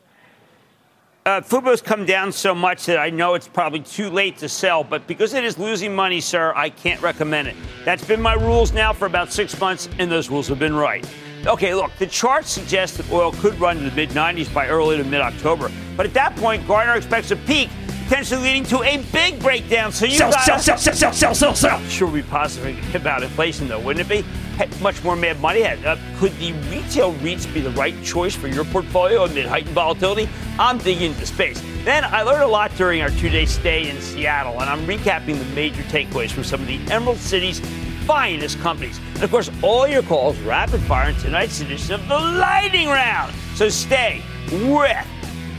Uh, 1.26 1.42
Fubo's 1.42 1.82
come 1.82 2.06
down 2.06 2.32
so 2.32 2.54
much 2.54 2.86
that 2.86 2.98
I 2.98 3.10
know 3.10 3.34
it's 3.34 3.48
probably 3.48 3.80
too 3.80 4.08
late 4.08 4.38
to 4.38 4.48
sell, 4.48 4.82
but 4.82 5.06
because 5.06 5.34
it 5.34 5.44
is 5.44 5.58
losing 5.58 5.94
money, 5.94 6.22
sir, 6.22 6.54
I 6.56 6.70
can't 6.70 7.02
recommend 7.02 7.48
it. 7.48 7.56
That's 7.84 8.06
been 8.06 8.22
my 8.22 8.32
rules 8.32 8.72
now 8.72 8.94
for 8.94 9.04
about 9.04 9.30
six 9.30 9.60
months, 9.60 9.90
and 9.98 10.10
those 10.10 10.30
rules 10.30 10.48
have 10.48 10.58
been 10.58 10.74
right. 10.74 11.06
Okay, 11.46 11.74
look, 11.74 11.90
the 11.98 12.06
chart 12.06 12.46
suggests 12.46 12.96
that 12.96 13.12
oil 13.12 13.32
could 13.32 13.60
run 13.60 13.76
to 13.76 13.90
the 13.90 13.94
mid 13.94 14.08
90s 14.10 14.52
by 14.54 14.68
early 14.68 14.96
to 14.96 15.04
mid 15.04 15.20
October, 15.20 15.70
but 15.98 16.06
at 16.06 16.14
that 16.14 16.34
point, 16.36 16.66
Garner 16.66 16.94
expects 16.94 17.30
a 17.30 17.36
peak, 17.36 17.68
potentially 18.08 18.42
leading 18.42 18.64
to 18.64 18.82
a 18.82 18.98
big 19.12 19.38
breakdown. 19.40 19.90
So 19.92 20.04
you 20.06 20.12
Sell, 20.16 20.30
gotta- 20.30 20.44
sell, 20.44 20.58
sell, 20.60 20.78
sell, 20.78 20.94
sell, 20.94 21.12
sell, 21.12 21.34
sell, 21.34 21.54
sell. 21.54 21.80
Sure, 21.88 22.08
be 22.10 22.22
positive 22.22 22.94
about 22.94 23.22
inflation, 23.22 23.66
though, 23.68 23.80
wouldn't 23.80 24.06
it 24.06 24.08
be? 24.08 24.22
Hey, 24.56 24.68
Much 24.80 25.02
more 25.04 25.16
mad 25.16 25.40
money. 25.40 25.64
Uh, 25.64 25.96
could 26.18 26.32
the 26.38 26.52
retail 26.70 27.12
REITs 27.14 27.52
be 27.52 27.60
the 27.60 27.70
right 27.70 27.94
choice 28.04 28.34
for 28.34 28.48
your 28.48 28.64
portfolio 28.66 29.24
amid 29.24 29.46
heightened 29.46 29.74
volatility? 29.74 30.28
I'm 30.58 30.78
digging 30.78 31.12
into 31.12 31.26
space. 31.26 31.60
Then 31.84 32.04
I 32.04 32.22
learned 32.22 32.42
a 32.44 32.46
lot 32.46 32.70
during 32.76 33.02
our 33.02 33.10
two 33.10 33.28
day 33.28 33.44
stay 33.44 33.90
in 33.90 34.00
Seattle, 34.00 34.60
and 34.60 34.70
I'm 34.70 34.86
recapping 34.86 35.38
the 35.38 35.44
major 35.54 35.82
takeaways 35.84 36.30
from 36.30 36.44
some 36.44 36.60
of 36.62 36.66
the 36.68 36.80
Emerald 36.90 37.18
City's 37.18 37.60
finest 38.06 38.58
companies. 38.60 38.98
And 39.14 39.24
of 39.24 39.30
course, 39.30 39.50
all 39.62 39.86
your 39.86 40.02
calls 40.02 40.38
rapid 40.38 40.80
fire 40.82 41.10
in 41.10 41.16
tonight's 41.16 41.60
edition 41.60 41.94
of 41.94 42.08
the 42.08 42.14
Lightning 42.18 42.88
Round. 42.88 43.34
So 43.56 43.68
stay 43.68 44.22
with 44.50 44.96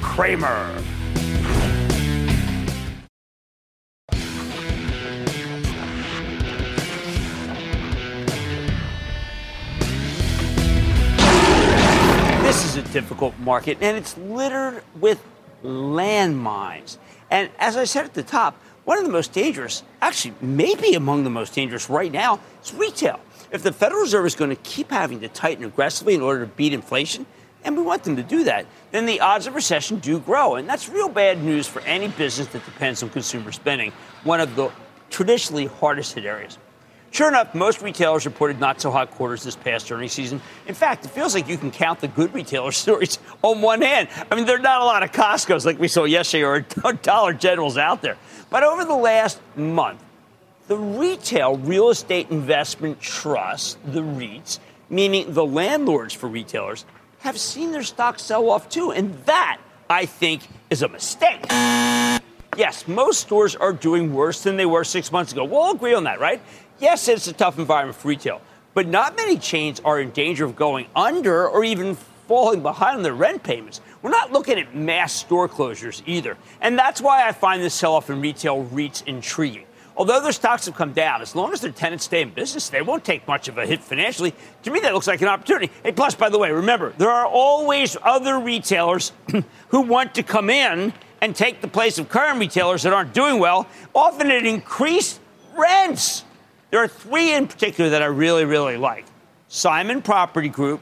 Cramer. 0.01 0.81
Difficult 13.01 13.37
market, 13.37 13.77
and 13.79 13.95
it's 13.95 14.17
littered 14.17 14.83
with 14.99 15.23
landmines. 15.63 16.97
And 17.29 17.51
as 17.59 17.77
I 17.77 17.83
said 17.83 18.05
at 18.05 18.15
the 18.15 18.23
top, 18.23 18.55
one 18.85 18.97
of 18.97 19.03
the 19.03 19.11
most 19.11 19.33
dangerous, 19.33 19.83
actually, 20.01 20.33
maybe 20.41 20.95
among 20.95 21.23
the 21.23 21.29
most 21.29 21.53
dangerous 21.53 21.91
right 21.91 22.11
now, 22.11 22.39
is 22.63 22.73
retail. 22.73 23.19
If 23.51 23.61
the 23.61 23.71
Federal 23.71 24.01
Reserve 24.01 24.25
is 24.25 24.33
going 24.33 24.49
to 24.49 24.55
keep 24.63 24.89
having 24.89 25.19
to 25.19 25.27
tighten 25.27 25.63
aggressively 25.63 26.15
in 26.15 26.21
order 26.21 26.39
to 26.39 26.51
beat 26.53 26.73
inflation, 26.73 27.27
and 27.63 27.77
we 27.77 27.83
want 27.83 28.03
them 28.03 28.15
to 28.15 28.23
do 28.23 28.45
that, 28.45 28.65
then 28.89 29.05
the 29.05 29.19
odds 29.19 29.45
of 29.45 29.53
recession 29.53 29.99
do 29.99 30.19
grow. 30.19 30.55
And 30.55 30.67
that's 30.67 30.89
real 30.89 31.09
bad 31.09 31.43
news 31.43 31.67
for 31.67 31.81
any 31.81 32.07
business 32.07 32.47
that 32.47 32.65
depends 32.65 33.03
on 33.03 33.09
consumer 33.09 33.51
spending, 33.51 33.91
one 34.23 34.39
of 34.39 34.55
the 34.55 34.71
traditionally 35.11 35.67
hardest 35.67 36.15
hit 36.15 36.25
areas. 36.25 36.57
Sure 37.11 37.29
enough, 37.29 37.55
most 37.55 37.81
retailers 37.81 38.25
reported 38.25 38.59
not 38.59 38.81
so 38.81 38.91
hot 38.91 39.11
quarters 39.11 39.43
this 39.43 39.55
past 39.55 39.91
earnings 39.91 40.11
season. 40.11 40.41
In 40.67 40.75
fact, 40.75 41.05
it 41.05 41.09
feels 41.09 41.33
like 41.33 41.47
you 41.47 41.57
can 41.57 41.71
count 41.71 41.99
the 41.99 42.07
good 42.07 42.33
retailer 42.33 42.71
stories 42.73 43.19
on 43.41 43.61
one 43.61 43.81
hand. 43.81 44.09
I 44.29 44.35
mean, 44.35 44.45
there 44.45 44.57
are 44.57 44.61
not 44.61 44.81
a 44.81 44.85
lot 44.85 45.03
of 45.03 45.11
Costco's 45.11 45.65
like 45.65 45.79
we 45.79 45.87
saw 45.87 46.03
yesterday 46.03 46.43
or 46.43 46.61
Dollar 47.01 47.33
Generals 47.33 47.77
out 47.77 48.01
there. 48.01 48.17
But 48.49 48.63
over 48.63 48.85
the 48.85 48.95
last 48.95 49.39
month, 49.55 50.03
the 50.67 50.77
retail 50.77 51.57
real 51.57 51.89
estate 51.89 52.29
investment 52.29 52.99
trusts, 52.99 53.77
the 53.85 54.01
REITs, 54.01 54.59
meaning 54.89 55.33
the 55.33 55.45
landlords 55.45 56.13
for 56.13 56.27
retailers, 56.27 56.85
have 57.19 57.39
seen 57.39 57.71
their 57.71 57.83
stocks 57.83 58.21
sell 58.21 58.49
off 58.49 58.69
too. 58.69 58.91
And 58.91 59.13
that, 59.25 59.59
I 59.89 60.05
think, 60.05 60.41
is 60.69 60.81
a 60.81 60.87
mistake. 60.89 61.45
Yes, 62.57 62.87
most 62.87 63.21
stores 63.21 63.55
are 63.55 63.71
doing 63.71 64.13
worse 64.13 64.41
than 64.43 64.57
they 64.57 64.65
were 64.65 64.83
six 64.83 65.11
months 65.11 65.31
ago. 65.31 65.45
We'll 65.45 65.59
all 65.59 65.75
agree 65.75 65.93
on 65.93 66.05
that, 66.05 66.19
right? 66.19 66.41
Yes, 66.79 67.07
it's 67.07 67.27
a 67.27 67.33
tough 67.33 67.57
environment 67.57 67.97
for 67.97 68.07
retail, 68.07 68.39
but 68.75 68.87
not 68.87 69.15
many 69.17 69.39
chains 69.39 69.81
are 69.83 69.99
in 69.99 70.11
danger 70.11 70.45
of 70.45 70.55
going 70.55 70.85
under 70.95 71.47
or 71.47 71.63
even 71.63 71.95
falling 72.27 72.61
behind 72.61 72.97
on 72.97 73.03
their 73.03 73.15
rent 73.15 73.41
payments. 73.41 73.81
We're 74.03 74.11
not 74.11 74.31
looking 74.31 74.59
at 74.59 74.75
mass 74.75 75.13
store 75.13 75.49
closures 75.49 76.03
either. 76.05 76.37
And 76.61 76.77
that's 76.77 77.01
why 77.01 77.27
I 77.27 77.31
find 77.31 77.63
this 77.63 77.73
sell 77.73 77.95
off 77.95 78.11
in 78.11 78.21
retail 78.21 78.63
REITs 78.65 79.07
intriguing. 79.07 79.65
Although 79.95 80.21
their 80.21 80.31
stocks 80.31 80.67
have 80.67 80.75
come 80.75 80.93
down, 80.93 81.23
as 81.23 81.35
long 81.35 81.51
as 81.51 81.61
their 81.61 81.71
tenants 81.71 82.05
stay 82.05 82.21
in 82.21 82.29
business, 82.29 82.69
they 82.69 82.83
won't 82.83 83.03
take 83.03 83.27
much 83.27 83.47
of 83.47 83.57
a 83.57 83.65
hit 83.65 83.83
financially. 83.83 84.35
To 84.61 84.69
me, 84.69 84.79
that 84.81 84.93
looks 84.93 85.07
like 85.07 85.23
an 85.23 85.27
opportunity. 85.29 85.71
Hey, 85.81 85.91
plus, 85.91 86.13
by 86.13 86.29
the 86.29 86.37
way, 86.37 86.51
remember, 86.51 86.93
there 86.99 87.09
are 87.09 87.25
always 87.25 87.97
other 88.03 88.37
retailers 88.37 89.11
who 89.69 89.81
want 89.81 90.13
to 90.13 90.21
come 90.21 90.51
in 90.51 90.93
and 91.21 91.35
take 91.35 91.61
the 91.61 91.67
place 91.67 91.97
of 91.97 92.09
current 92.09 92.39
retailers 92.39 92.83
that 92.83 92.93
aren't 92.93 93.15
doing 93.15 93.39
well, 93.39 93.65
often 93.95 94.29
at 94.29 94.45
increased 94.45 95.19
rents. 95.57 96.23
There 96.69 96.83
are 96.83 96.87
three 96.87 97.33
in 97.33 97.47
particular 97.47 97.91
that 97.91 98.01
I 98.01 98.07
really, 98.07 98.43
really 98.43 98.75
like 98.75 99.05
Simon 99.47 100.01
Property 100.01 100.49
Group, 100.49 100.81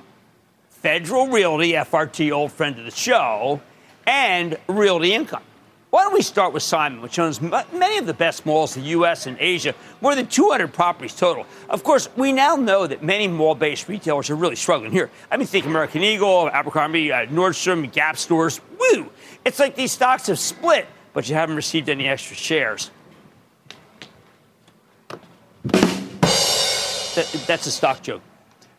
Federal 0.70 1.28
Realty, 1.28 1.74
FRT, 1.74 2.32
old 2.32 2.52
friend 2.52 2.78
of 2.80 2.86
the 2.86 2.92
show, 2.92 3.62
and 4.08 4.58
Realty 4.68 5.14
Income. 5.14 5.44
Why 5.92 6.04
don't 6.04 6.14
we 6.14 6.24
start 6.24 6.54
with 6.54 6.64
Simon, 6.64 7.02
which 7.02 7.20
owns 7.20 7.40
many 7.40 7.98
of 8.00 8.08
the 8.08 8.14
best 8.14 8.46
malls 8.46 8.76
in 8.76 8.84
the 8.84 8.90
U.S. 8.90 9.28
and 9.28 9.38
Asia, 9.40 9.76
more 10.02 10.16
than 10.16 10.28
200 10.28 10.74
properties 10.74 11.16
total. 11.16 11.46
Of 11.70 11.84
course, 11.84 12.10
we 12.18 12.34
now 12.34 12.56
know 12.56 12.86
that 12.88 13.04
many 13.04 13.28
mall-based 13.28 13.88
retailers 13.88 14.30
are 14.30 14.36
really 14.36 14.58
struggling 14.58 14.92
here. 14.92 15.10
I 15.32 15.38
mean, 15.38 15.48
think 15.48 15.66
American 15.66 16.02
Eagle, 16.02 16.50
Abercrombie, 16.50 17.14
uh, 17.14 17.28
Nordstrom, 17.28 17.90
Gap 17.92 18.18
stores. 18.18 18.60
Woo! 18.78 19.10
It's 19.46 19.60
like 19.60 19.76
these 19.76 19.92
stocks 19.92 20.28
have 20.28 20.40
split, 20.40 20.88
but 21.14 21.30
you 21.30 21.36
haven't 21.36 21.56
received 21.56 21.88
any 21.88 22.08
extra 22.08 22.36
shares. 22.36 22.90
That, 27.16 27.46
that's 27.48 27.66
a 27.66 27.72
stock 27.72 28.02
joke. 28.02 28.22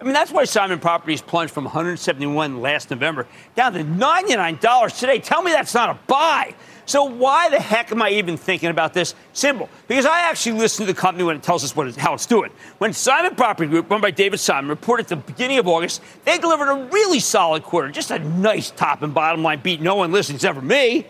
I 0.00 0.04
mean, 0.04 0.12
that's 0.12 0.30
why 0.30 0.44
Simon 0.44 0.78
Properties 0.78 1.22
plunged 1.22 1.54
from 1.54 1.64
171 1.64 2.60
last 2.60 2.90
November 2.90 3.26
down 3.54 3.72
to 3.72 3.82
$99 3.82 4.98
today. 4.98 5.18
Tell 5.18 5.42
me 5.42 5.52
that's 5.52 5.72
not 5.72 5.88
a 5.88 5.98
buy. 6.06 6.54
So 6.84 7.04
why 7.04 7.48
the 7.48 7.58
heck 7.58 7.90
am 7.90 8.00
I 8.00 8.10
even 8.10 8.36
thinking 8.36 8.68
about 8.68 8.94
this? 8.94 9.14
symbol? 9.32 9.68
Because 9.88 10.06
I 10.06 10.20
actually 10.20 10.58
listen 10.58 10.86
to 10.86 10.92
the 10.92 10.98
company 10.98 11.24
when 11.24 11.34
it 11.34 11.42
tells 11.42 11.64
us 11.64 11.74
what 11.74 11.94
how 11.96 12.14
it's 12.14 12.26
doing. 12.26 12.52
When 12.78 12.92
Simon 12.92 13.34
Property 13.34 13.68
Group, 13.68 13.90
run 13.90 14.00
by 14.00 14.12
David 14.12 14.38
Simon, 14.38 14.68
reported 14.68 15.04
at 15.04 15.08
the 15.08 15.16
beginning 15.16 15.58
of 15.58 15.66
August, 15.66 16.02
they 16.24 16.38
delivered 16.38 16.70
a 16.70 16.84
really 16.92 17.18
solid 17.18 17.62
quarter, 17.62 17.90
just 17.90 18.10
a 18.10 18.18
nice 18.18 18.70
top 18.70 19.02
and 19.02 19.12
bottom 19.12 19.42
line 19.42 19.60
beat. 19.62 19.80
No 19.80 19.96
one 19.96 20.12
listens, 20.12 20.44
ever 20.44 20.60
me. 20.60 21.06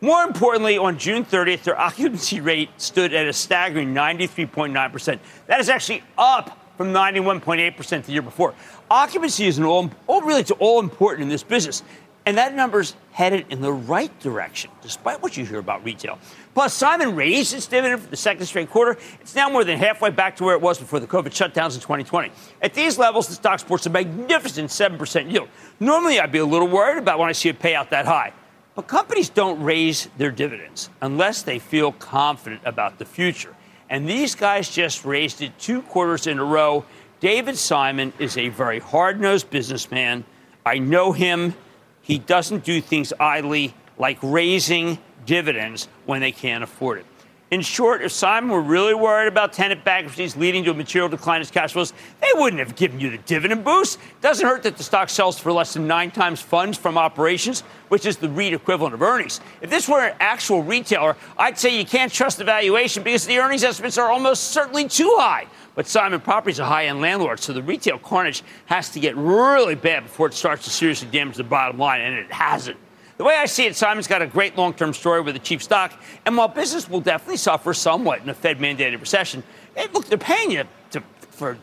More 0.00 0.22
importantly, 0.22 0.78
on 0.78 0.98
June 0.98 1.26
30th, 1.26 1.62
their 1.62 1.78
occupancy 1.78 2.40
rate 2.40 2.70
stood 2.78 3.12
at 3.12 3.28
a 3.28 3.34
staggering 3.34 3.94
93.9%. 3.94 5.18
That 5.46 5.60
is 5.60 5.68
actually 5.68 6.02
up 6.16 6.59
from 6.80 6.94
91.8% 6.94 8.06
the 8.06 8.12
year 8.12 8.22
before. 8.22 8.54
Occupancy 8.90 9.46
is 9.46 9.58
an 9.58 9.64
all, 9.64 9.90
all 10.06 10.22
really 10.22 10.40
it's 10.40 10.50
all 10.50 10.80
important 10.80 11.22
in 11.22 11.28
this 11.28 11.42
business. 11.42 11.82
And 12.24 12.38
that 12.38 12.54
number's 12.54 12.96
headed 13.12 13.44
in 13.50 13.60
the 13.60 13.70
right 13.70 14.18
direction, 14.20 14.70
despite 14.80 15.20
what 15.20 15.36
you 15.36 15.44
hear 15.44 15.58
about 15.58 15.84
retail. 15.84 16.18
Plus, 16.54 16.72
Simon 16.72 17.14
raised 17.14 17.52
its 17.52 17.66
dividend 17.66 18.00
for 18.00 18.08
the 18.08 18.16
second 18.16 18.46
straight 18.46 18.70
quarter. 18.70 18.98
It's 19.20 19.34
now 19.34 19.50
more 19.50 19.62
than 19.62 19.76
halfway 19.76 20.08
back 20.08 20.36
to 20.36 20.44
where 20.44 20.54
it 20.54 20.62
was 20.62 20.78
before 20.78 21.00
the 21.00 21.06
COVID 21.06 21.32
shutdowns 21.32 21.74
in 21.74 21.82
2020. 21.82 22.32
At 22.62 22.72
these 22.72 22.96
levels, 22.96 23.28
the 23.28 23.34
stock 23.34 23.60
sports 23.60 23.84
a 23.84 23.90
magnificent 23.90 24.70
7% 24.70 25.30
yield. 25.30 25.50
Normally, 25.80 26.18
I'd 26.18 26.32
be 26.32 26.38
a 26.38 26.46
little 26.46 26.68
worried 26.68 26.96
about 26.96 27.18
when 27.18 27.28
I 27.28 27.32
see 27.32 27.50
a 27.50 27.54
payout 27.54 27.90
that 27.90 28.06
high. 28.06 28.32
But 28.74 28.86
companies 28.86 29.28
don't 29.28 29.62
raise 29.62 30.08
their 30.16 30.30
dividends 30.30 30.88
unless 31.02 31.42
they 31.42 31.58
feel 31.58 31.92
confident 31.92 32.62
about 32.64 32.98
the 32.98 33.04
future. 33.04 33.54
And 33.90 34.08
these 34.08 34.36
guys 34.36 34.70
just 34.70 35.04
raised 35.04 35.42
it 35.42 35.58
two 35.58 35.82
quarters 35.82 36.28
in 36.28 36.38
a 36.38 36.44
row. 36.44 36.84
David 37.18 37.58
Simon 37.58 38.12
is 38.20 38.38
a 38.38 38.48
very 38.48 38.78
hard 38.78 39.20
nosed 39.20 39.50
businessman. 39.50 40.24
I 40.64 40.78
know 40.78 41.12
him. 41.12 41.54
He 42.00 42.18
doesn't 42.18 42.64
do 42.64 42.80
things 42.80 43.12
idly 43.18 43.74
like 43.98 44.18
raising 44.22 44.98
dividends 45.26 45.88
when 46.06 46.20
they 46.20 46.32
can't 46.32 46.64
afford 46.64 47.00
it. 47.00 47.06
In 47.50 47.62
short, 47.62 48.00
if 48.02 48.12
Simon 48.12 48.48
were 48.48 48.60
really 48.60 48.94
worried 48.94 49.26
about 49.26 49.52
tenant 49.52 49.82
bankruptcies 49.82 50.36
leading 50.36 50.62
to 50.64 50.70
a 50.70 50.74
material 50.74 51.08
decline 51.08 51.38
in 51.38 51.40
his 51.40 51.50
cash 51.50 51.72
flows, 51.72 51.92
they 52.20 52.28
wouldn't 52.34 52.60
have 52.60 52.76
given 52.76 53.00
you 53.00 53.10
the 53.10 53.18
dividend 53.18 53.64
boost. 53.64 53.98
Doesn't 54.20 54.46
hurt 54.46 54.62
that 54.62 54.76
the 54.76 54.84
stock 54.84 55.08
sells 55.08 55.36
for 55.36 55.50
less 55.50 55.74
than 55.74 55.88
nine 55.88 56.12
times 56.12 56.40
funds 56.40 56.78
from 56.78 56.96
operations, 56.96 57.62
which 57.88 58.06
is 58.06 58.18
the 58.18 58.28
REIT 58.28 58.52
equivalent 58.52 58.94
of 58.94 59.02
earnings. 59.02 59.40
If 59.62 59.68
this 59.68 59.88
were 59.88 60.00
an 60.00 60.16
actual 60.20 60.62
retailer, 60.62 61.16
I'd 61.36 61.58
say 61.58 61.76
you 61.76 61.84
can't 61.84 62.12
trust 62.12 62.38
the 62.38 62.44
valuation 62.44 63.02
because 63.02 63.26
the 63.26 63.38
earnings 63.38 63.64
estimates 63.64 63.98
are 63.98 64.12
almost 64.12 64.52
certainly 64.52 64.86
too 64.86 65.12
high. 65.18 65.48
But 65.74 65.88
Simon 65.88 66.20
Property 66.20 66.52
is 66.52 66.60
a 66.60 66.66
high 66.66 66.86
end 66.86 67.00
landlord, 67.00 67.40
so 67.40 67.52
the 67.52 67.64
retail 67.64 67.98
carnage 67.98 68.44
has 68.66 68.90
to 68.90 69.00
get 69.00 69.16
really 69.16 69.74
bad 69.74 70.04
before 70.04 70.28
it 70.28 70.34
starts 70.34 70.62
to 70.64 70.70
seriously 70.70 71.08
damage 71.10 71.36
the 71.36 71.42
bottom 71.42 71.78
line, 71.78 72.00
and 72.00 72.14
it 72.14 72.30
hasn't. 72.30 72.76
The 73.20 73.24
way 73.24 73.36
I 73.36 73.44
see 73.44 73.66
it, 73.66 73.76
Simon's 73.76 74.06
got 74.06 74.22
a 74.22 74.26
great 74.26 74.56
long 74.56 74.72
term 74.72 74.94
story 74.94 75.20
with 75.20 75.36
a 75.36 75.38
cheap 75.38 75.60
stock. 75.60 75.92
And 76.24 76.38
while 76.38 76.48
business 76.48 76.88
will 76.88 77.02
definitely 77.02 77.36
suffer 77.36 77.74
somewhat 77.74 78.22
in 78.22 78.30
a 78.30 78.32
Fed 78.32 78.58
mandated 78.58 78.98
recession, 78.98 79.42
hey, 79.76 79.88
look, 79.92 80.06
they're 80.06 80.16
paying 80.16 80.52
you 80.52 80.64
to, 80.92 81.02
for 81.28 81.58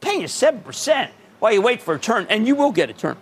paying 0.00 0.20
you 0.20 0.28
7% 0.28 1.10
while 1.40 1.52
you 1.52 1.60
wait 1.60 1.82
for 1.82 1.94
a 1.94 1.98
turn, 1.98 2.28
and 2.30 2.46
you 2.46 2.54
will 2.54 2.70
get 2.70 2.88
a 2.88 2.92
turn. 2.92 3.16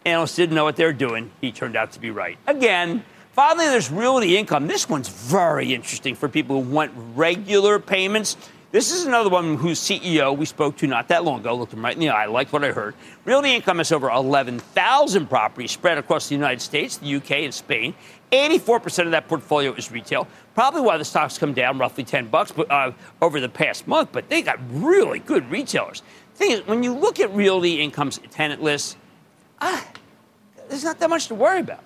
Analysts 0.08 0.36
didn't 0.36 0.56
know 0.56 0.64
what 0.64 0.78
they 0.78 0.86
were 0.86 0.94
doing. 0.94 1.32
He 1.42 1.52
turned 1.52 1.76
out 1.76 1.92
to 1.92 2.00
be 2.00 2.12
right. 2.12 2.38
Again, 2.48 3.04
finally, 3.34 3.66
there's 3.66 3.92
realty 3.92 4.38
income. 4.38 4.68
This 4.68 4.88
one's 4.88 5.10
very 5.10 5.74
interesting 5.74 6.16
for 6.16 6.30
people 6.30 6.64
who 6.64 6.70
want 6.70 6.92
regular 7.14 7.78
payments 7.78 8.38
this 8.70 8.92
is 8.92 9.06
another 9.06 9.30
one 9.30 9.56
whose 9.56 9.80
CEO 9.80 10.38
we 10.38 10.46
spoke 10.46 10.76
to 10.78 10.88
not 10.88 11.08
that 11.08 11.24
long 11.24 11.40
ago. 11.40 11.56
Looked 11.56 11.72
him 11.72 11.86
right 11.86 11.94
in 11.94 12.02
the 12.02 12.10
eye, 12.10 12.26
liked 12.26 12.52
what 12.52 12.66
I 12.66 12.72
heard. 12.72 12.96
Realty 13.24 13.56
income 13.56 13.78
has 13.78 13.94
over 13.94 14.10
11,000 14.10 15.28
properties 15.28 15.72
spread 15.72 15.98
across 15.98 16.28
the 16.28 16.36
United 16.36 16.62
States, 16.62 16.98
the 16.98 17.16
UK, 17.16 17.32
and 17.32 17.54
Spain. 17.54 17.96
84% 18.34 19.06
of 19.06 19.12
that 19.12 19.30
portfolio 19.30 19.72
is 19.74 19.90
retail. 19.90 20.28
Probably 20.54 20.82
why 20.82 20.98
the 20.98 21.06
stocks 21.06 21.38
come 21.38 21.54
down 21.54 21.78
roughly 21.78 22.04
10 22.04 22.28
bucks 22.28 22.52
uh, 22.70 22.92
over 23.22 23.40
the 23.40 23.48
past 23.48 23.88
month, 23.88 24.10
but 24.12 24.28
they 24.28 24.42
got 24.42 24.60
really 24.70 25.20
good 25.20 25.50
retailers. 25.50 26.04
Thing 26.36 26.52
is, 26.52 26.68
when 26.68 26.84
you 26.84 26.94
look 26.94 27.22
at 27.22 27.34
realty 27.34 27.82
income's 27.82 28.20
tenant 28.32 28.62
lists, 28.62 28.98
ah, 29.62 29.88
there's 30.70 30.84
not 30.84 31.00
that 31.00 31.10
much 31.10 31.28
to 31.28 31.36
worry 31.36 31.60
about. 31.60 31.84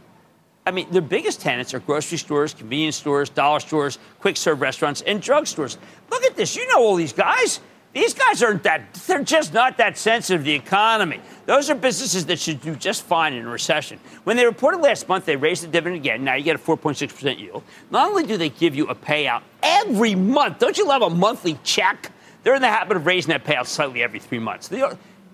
I 0.66 0.72
mean, 0.72 0.88
their 0.92 1.02
biggest 1.02 1.42
tenants 1.42 1.74
are 1.74 1.80
grocery 1.80 2.18
stores, 2.18 2.54
convenience 2.54 2.96
stores, 2.96 3.30
dollar 3.30 3.60
stores, 3.60 3.98
quick 4.20 4.38
serve 4.38 4.62
restaurants, 4.62 5.02
and 5.02 5.22
drugstores. 5.22 5.78
Look 6.12 6.24
at 6.24 6.36
this. 6.36 6.56
You 6.56 6.68
know 6.68 6.80
all 6.80 6.96
these 6.96 7.14
guys. 7.14 7.60
These 7.94 8.14
guys 8.14 8.42
aren't 8.42 8.64
that, 8.64 8.94
they're 9.06 9.24
just 9.24 9.54
not 9.54 9.78
that 9.78 9.98
sensitive 9.98 10.42
to 10.42 10.46
the 10.46 10.54
economy. 10.54 11.20
Those 11.46 11.70
are 11.70 11.76
businesses 11.76 12.26
that 12.28 12.40
should 12.40 12.62
do 12.62 12.74
just 12.76 13.04
fine 13.04 13.34
in 13.34 13.46
a 13.46 13.50
recession. 13.50 14.00
When 14.24 14.38
they 14.38 14.46
reported 14.46 14.80
last 14.80 15.10
month, 15.10 15.26
they 15.26 15.36
raised 15.36 15.64
the 15.64 15.68
dividend 15.68 15.98
again. 15.98 16.24
Now 16.24 16.36
you 16.36 16.44
get 16.44 16.56
a 16.56 16.60
4.6% 16.60 17.38
yield. 17.38 17.64
Not 17.90 18.08
only 18.08 18.24
do 18.24 18.38
they 18.38 18.48
give 18.48 18.76
you 18.76 18.88
a 18.88 18.96
payout 18.96 19.42
every 19.62 20.16
month, 20.16 20.60
don't 20.60 20.78
you 20.78 20.88
love 20.88 21.02
a 21.02 21.10
monthly 21.10 21.60
check? 21.64 22.12
They're 22.44 22.56
in 22.56 22.62
the 22.62 22.70
habit 22.70 22.96
of 22.96 23.06
raising 23.06 23.32
that 23.32 23.44
payout 23.44 23.68
slightly 23.68 24.02
every 24.02 24.20
three 24.20 24.40
months. 24.40 24.70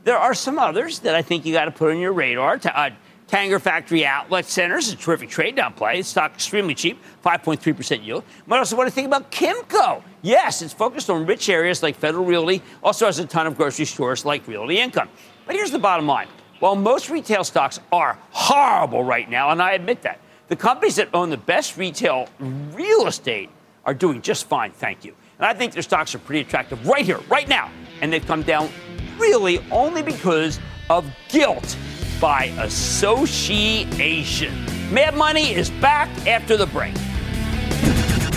There 0.08 0.18
are 0.18 0.34
some 0.34 0.58
others 0.58 0.99
that 0.99 1.16
I 1.16 1.22
think 1.22 1.45
you 1.45 1.51
got 1.51 1.66
to 1.66 1.72
put 1.72 1.91
on 1.91 1.99
your 1.99 2.14
radar. 2.14 2.58
To, 2.60 2.80
uh, 2.80 2.91
Tanger 3.28 3.60
Factory 3.60 4.05
Outlet 4.05 4.45
Centers 4.45 4.88
is 4.88 4.93
a 4.93 4.95
terrific 4.95 5.30
trade 5.30 5.58
down 5.58 5.74
play. 5.74 5.99
It's 5.99 6.08
stock 6.08 6.34
extremely 6.34 6.76
cheap, 6.76 7.03
5.3% 7.26 8.05
yield. 8.05 8.24
But 8.47 8.60
also 8.60 8.78
want 8.78 8.88
to 8.88 8.95
think 8.95 9.08
about 9.08 9.30
Kimco. 9.32 10.01
Yes, 10.22 10.62
it's 10.62 10.72
focused 10.72 11.10
on 11.10 11.26
rich 11.26 11.49
areas 11.49 11.84
like 11.84 11.97
Federal 11.97 12.24
Realty, 12.24 12.62
also 12.82 13.05
has 13.05 13.20
a 13.20 13.26
ton 13.26 13.47
of 13.47 13.58
grocery 13.58 13.84
stores 13.84 14.24
like 14.24 14.47
Realty 14.47 14.80
Income. 14.80 15.10
But 15.45 15.58
here's 15.58 15.72
the 15.72 15.78
bottom 15.78 16.08
line. 16.08 16.30
While 16.62 16.78
most 16.78 17.10
retail 17.10 17.43
stocks 17.43 17.78
are 17.91 18.18
horrible 18.32 19.03
right 19.03 19.30
now, 19.30 19.49
and 19.49 19.62
I 19.62 19.74
admit 19.74 20.03
that, 20.03 20.22
the 20.47 20.55
companies 20.55 20.95
that 20.95 21.10
own 21.14 21.30
the 21.30 21.36
best 21.36 21.76
retail 21.76 22.30
real 22.39 23.08
estate 23.08 23.49
are 23.84 23.93
doing 23.93 24.22
just 24.22 24.47
fine, 24.47 24.72
thank 24.72 25.03
you. 25.03 25.14
And 25.38 25.45
I 25.45 25.53
think 25.53 25.74
their 25.74 25.84
stocks 25.84 26.16
are 26.16 26.20
pretty 26.20 26.47
attractive 26.47 26.88
right 26.88 27.03
here, 27.03 27.20
right 27.28 27.49
now. 27.49 27.70
And 27.99 28.14
they've 28.14 28.26
come 28.26 28.43
down 28.43 28.70
really 29.18 29.59
only 29.72 30.01
because 30.01 30.59
of 30.89 31.05
guilt 31.30 31.78
by 32.20 32.45
association. 32.59 34.53
Mad 34.91 35.15
Money 35.15 35.53
is 35.53 35.70
back 35.70 36.09
after 36.28 36.57
the 36.57 36.65
break. 36.68 36.95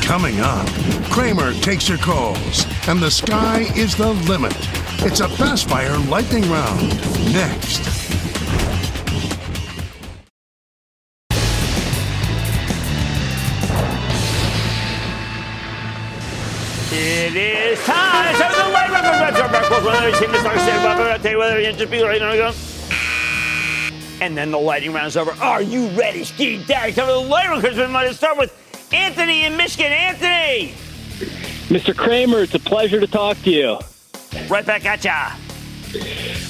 Coming 0.02 0.40
up, 0.40 0.66
Cramer 1.10 1.52
takes 1.54 1.88
your 1.88 1.98
calls, 1.98 2.66
and 2.88 2.98
the 2.98 3.10
sky 3.10 3.60
is 3.76 3.96
the 3.96 4.12
limit. 4.28 4.56
It's 5.02 5.20
a 5.20 5.28
fast 5.28 5.68
fire 5.68 5.96
lightning 5.98 6.42
round. 6.50 6.88
Next. 7.32 7.80
It 16.92 17.36
is 17.36 17.78
time. 17.84 18.10
It's 19.82 20.18
time 20.18 20.28
for 20.28 20.58
the 20.58 20.76
light 20.76 22.20
round. 22.20 22.54
And 24.20 24.36
then 24.36 24.50
the 24.50 24.58
lightning 24.58 24.92
round 24.92 25.06
is 25.06 25.16
over. 25.16 25.30
Are 25.42 25.62
you 25.62 25.88
ready, 25.90 26.24
Ski 26.24 26.62
Daddy? 26.64 26.92
For 26.92 27.06
the 27.06 27.16
light 27.16 27.48
round 27.48 27.62
because 27.62 27.78
we 27.78 27.86
might 27.86 28.12
start 28.12 28.36
with 28.36 28.52
Anthony 28.92 29.44
in 29.44 29.56
Michigan. 29.56 29.90
Anthony. 29.90 30.74
Mr. 31.68 31.96
Cramer, 31.96 32.40
it's 32.40 32.54
a 32.54 32.58
pleasure 32.58 33.00
to 33.00 33.06
talk 33.06 33.40
to 33.42 33.50
you. 33.50 33.78
Right 34.48 34.66
back 34.66 34.84
at 34.84 35.02
ya. 35.02 35.30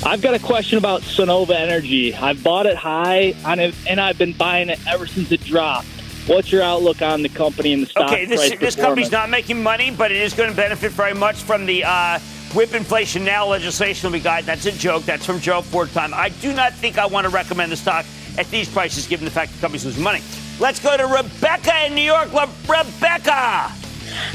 I've 0.04 0.22
got 0.22 0.34
a 0.34 0.40
question 0.40 0.78
about 0.78 1.02
Sunnova 1.02 1.50
Energy. 1.50 2.14
I've 2.14 2.42
bought 2.42 2.66
it 2.66 2.76
high 2.76 3.34
on 3.44 3.60
it, 3.60 3.74
and 3.86 4.00
I've 4.00 4.18
been 4.18 4.32
buying 4.32 4.70
it 4.70 4.80
ever 4.88 5.06
since 5.06 5.30
it 5.30 5.44
dropped. 5.44 5.86
What's 6.26 6.50
your 6.50 6.62
outlook 6.62 7.00
on 7.00 7.22
the 7.22 7.28
company 7.28 7.72
and 7.72 7.82
the 7.82 7.86
stock 7.86 8.10
Okay, 8.10 8.24
this, 8.24 8.56
this 8.58 8.76
company's 8.76 9.12
not 9.12 9.30
making 9.30 9.62
money, 9.62 9.90
but 9.90 10.10
it 10.10 10.20
is 10.20 10.34
going 10.34 10.50
to 10.50 10.56
benefit 10.56 10.92
very 10.92 11.14
much 11.14 11.42
from 11.42 11.66
the 11.66 11.84
uh, 11.84 12.18
whip 12.54 12.74
inflation 12.74 13.24
now 13.24 13.46
legislation 13.46 14.10
we 14.12 14.20
got. 14.20 14.44
That's 14.44 14.66
a 14.66 14.72
joke. 14.72 15.04
That's 15.04 15.24
from 15.24 15.40
Joe 15.40 15.62
Ford 15.62 15.90
time. 15.92 16.12
I 16.14 16.28
do 16.40 16.52
not 16.52 16.74
think 16.74 16.98
I 16.98 17.06
want 17.06 17.24
to 17.26 17.30
recommend 17.30 17.70
the 17.72 17.76
stock 17.76 18.04
at 18.38 18.46
these 18.50 18.68
prices, 18.68 19.06
given 19.06 19.24
the 19.24 19.30
fact 19.30 19.52
the 19.52 19.60
company's 19.60 19.84
losing 19.84 20.02
money. 20.02 20.20
Let's 20.58 20.78
go 20.80 20.96
to 20.96 21.06
Rebecca 21.06 21.86
in 21.86 21.94
New 21.94 22.02
York. 22.02 22.32
Le- 22.32 22.48
Rebecca. 22.68 23.70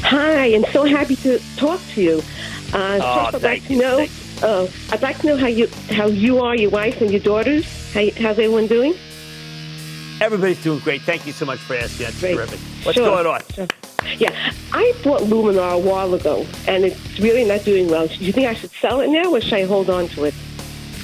Hi, 0.03 0.45
and 0.47 0.65
so 0.67 0.83
happy 0.83 1.15
to 1.17 1.39
talk 1.57 1.79
to 1.93 2.01
you. 2.01 2.21
Uh, 2.73 2.99
Oh, 3.01 3.25
first, 3.31 3.35
I'd 3.35 3.43
like 3.43 3.65
to 3.67 3.75
know. 3.75 4.07
Uh, 4.41 4.67
I'd 4.91 5.01
like 5.01 5.17
to 5.19 5.27
know 5.27 5.37
how 5.37 5.47
you 5.47 5.67
how 5.91 6.07
you 6.07 6.39
are, 6.39 6.55
your 6.55 6.69
wife, 6.71 7.01
and 7.01 7.11
your 7.11 7.19
daughters. 7.21 7.65
How, 7.93 7.99
you- 8.01 8.11
how's 8.13 8.37
everyone 8.39 8.67
doing? 8.67 8.95
Everybody's 10.21 10.61
doing 10.63 10.79
great. 10.79 11.01
Thank 11.01 11.27
you 11.27 11.33
so 11.33 11.45
much 11.45 11.59
for 11.59 11.75
asking. 11.75 12.05
That's 12.05 12.19
Great. 12.19 12.35
terrific. 12.35 12.59
What's 12.83 12.95
Sure. 12.97 13.05
going 13.23 13.27
on? 13.27 13.41
Yeah, 14.17 14.31
I 14.71 14.93
bought 15.03 15.21
Luminar 15.21 15.73
a 15.73 15.77
while 15.77 16.13
ago, 16.13 16.45
and 16.67 16.85
it's 16.85 17.19
really 17.19 17.43
not 17.43 17.65
doing 17.65 17.89
well. 17.89 18.07
Do 18.07 18.15
you 18.23 18.31
think 18.31 18.47
I 18.47 18.53
should 18.53 18.71
sell 18.79 19.01
it 19.01 19.09
now, 19.09 19.31
or 19.33 19.41
should 19.41 19.53
I 19.53 19.65
hold 19.65 19.89
on 19.89 20.07
to 20.09 20.25
it? 20.25 20.33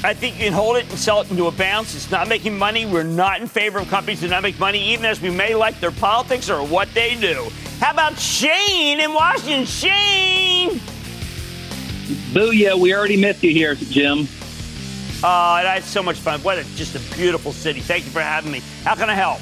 I 0.03 0.14
think 0.14 0.38
you 0.38 0.45
can 0.45 0.53
hold 0.53 0.78
it 0.78 0.86
and 0.89 0.97
sell 0.97 1.22
it 1.22 1.30
into 1.30 1.47
a 1.47 1.51
bounce. 1.51 1.93
It's 1.93 2.09
not 2.09 2.28
making 2.28 2.57
money. 2.57 2.86
We're 2.86 3.03
not 3.03 3.41
in 3.41 3.47
favor 3.47 3.80
of 3.80 3.89
companies 3.89 4.22
that 4.22 4.30
not 4.30 4.43
make 4.43 4.59
money, 4.59 4.80
even 4.93 5.05
as 5.05 5.20
we 5.22 5.30
may 5.30 5.55
like 5.55 5.80
their 5.80 5.91
politics 5.91 6.49
or 6.49 6.66
what 6.66 6.91
they 6.93 7.16
do. 7.16 7.47
How 7.80 7.91
about 7.91 8.18
Shane 8.18 8.99
in 8.99 9.14
Washington? 9.14 9.66
Shane! 9.66 10.80
Booyah, 12.34 12.80
we 12.80 12.93
already 12.95 13.18
missed 13.18 13.43
you 13.43 13.51
here, 13.51 13.76
Jim. 13.76 14.28
Uh, 15.24 15.28
I 15.28 15.61
had 15.61 15.84
so 15.84 16.01
much 16.01 16.17
fun. 16.17 16.41
What 16.41 16.57
a, 16.57 16.63
just 16.76 16.95
a 16.95 17.15
beautiful 17.15 17.51
city. 17.51 17.80
Thank 17.80 18.05
you 18.05 18.11
for 18.11 18.22
having 18.22 18.51
me. 18.51 18.61
How 18.84 18.95
can 18.95 19.09
I 19.09 19.13
help? 19.13 19.39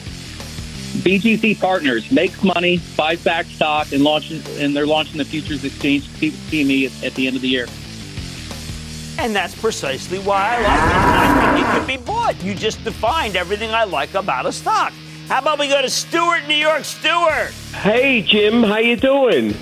BGC 1.04 1.60
Partners 1.60 2.12
makes 2.12 2.44
money, 2.44 2.82
buys 2.98 3.24
back 3.24 3.46
stock, 3.46 3.92
and 3.94 4.04
launches, 4.04 4.46
and 4.60 4.76
they're 4.76 4.88
launching 4.88 5.18
the 5.18 5.26
futures 5.26 5.64
exchange 5.64 6.08
CME 6.08 6.88
at, 6.88 7.04
at 7.06 7.14
the 7.14 7.28
end 7.28 7.36
of 7.36 7.42
the 7.42 7.48
year. 7.48 7.68
And 9.20 9.36
that's 9.36 9.54
precisely 9.60 10.20
why 10.20 10.56
I 10.56 10.62
like 10.62 10.66
it. 10.66 10.98
I 10.98 11.54
think 11.54 11.68
it 11.68 11.80
could 11.80 11.88
be 11.88 12.06
bought. 12.06 12.44
You 12.44 12.56
just 12.56 12.84
defined 12.84 13.36
everything 13.36 13.72
I 13.72 13.84
like 13.84 14.14
about 14.16 14.46
a 14.46 14.52
stock. 14.52 14.92
How 15.28 15.40
about 15.40 15.60
we 15.60 15.68
go 15.68 15.82
to 15.82 15.90
Stewart, 15.90 16.48
New 16.48 16.56
York? 16.56 16.84
Stewart! 16.84 17.52
Hey, 17.74 18.22
Jim, 18.22 18.64
how 18.64 18.78
you 18.78 18.96
doing? 18.96 19.54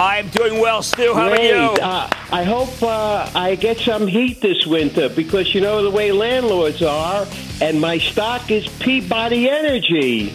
I'm 0.00 0.28
doing 0.28 0.60
well, 0.60 0.82
Stu. 0.82 1.12
How 1.12 1.28
Great. 1.28 1.50
about 1.50 1.76
you? 1.76 1.82
Uh, 1.82 2.10
I 2.30 2.44
hope 2.44 2.82
uh, 2.82 3.30
I 3.34 3.56
get 3.56 3.78
some 3.78 4.06
heat 4.06 4.40
this 4.40 4.64
winter 4.64 5.08
because 5.08 5.54
you 5.54 5.60
know 5.60 5.82
the 5.82 5.90
way 5.90 6.12
landlords 6.12 6.82
are, 6.82 7.26
and 7.60 7.80
my 7.80 7.98
stock 7.98 8.50
is 8.50 8.68
Peabody 8.78 9.48
Energy. 9.50 10.30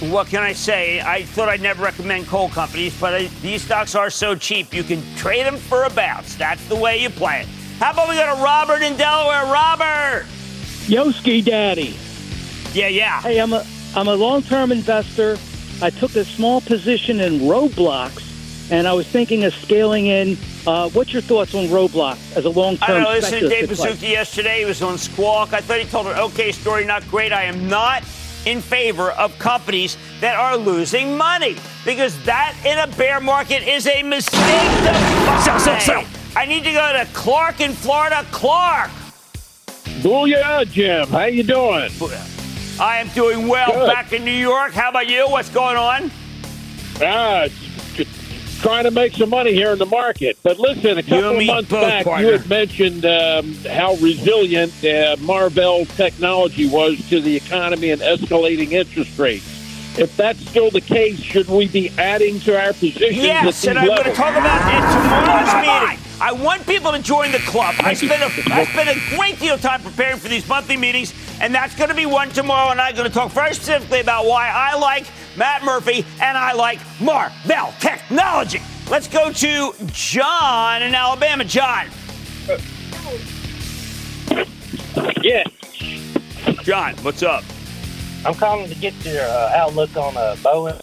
What 0.00 0.28
can 0.28 0.42
I 0.42 0.52
say? 0.52 1.00
I 1.00 1.24
thought 1.24 1.48
I'd 1.48 1.60
never 1.60 1.82
recommend 1.82 2.26
coal 2.28 2.48
companies, 2.50 2.98
but 3.00 3.14
I, 3.14 3.26
these 3.42 3.62
stocks 3.62 3.94
are 3.94 4.10
so 4.10 4.34
cheap 4.34 4.72
you 4.72 4.84
can 4.84 5.02
trade 5.16 5.44
them 5.44 5.56
for 5.56 5.84
a 5.84 5.90
bounce. 5.90 6.36
That's 6.36 6.64
the 6.68 6.76
way 6.76 7.02
you 7.02 7.10
play 7.10 7.40
it. 7.40 7.46
How 7.80 7.90
about 7.90 8.08
we 8.08 8.14
go 8.14 8.34
to 8.34 8.42
Robert 8.42 8.82
in 8.82 8.96
Delaware? 8.96 9.44
Robert! 9.52 10.26
Yoski 10.86 11.44
Daddy. 11.44 11.96
Yeah, 12.72 12.88
yeah. 12.88 13.20
Hey, 13.22 13.40
I'm 13.40 13.52
a 13.52 13.66
I'm 13.96 14.06
a 14.06 14.14
long-term 14.14 14.70
investor. 14.70 15.36
I 15.82 15.90
took 15.90 16.14
a 16.14 16.24
small 16.24 16.60
position 16.60 17.20
in 17.20 17.40
Roblox, 17.40 18.29
and 18.70 18.86
I 18.86 18.92
was 18.92 19.06
thinking 19.06 19.44
of 19.44 19.54
scaling 19.54 20.06
in. 20.06 20.36
Uh, 20.66 20.88
what's 20.90 21.12
your 21.12 21.22
thoughts 21.22 21.54
on 21.54 21.66
Roblox 21.66 22.36
as 22.36 22.44
a 22.44 22.50
long-term? 22.50 22.88
don't 22.88 23.02
know, 23.02 23.10
listening 23.10 23.40
to 23.40 23.48
Dave 23.48 23.64
speculative 23.64 23.98
Baszucki 23.98 24.10
yesterday. 24.10 24.58
He 24.60 24.64
was 24.64 24.82
on 24.82 24.98
Squawk. 24.98 25.52
I 25.52 25.60
thought 25.60 25.78
he 25.78 25.86
told 25.86 26.06
an 26.06 26.18
okay 26.18 26.52
story, 26.52 26.84
not 26.84 27.06
great. 27.08 27.32
I 27.32 27.44
am 27.44 27.68
not 27.68 28.04
in 28.46 28.60
favor 28.60 29.10
of 29.12 29.38
companies 29.38 29.96
that 30.20 30.36
are 30.36 30.56
losing 30.56 31.16
money 31.16 31.56
because 31.84 32.22
that 32.24 32.54
in 32.64 32.78
a 32.78 32.86
bear 32.96 33.20
market 33.20 33.66
is 33.66 33.86
a 33.86 34.02
mistake 34.02 34.40
to 34.40 34.92
buy. 35.26 35.40
Sell, 35.44 35.60
sell, 35.60 35.80
sell. 35.80 36.04
I 36.36 36.46
need 36.46 36.64
to 36.64 36.72
go 36.72 36.92
to 36.92 37.06
Clark 37.12 37.60
in 37.60 37.72
Florida. 37.72 38.24
Clark! 38.30 38.90
Booyah, 40.00 40.70
Jim. 40.70 41.08
How 41.08 41.24
you 41.24 41.42
doing? 41.42 41.90
I 42.80 42.96
am 42.98 43.08
doing 43.08 43.48
well 43.48 43.72
Good. 43.72 43.92
back 43.92 44.12
in 44.12 44.24
New 44.24 44.30
York. 44.30 44.72
How 44.72 44.88
about 44.88 45.08
you? 45.08 45.28
What's 45.28 45.50
going 45.50 45.76
on? 45.76 46.10
Ah, 47.02 47.46
just 47.46 47.59
trying 48.60 48.84
to 48.84 48.90
make 48.90 49.14
some 49.14 49.30
money 49.30 49.52
here 49.52 49.72
in 49.72 49.78
the 49.78 49.86
market. 49.86 50.38
But 50.42 50.58
listen, 50.58 50.98
a 50.98 51.02
couple 51.02 51.38
of 51.38 51.46
months 51.46 51.70
both, 51.70 51.82
back, 51.82 52.04
partner. 52.04 52.26
you 52.26 52.32
had 52.32 52.48
mentioned 52.48 53.04
um, 53.04 53.54
how 53.64 53.94
resilient 53.96 54.84
uh, 54.84 55.16
Marvell 55.20 55.86
technology 55.86 56.68
was 56.68 56.96
to 57.08 57.20
the 57.20 57.36
economy 57.36 57.90
and 57.90 58.00
escalating 58.00 58.72
interest 58.72 59.18
rates. 59.18 59.46
If 59.98 60.16
that's 60.16 60.40
still 60.48 60.70
the 60.70 60.80
case, 60.80 61.18
should 61.18 61.48
we 61.48 61.66
be 61.66 61.90
adding 61.98 62.38
to 62.40 62.58
our 62.58 62.72
positions 62.72 63.02
at 63.02 63.12
Yes, 63.14 63.44
these 63.62 63.68
and 63.68 63.78
I'm 63.78 63.86
going 63.86 64.04
to 64.04 64.12
talk 64.12 64.36
about 64.36 64.60
it 64.68 64.80
tomorrow's 64.92 65.90
meeting. 65.96 66.09
I 66.20 66.32
want 66.32 66.66
people 66.66 66.92
to 66.92 66.98
join 66.98 67.32
the 67.32 67.38
club. 67.38 67.74
I 67.78 67.94
Thank 67.94 68.02
you. 68.02 68.08
spent 68.08 68.22
a, 68.22 68.54
I 68.54 68.64
spent 68.64 68.88
a 68.90 69.16
great 69.16 69.38
deal 69.40 69.54
of 69.54 69.62
time 69.62 69.80
preparing 69.82 70.18
for 70.18 70.28
these 70.28 70.46
monthly 70.46 70.76
meetings, 70.76 71.14
and 71.40 71.54
that's 71.54 71.74
going 71.74 71.88
to 71.88 71.94
be 71.96 72.04
one 72.04 72.28
tomorrow. 72.28 72.70
And 72.70 72.80
I'm 72.80 72.94
going 72.94 73.08
to 73.08 73.14
talk 73.14 73.32
very 73.32 73.54
specifically 73.54 74.00
about 74.00 74.26
why 74.26 74.50
I 74.50 74.78
like 74.78 75.06
Matt 75.38 75.64
Murphy 75.64 76.04
and 76.20 76.36
I 76.36 76.52
like 76.52 76.78
Marvell 77.00 77.72
Technology. 77.80 78.60
Let's 78.90 79.08
go 79.08 79.32
to 79.32 79.72
John 79.86 80.82
in 80.82 80.94
Alabama. 80.94 81.44
John. 81.44 81.86
Yeah. 85.22 85.44
John, 86.62 86.94
what's 86.96 87.22
up? 87.22 87.44
I'm 88.26 88.34
calling 88.34 88.68
to 88.68 88.74
get 88.74 88.92
your 89.06 89.22
uh, 89.22 89.52
outlook 89.54 89.96
on 89.96 90.16
uh, 90.18 90.36
Boeing. 90.40 90.78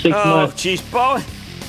Six 0.00 0.16
oh, 0.16 0.36
months. 0.36 0.54
jeez, 0.54 0.80
Boeing, 0.90 1.20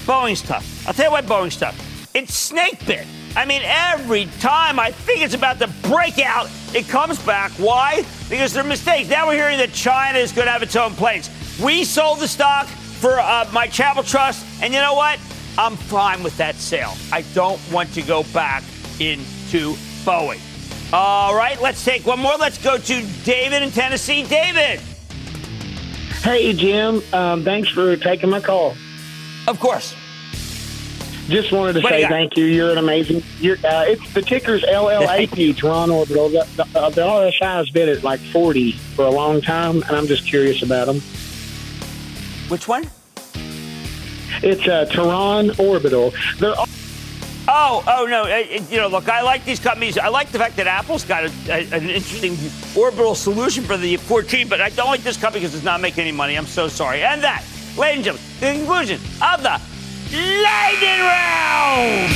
Boeing's 0.05 0.41
tough. 0.41 0.87
I'll 0.87 0.93
tell 0.93 1.07
you 1.07 1.11
why 1.11 1.21
Boeing's 1.21 1.57
tough. 1.57 1.88
It's 2.13 2.33
snake 2.33 2.85
bit. 2.87 3.05
I 3.35 3.45
mean, 3.45 3.61
every 3.63 4.25
time 4.39 4.79
I 4.79 4.91
think 4.91 5.21
it's 5.21 5.35
about 5.35 5.59
to 5.59 5.67
break 5.83 6.17
out, 6.19 6.49
it 6.73 6.87
comes 6.87 7.19
back. 7.19 7.51
Why? 7.51 8.03
Because 8.29 8.51
they're 8.51 8.63
mistakes. 8.63 9.09
Now 9.09 9.27
we're 9.27 9.35
hearing 9.35 9.59
that 9.59 9.71
China 9.73 10.17
is 10.17 10.31
going 10.31 10.47
to 10.47 10.51
have 10.51 10.63
its 10.63 10.75
own 10.75 10.93
planes. 10.93 11.29
We 11.63 11.83
sold 11.83 12.19
the 12.19 12.27
stock 12.27 12.65
for 12.65 13.19
uh, 13.19 13.47
my 13.53 13.67
Chapel 13.67 14.03
Trust, 14.03 14.45
and 14.61 14.73
you 14.73 14.79
know 14.79 14.95
what? 14.95 15.19
I'm 15.57 15.75
fine 15.75 16.23
with 16.23 16.35
that 16.37 16.55
sale. 16.55 16.93
I 17.11 17.21
don't 17.33 17.59
want 17.71 17.93
to 17.93 18.01
go 18.01 18.23
back 18.33 18.63
into 18.99 19.73
Boeing. 20.03 20.41
All 20.91 21.35
right, 21.35 21.61
let's 21.61 21.85
take 21.85 22.05
one 22.07 22.19
more. 22.19 22.35
Let's 22.37 22.57
go 22.57 22.77
to 22.77 23.05
David 23.23 23.61
in 23.61 23.69
Tennessee. 23.69 24.23
David. 24.23 24.79
Hey, 26.23 26.53
Jim. 26.53 27.03
Um, 27.13 27.43
thanks 27.43 27.69
for 27.69 27.95
taking 27.95 28.29
my 28.29 28.39
call. 28.39 28.75
Of 29.47 29.59
course. 29.59 29.95
Just 31.29 31.51
wanted 31.51 31.73
to 31.73 31.81
What 31.81 31.91
say 31.91 32.07
thank 32.07 32.35
you. 32.35 32.45
You're 32.45 32.71
an 32.71 32.79
amazing. 32.79 33.21
You're, 33.39 33.57
uh, 33.57 33.83
it's 33.85 34.13
the 34.13 34.21
ticker's 34.21 34.63
LLAP, 34.63 35.55
Toronto 35.57 35.99
Orbital. 35.99 36.29
The, 36.29 36.47
the, 36.55 36.79
uh, 36.79 36.89
the 36.89 37.01
RSI 37.01 37.41
has 37.41 37.69
been 37.69 37.87
at 37.87 38.03
like 38.03 38.19
40 38.19 38.71
for 38.71 39.05
a 39.05 39.11
long 39.11 39.39
time, 39.39 39.83
and 39.83 39.95
I'm 39.95 40.07
just 40.07 40.25
curious 40.25 40.63
about 40.63 40.87
them. 40.87 41.01
Which 42.49 42.67
one? 42.67 42.89
It's 44.41 44.67
uh, 44.67 44.85
Terran 44.85 45.51
Orbital. 45.59 46.13
They're 46.39 46.55
all- 46.55 46.65
Oh, 47.51 47.83
oh 47.87 48.05
no! 48.05 48.23
Uh, 48.25 48.43
You 48.69 48.77
know, 48.77 48.87
look, 48.89 49.09
I 49.09 49.21
like 49.23 49.43
these 49.43 49.59
companies. 49.59 49.97
I 49.97 50.07
like 50.09 50.31
the 50.31 50.37
fact 50.37 50.55
that 50.57 50.67
Apple's 50.67 51.03
got 51.03 51.23
a, 51.23 51.31
a, 51.49 51.61
an 51.75 51.89
interesting 51.89 52.37
orbital 52.79 53.15
solution 53.15 53.63
for 53.63 53.75
the 53.75 53.97
14, 53.97 54.47
but 54.47 54.61
I 54.61 54.69
don't 54.69 54.85
like 54.87 55.01
this 55.01 55.17
company 55.17 55.39
because 55.41 55.55
it's 55.55 55.63
not 55.63 55.81
making 55.81 56.01
any 56.01 56.11
money. 56.11 56.35
I'm 56.35 56.45
so 56.45 56.67
sorry. 56.67 57.01
And 57.01 57.23
that, 57.23 57.43
Ladies 57.77 58.07
and 58.07 58.17
gentlemen, 58.17 58.23
the 58.39 58.53
conclusion 58.65 58.99
of 59.21 59.41
the 59.41 59.59
Lightning 60.11 61.01
Round! 61.01 62.09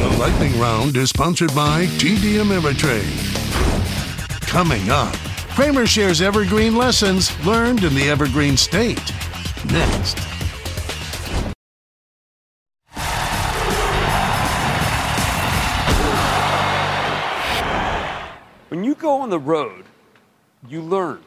The 0.00 0.16
Lightning 0.18 0.58
Round 0.58 0.96
is 0.96 1.10
sponsored 1.10 1.54
by 1.54 1.84
TD 1.98 2.40
Ameritrade. 2.40 3.04
Coming 4.40 4.88
up, 4.88 5.14
Cramer 5.50 5.86
shares 5.86 6.22
evergreen 6.22 6.74
lessons 6.74 7.30
learned 7.44 7.84
in 7.84 7.94
the 7.94 8.08
Evergreen 8.08 8.56
State. 8.56 9.12
Next. 9.70 10.18
When 18.70 18.84
you 18.84 18.94
go 18.94 19.20
on 19.20 19.28
the 19.28 19.38
road, 19.38 19.84
you 20.66 20.80
learn. 20.80 21.20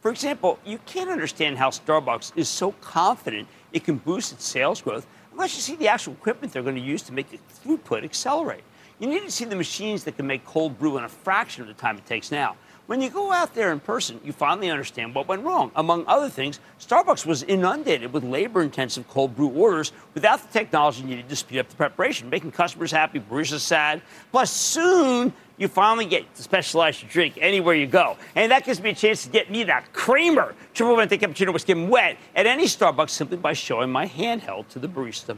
For 0.00 0.10
example, 0.10 0.58
you 0.64 0.78
can't 0.86 1.10
understand 1.10 1.58
how 1.58 1.68
Starbucks 1.68 2.32
is 2.34 2.48
so 2.48 2.72
confident 2.80 3.46
it 3.74 3.84
can 3.84 3.98
boost 3.98 4.32
its 4.32 4.46
sales 4.46 4.80
growth 4.80 5.06
unless 5.34 5.56
you 5.56 5.60
see 5.60 5.76
the 5.76 5.88
actual 5.88 6.14
equipment 6.14 6.52
they're 6.52 6.62
going 6.62 6.74
to 6.76 6.80
use 6.80 7.02
to 7.02 7.12
make 7.12 7.30
the 7.30 7.38
throughput 7.64 8.04
accelerate. 8.04 8.62
You 9.00 9.08
need 9.08 9.24
to 9.24 9.30
see 9.30 9.44
the 9.44 9.56
machines 9.56 10.04
that 10.04 10.16
can 10.16 10.26
make 10.26 10.44
cold 10.44 10.78
brew 10.78 10.96
in 10.96 11.04
a 11.04 11.08
fraction 11.08 11.62
of 11.62 11.68
the 11.68 11.74
time 11.74 11.98
it 11.98 12.06
takes 12.06 12.30
now. 12.30 12.56
When 12.86 13.00
you 13.00 13.08
go 13.08 13.32
out 13.32 13.54
there 13.54 13.72
in 13.72 13.80
person, 13.80 14.20
you 14.22 14.32
finally 14.32 14.70
understand 14.70 15.14
what 15.14 15.26
went 15.26 15.42
wrong. 15.42 15.72
Among 15.74 16.04
other 16.06 16.28
things, 16.28 16.60
Starbucks 16.78 17.24
was 17.24 17.42
inundated 17.42 18.12
with 18.12 18.22
labor 18.24 18.60
intensive 18.60 19.08
cold 19.08 19.34
brew 19.34 19.48
orders 19.48 19.92
without 20.12 20.42
the 20.42 20.52
technology 20.52 21.02
needed 21.02 21.28
to 21.30 21.36
speed 21.36 21.60
up 21.60 21.68
the 21.70 21.76
preparation, 21.76 22.28
making 22.28 22.52
customers 22.52 22.92
happy, 22.92 23.20
baristas 23.20 23.60
sad. 23.60 24.02
Plus, 24.30 24.50
soon 24.52 25.32
you 25.56 25.68
finally 25.68 26.06
get 26.06 26.34
to 26.34 26.42
specialize 26.42 27.00
your 27.02 27.10
drink 27.10 27.38
anywhere 27.40 27.74
you 27.74 27.86
go. 27.86 28.16
And 28.34 28.50
that 28.50 28.64
gives 28.64 28.80
me 28.80 28.90
a 28.90 28.94
chance 28.94 29.24
to 29.24 29.30
get 29.30 29.50
me 29.50 29.64
that 29.64 29.92
Cramer 29.92 30.54
triple 30.74 30.96
venti 30.96 31.18
cappuccino 31.18 31.52
with 31.52 31.62
skim 31.62 31.88
wet 31.88 32.16
at 32.34 32.46
any 32.46 32.64
Starbucks 32.64 33.10
simply 33.10 33.36
by 33.36 33.52
showing 33.52 33.90
my 33.90 34.06
handheld 34.06 34.68
to 34.68 34.78
the 34.78 34.88
barista. 34.88 35.36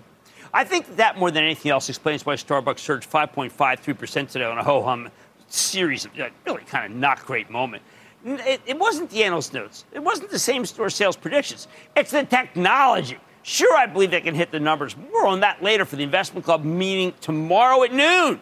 I 0.54 0.64
think 0.64 0.96
that 0.96 1.18
more 1.18 1.30
than 1.30 1.44
anything 1.44 1.70
else 1.70 1.88
explains 1.88 2.24
why 2.24 2.34
Starbucks 2.34 2.78
surged 2.78 3.10
5.53% 3.10 4.30
today 4.30 4.44
on 4.44 4.58
a 4.58 4.64
ho 4.64 4.82
hum 4.82 5.10
series 5.48 6.04
of 6.06 6.18
uh, 6.18 6.28
really 6.46 6.62
kind 6.62 6.92
of 6.92 6.98
not 6.98 7.24
great 7.24 7.50
moment. 7.50 7.82
It, 8.24 8.60
it 8.66 8.78
wasn't 8.78 9.10
the 9.10 9.22
analyst 9.22 9.52
notes. 9.52 9.84
It 9.92 10.02
wasn't 10.02 10.30
the 10.30 10.38
same 10.38 10.64
store 10.64 10.90
sales 10.90 11.16
predictions. 11.16 11.68
It's 11.94 12.10
the 12.10 12.24
technology. 12.24 13.18
Sure, 13.42 13.76
I 13.76 13.86
believe 13.86 14.10
they 14.10 14.20
can 14.20 14.34
hit 14.34 14.50
the 14.50 14.58
numbers. 14.58 14.96
More 15.12 15.28
on 15.28 15.40
that 15.40 15.62
later 15.62 15.84
for 15.84 15.94
the 15.94 16.02
investment 16.02 16.44
club 16.44 16.64
meeting 16.64 17.14
tomorrow 17.20 17.84
at 17.84 17.92
noon. 17.92 18.40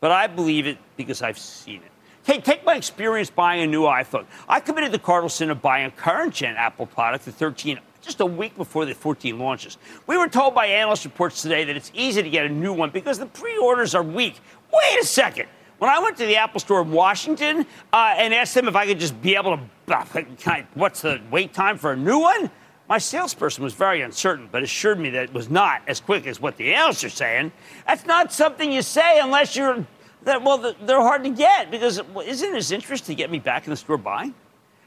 But 0.00 0.12
I 0.12 0.26
believe 0.26 0.66
it 0.66 0.78
because 0.96 1.22
I've 1.22 1.38
seen 1.38 1.82
it. 1.82 1.90
Hey, 2.24 2.40
take 2.40 2.64
my 2.64 2.74
experience 2.74 3.30
buying 3.30 3.62
a 3.62 3.66
new 3.66 3.82
iPhone. 3.82 4.26
I 4.48 4.60
committed 4.60 4.92
the 4.92 4.98
cardinal 4.98 5.28
sin 5.28 5.50
of 5.50 5.62
buying 5.62 5.86
a 5.86 5.90
current 5.90 6.34
gen 6.34 6.56
Apple 6.56 6.86
product, 6.86 7.24
the 7.24 7.32
13, 7.32 7.78
just 8.00 8.20
a 8.20 8.26
week 8.26 8.56
before 8.56 8.84
the 8.84 8.94
14 8.94 9.38
launches. 9.38 9.78
We 10.06 10.16
were 10.16 10.28
told 10.28 10.54
by 10.54 10.66
analyst 10.66 11.04
reports 11.04 11.42
today 11.42 11.64
that 11.64 11.76
it's 11.76 11.90
easy 11.94 12.22
to 12.22 12.30
get 12.30 12.46
a 12.46 12.48
new 12.48 12.72
one 12.72 12.90
because 12.90 13.18
the 13.18 13.26
pre 13.26 13.56
orders 13.58 13.94
are 13.94 14.02
weak. 14.02 14.40
Wait 14.72 15.00
a 15.00 15.04
second. 15.04 15.48
When 15.78 15.90
I 15.90 15.98
went 15.98 16.18
to 16.18 16.26
the 16.26 16.36
Apple 16.36 16.60
store 16.60 16.82
in 16.82 16.92
Washington 16.92 17.66
uh, 17.92 18.14
and 18.16 18.34
asked 18.34 18.54
them 18.54 18.68
if 18.68 18.76
I 18.76 18.86
could 18.86 19.00
just 19.00 19.20
be 19.22 19.34
able 19.34 19.56
to, 19.56 20.66
what's 20.74 21.02
the 21.02 21.20
wait 21.30 21.54
time 21.54 21.78
for 21.78 21.92
a 21.92 21.96
new 21.96 22.18
one? 22.18 22.50
My 22.90 22.98
salesperson 22.98 23.62
was 23.62 23.72
very 23.72 24.02
uncertain, 24.02 24.48
but 24.50 24.64
assured 24.64 24.98
me 24.98 25.10
that 25.10 25.22
it 25.22 25.32
was 25.32 25.48
not 25.48 25.80
as 25.86 26.00
quick 26.00 26.26
as 26.26 26.40
what 26.40 26.56
the 26.56 26.74
analysts 26.74 27.04
are 27.04 27.08
saying. 27.08 27.52
That's 27.86 28.04
not 28.04 28.32
something 28.32 28.72
you 28.72 28.82
say 28.82 29.20
unless 29.20 29.54
you're, 29.54 29.86
that, 30.24 30.42
well, 30.42 30.74
they're 30.82 31.00
hard 31.00 31.22
to 31.22 31.30
get 31.30 31.70
because 31.70 32.00
isn't 32.26 32.52
his 32.52 32.72
interest 32.72 33.06
to 33.06 33.14
get 33.14 33.30
me 33.30 33.38
back 33.38 33.64
in 33.64 33.70
the 33.70 33.76
store 33.76 33.96
buying? 33.96 34.34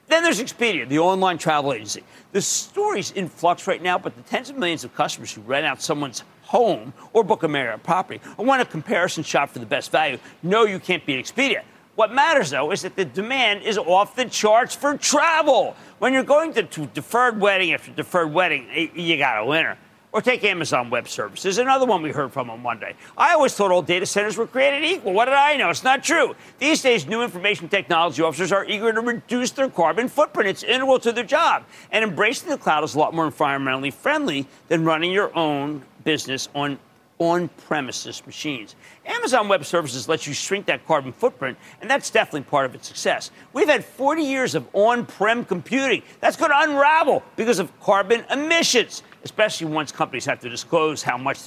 Then 0.08 0.22
there's 0.22 0.42
Expedia, 0.42 0.86
the 0.86 1.00
online 1.00 1.38
travel 1.38 1.72
agency. 1.72 2.04
The 2.34 2.42
story's 2.42 3.12
in 3.12 3.30
flux 3.30 3.68
right 3.68 3.82
now, 3.82 3.98
but 3.98 4.18
the 4.18 4.22
tens 4.24 4.50
of 4.50 4.58
millions 4.58 4.84
of 4.84 4.94
customers 4.94 5.32
who 5.32 5.40
rent 5.40 5.66
out 5.66 5.82
someone's 5.82 6.26
home 6.42 6.92
or 7.14 7.24
book 7.24 7.44
a 7.44 7.48
Marriott 7.48 7.84
property 7.84 8.20
or 8.38 8.46
want 8.46 8.62
a 8.62 8.66
comparison 8.66 9.24
shop 9.24 9.50
for 9.50 9.60
the 9.60 9.66
best 9.66 9.92
value, 9.92 10.18
no, 10.44 10.66
you 10.66 10.78
can't 10.78 11.06
beat 11.06 11.24
Expedia. 11.24 11.62
What 11.96 12.12
matters, 12.12 12.50
though, 12.50 12.72
is 12.72 12.82
that 12.82 12.96
the 12.96 13.06
demand 13.06 13.64
is 13.64 13.78
off 13.78 14.16
the 14.16 14.26
charts 14.26 14.76
for 14.76 14.98
travel. 14.98 15.76
When 16.00 16.12
you're 16.14 16.24
going 16.24 16.54
to, 16.54 16.64
to 16.64 16.88
deferred 16.88 17.40
wedding 17.40 17.72
after 17.72 17.92
deferred 17.92 18.34
wedding, 18.34 18.92
you 18.96 19.18
got 19.18 19.44
a 19.44 19.46
winner. 19.46 19.78
Or 20.12 20.22
take 20.22 20.44
Amazon 20.44 20.92
Web 20.92 21.08
Services, 21.08 21.58
another 21.58 21.88
one 21.88 22.04
we 22.04 22.12
heard 22.12 22.32
from 22.32 22.52
on 22.52 22.62
Monday. 22.62 22.94
I 23.18 23.34
always 23.34 23.56
thought 23.56 23.72
all 23.72 23.82
data 23.82 24.06
centers 24.06 24.38
were 24.38 24.46
created 24.46 24.84
equal. 24.84 25.14
What 25.14 25.26
did 25.26 25.34
I 25.34 25.56
know? 25.58 25.72
It's 25.72 25.84
not 25.84 26.04
true. 26.04 26.36
These 26.60 26.84
days, 26.84 27.08
new 27.08 27.24
information 27.24 27.68
technology 27.68 28.22
officers 28.22 28.52
are 28.52 28.64
eager 28.66 28.94
to 28.94 29.02
reduce 29.02 29.50
their 29.52 29.70
carbon 29.70 30.08
footprint. 30.08 30.50
It's 30.50 30.62
integral 30.62 31.00
to 31.00 31.12
their 31.12 31.24
job. 31.24 31.64
And 31.92 32.04
embracing 32.04 32.50
the 32.50 32.60
cloud 32.60 32.84
is 32.84 32.94
a 32.94 33.00
lot 33.00 33.16
more 33.16 33.28
environmentally 33.28 33.92
friendly 33.92 34.48
than 34.68 34.86
running 34.86 35.12
your 35.12 35.36
own 35.36 35.84
business 36.04 36.48
on 36.54 36.78
on 37.20 37.48
premises 37.68 38.26
machines. 38.26 38.76
Amazon 39.06 39.48
Web 39.48 39.66
Services 39.66 40.08
lets 40.08 40.26
you 40.28 40.34
shrink 40.34 40.66
that 40.68 40.86
carbon 40.86 41.12
footprint, 41.12 41.58
and 41.82 41.90
that's 41.90 42.10
definitely 42.10 42.42
part 42.42 42.66
of 42.66 42.76
its 42.76 42.88
success. 42.88 43.32
We've 43.52 43.68
had 43.68 43.84
40 43.84 44.24
years 44.24 44.56
of 44.56 44.68
on 44.74 45.06
prem 45.06 45.44
computing. 45.46 46.04
That's 46.20 46.38
going 46.38 46.52
to 46.52 46.60
unravel 46.60 47.24
because 47.36 47.60
of 47.60 47.78
carbon 47.82 48.26
emissions, 48.30 49.04
especially 49.24 49.68
once 49.68 49.92
companies 49.92 50.26
have 50.26 50.40
to 50.42 50.50
disclose 50.50 51.04
how 51.04 51.18
much, 51.18 51.40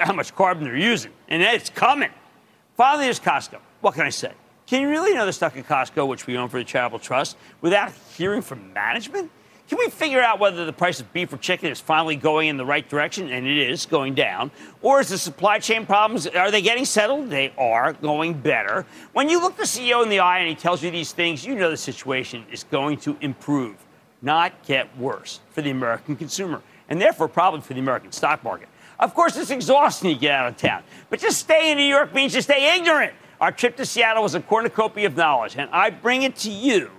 how 0.00 0.12
much 0.12 0.34
carbon 0.34 0.64
they're 0.64 0.76
using. 0.76 1.12
And 1.28 1.42
it's 1.42 1.70
coming. 1.70 2.10
Finally, 2.76 3.04
there's 3.04 3.20
Costco. 3.20 3.58
What 3.80 3.94
can 3.94 4.02
I 4.02 4.10
say? 4.10 4.32
Can 4.66 4.82
you 4.82 4.88
really 4.88 5.14
know 5.14 5.26
the 5.26 5.32
stock 5.32 5.56
of 5.56 5.66
Costco, 5.66 6.06
which 6.06 6.26
we 6.26 6.36
own 6.36 6.48
for 6.48 6.58
the 6.58 6.64
Charitable 6.64 6.98
Trust, 6.98 7.36
without 7.60 7.92
hearing 8.16 8.42
from 8.42 8.72
management? 8.72 9.30
Can 9.68 9.78
we 9.78 9.88
figure 9.88 10.20
out 10.20 10.38
whether 10.38 10.64
the 10.64 10.72
price 10.72 11.00
of 11.00 11.10
beef 11.12 11.32
or 11.32 11.38
chicken 11.38 11.70
is 11.70 11.80
finally 11.80 12.16
going 12.16 12.48
in 12.48 12.56
the 12.56 12.64
right 12.64 12.86
direction? 12.86 13.30
And 13.30 13.46
it 13.46 13.70
is 13.70 13.86
going 13.86 14.14
down. 14.14 14.50
Or 14.82 15.00
is 15.00 15.08
the 15.08 15.16
supply 15.16 15.58
chain 15.60 15.86
problems, 15.86 16.26
are 16.26 16.50
they 16.50 16.60
getting 16.60 16.84
settled? 16.84 17.30
They 17.30 17.52
are 17.56 17.94
going 17.94 18.34
better. 18.34 18.84
When 19.12 19.28
you 19.28 19.40
look 19.40 19.56
the 19.56 19.62
CEO 19.62 20.02
in 20.02 20.10
the 20.10 20.18
eye 20.18 20.40
and 20.40 20.48
he 20.48 20.54
tells 20.54 20.82
you 20.82 20.90
these 20.90 21.12
things, 21.12 21.44
you 21.44 21.54
know 21.54 21.70
the 21.70 21.76
situation 21.76 22.44
is 22.52 22.64
going 22.64 22.98
to 22.98 23.16
improve, 23.20 23.76
not 24.20 24.52
get 24.66 24.94
worse 24.98 25.40
for 25.52 25.62
the 25.62 25.70
American 25.70 26.16
consumer. 26.16 26.60
And 26.88 27.00
therefore, 27.00 27.28
probably 27.28 27.62
for 27.62 27.72
the 27.72 27.80
American 27.80 28.12
stock 28.12 28.44
market. 28.44 28.68
Of 29.00 29.14
course, 29.14 29.36
it's 29.36 29.50
exhausting 29.50 30.12
to 30.12 30.20
get 30.20 30.32
out 30.32 30.48
of 30.48 30.56
town. 30.58 30.82
But 31.08 31.20
just 31.20 31.38
staying 31.38 31.72
in 31.72 31.78
New 31.78 31.84
York 31.84 32.14
means 32.14 32.34
to 32.34 32.42
stay 32.42 32.76
ignorant. 32.76 33.14
Our 33.40 33.50
trip 33.50 33.76
to 33.76 33.86
Seattle 33.86 34.22
was 34.22 34.34
a 34.34 34.40
cornucopia 34.40 35.06
of 35.06 35.16
knowledge, 35.16 35.56
and 35.56 35.68
I 35.70 35.90
bring 35.90 36.22
it 36.22 36.36
to 36.36 36.50
you 36.50 36.90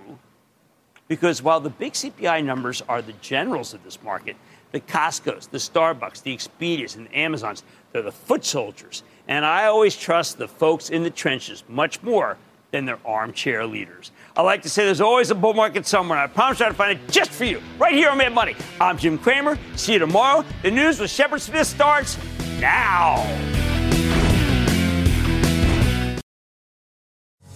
because 1.08 1.42
while 1.42 1.60
the 1.60 1.70
big 1.70 1.92
CPI 1.92 2.44
numbers 2.44 2.82
are 2.88 3.02
the 3.02 3.12
generals 3.14 3.74
of 3.74 3.84
this 3.84 4.02
market, 4.02 4.36
the 4.72 4.80
Costco's, 4.80 5.46
the 5.46 5.58
Starbucks, 5.58 6.22
the 6.22 6.34
Expedias, 6.34 6.96
and 6.96 7.06
the 7.06 7.16
Amazons, 7.16 7.62
they're 7.92 8.02
the 8.02 8.10
foot 8.12 8.44
soldiers. 8.44 9.02
And 9.28 9.44
I 9.44 9.66
always 9.66 9.96
trust 9.96 10.38
the 10.38 10.48
folks 10.48 10.90
in 10.90 11.02
the 11.02 11.10
trenches 11.10 11.62
much 11.68 12.02
more 12.02 12.36
than 12.72 12.86
their 12.86 12.98
armchair 13.04 13.64
leaders. 13.66 14.10
I 14.36 14.42
like 14.42 14.62
to 14.62 14.68
say 14.68 14.84
there's 14.84 15.00
always 15.00 15.30
a 15.30 15.34
bull 15.36 15.54
market 15.54 15.86
somewhere. 15.86 16.18
I 16.18 16.26
promise 16.26 16.58
you 16.58 16.66
I'll 16.66 16.72
find 16.72 16.98
it 16.98 17.08
just 17.08 17.30
for 17.30 17.44
you, 17.44 17.62
right 17.78 17.94
here 17.94 18.10
on 18.10 18.18
Mad 18.18 18.34
Money. 18.34 18.56
I'm 18.80 18.98
Jim 18.98 19.16
Cramer. 19.16 19.56
See 19.76 19.92
you 19.92 20.00
tomorrow. 20.00 20.44
The 20.62 20.72
news 20.72 20.98
with 20.98 21.10
Shepard 21.10 21.40
Smith 21.40 21.68
starts 21.68 22.18
now. 22.58 23.24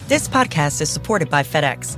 This 0.07 0.27
podcast 0.29 0.81
is 0.81 0.89
supported 0.89 1.29
by 1.29 1.43
FedEx. 1.43 1.97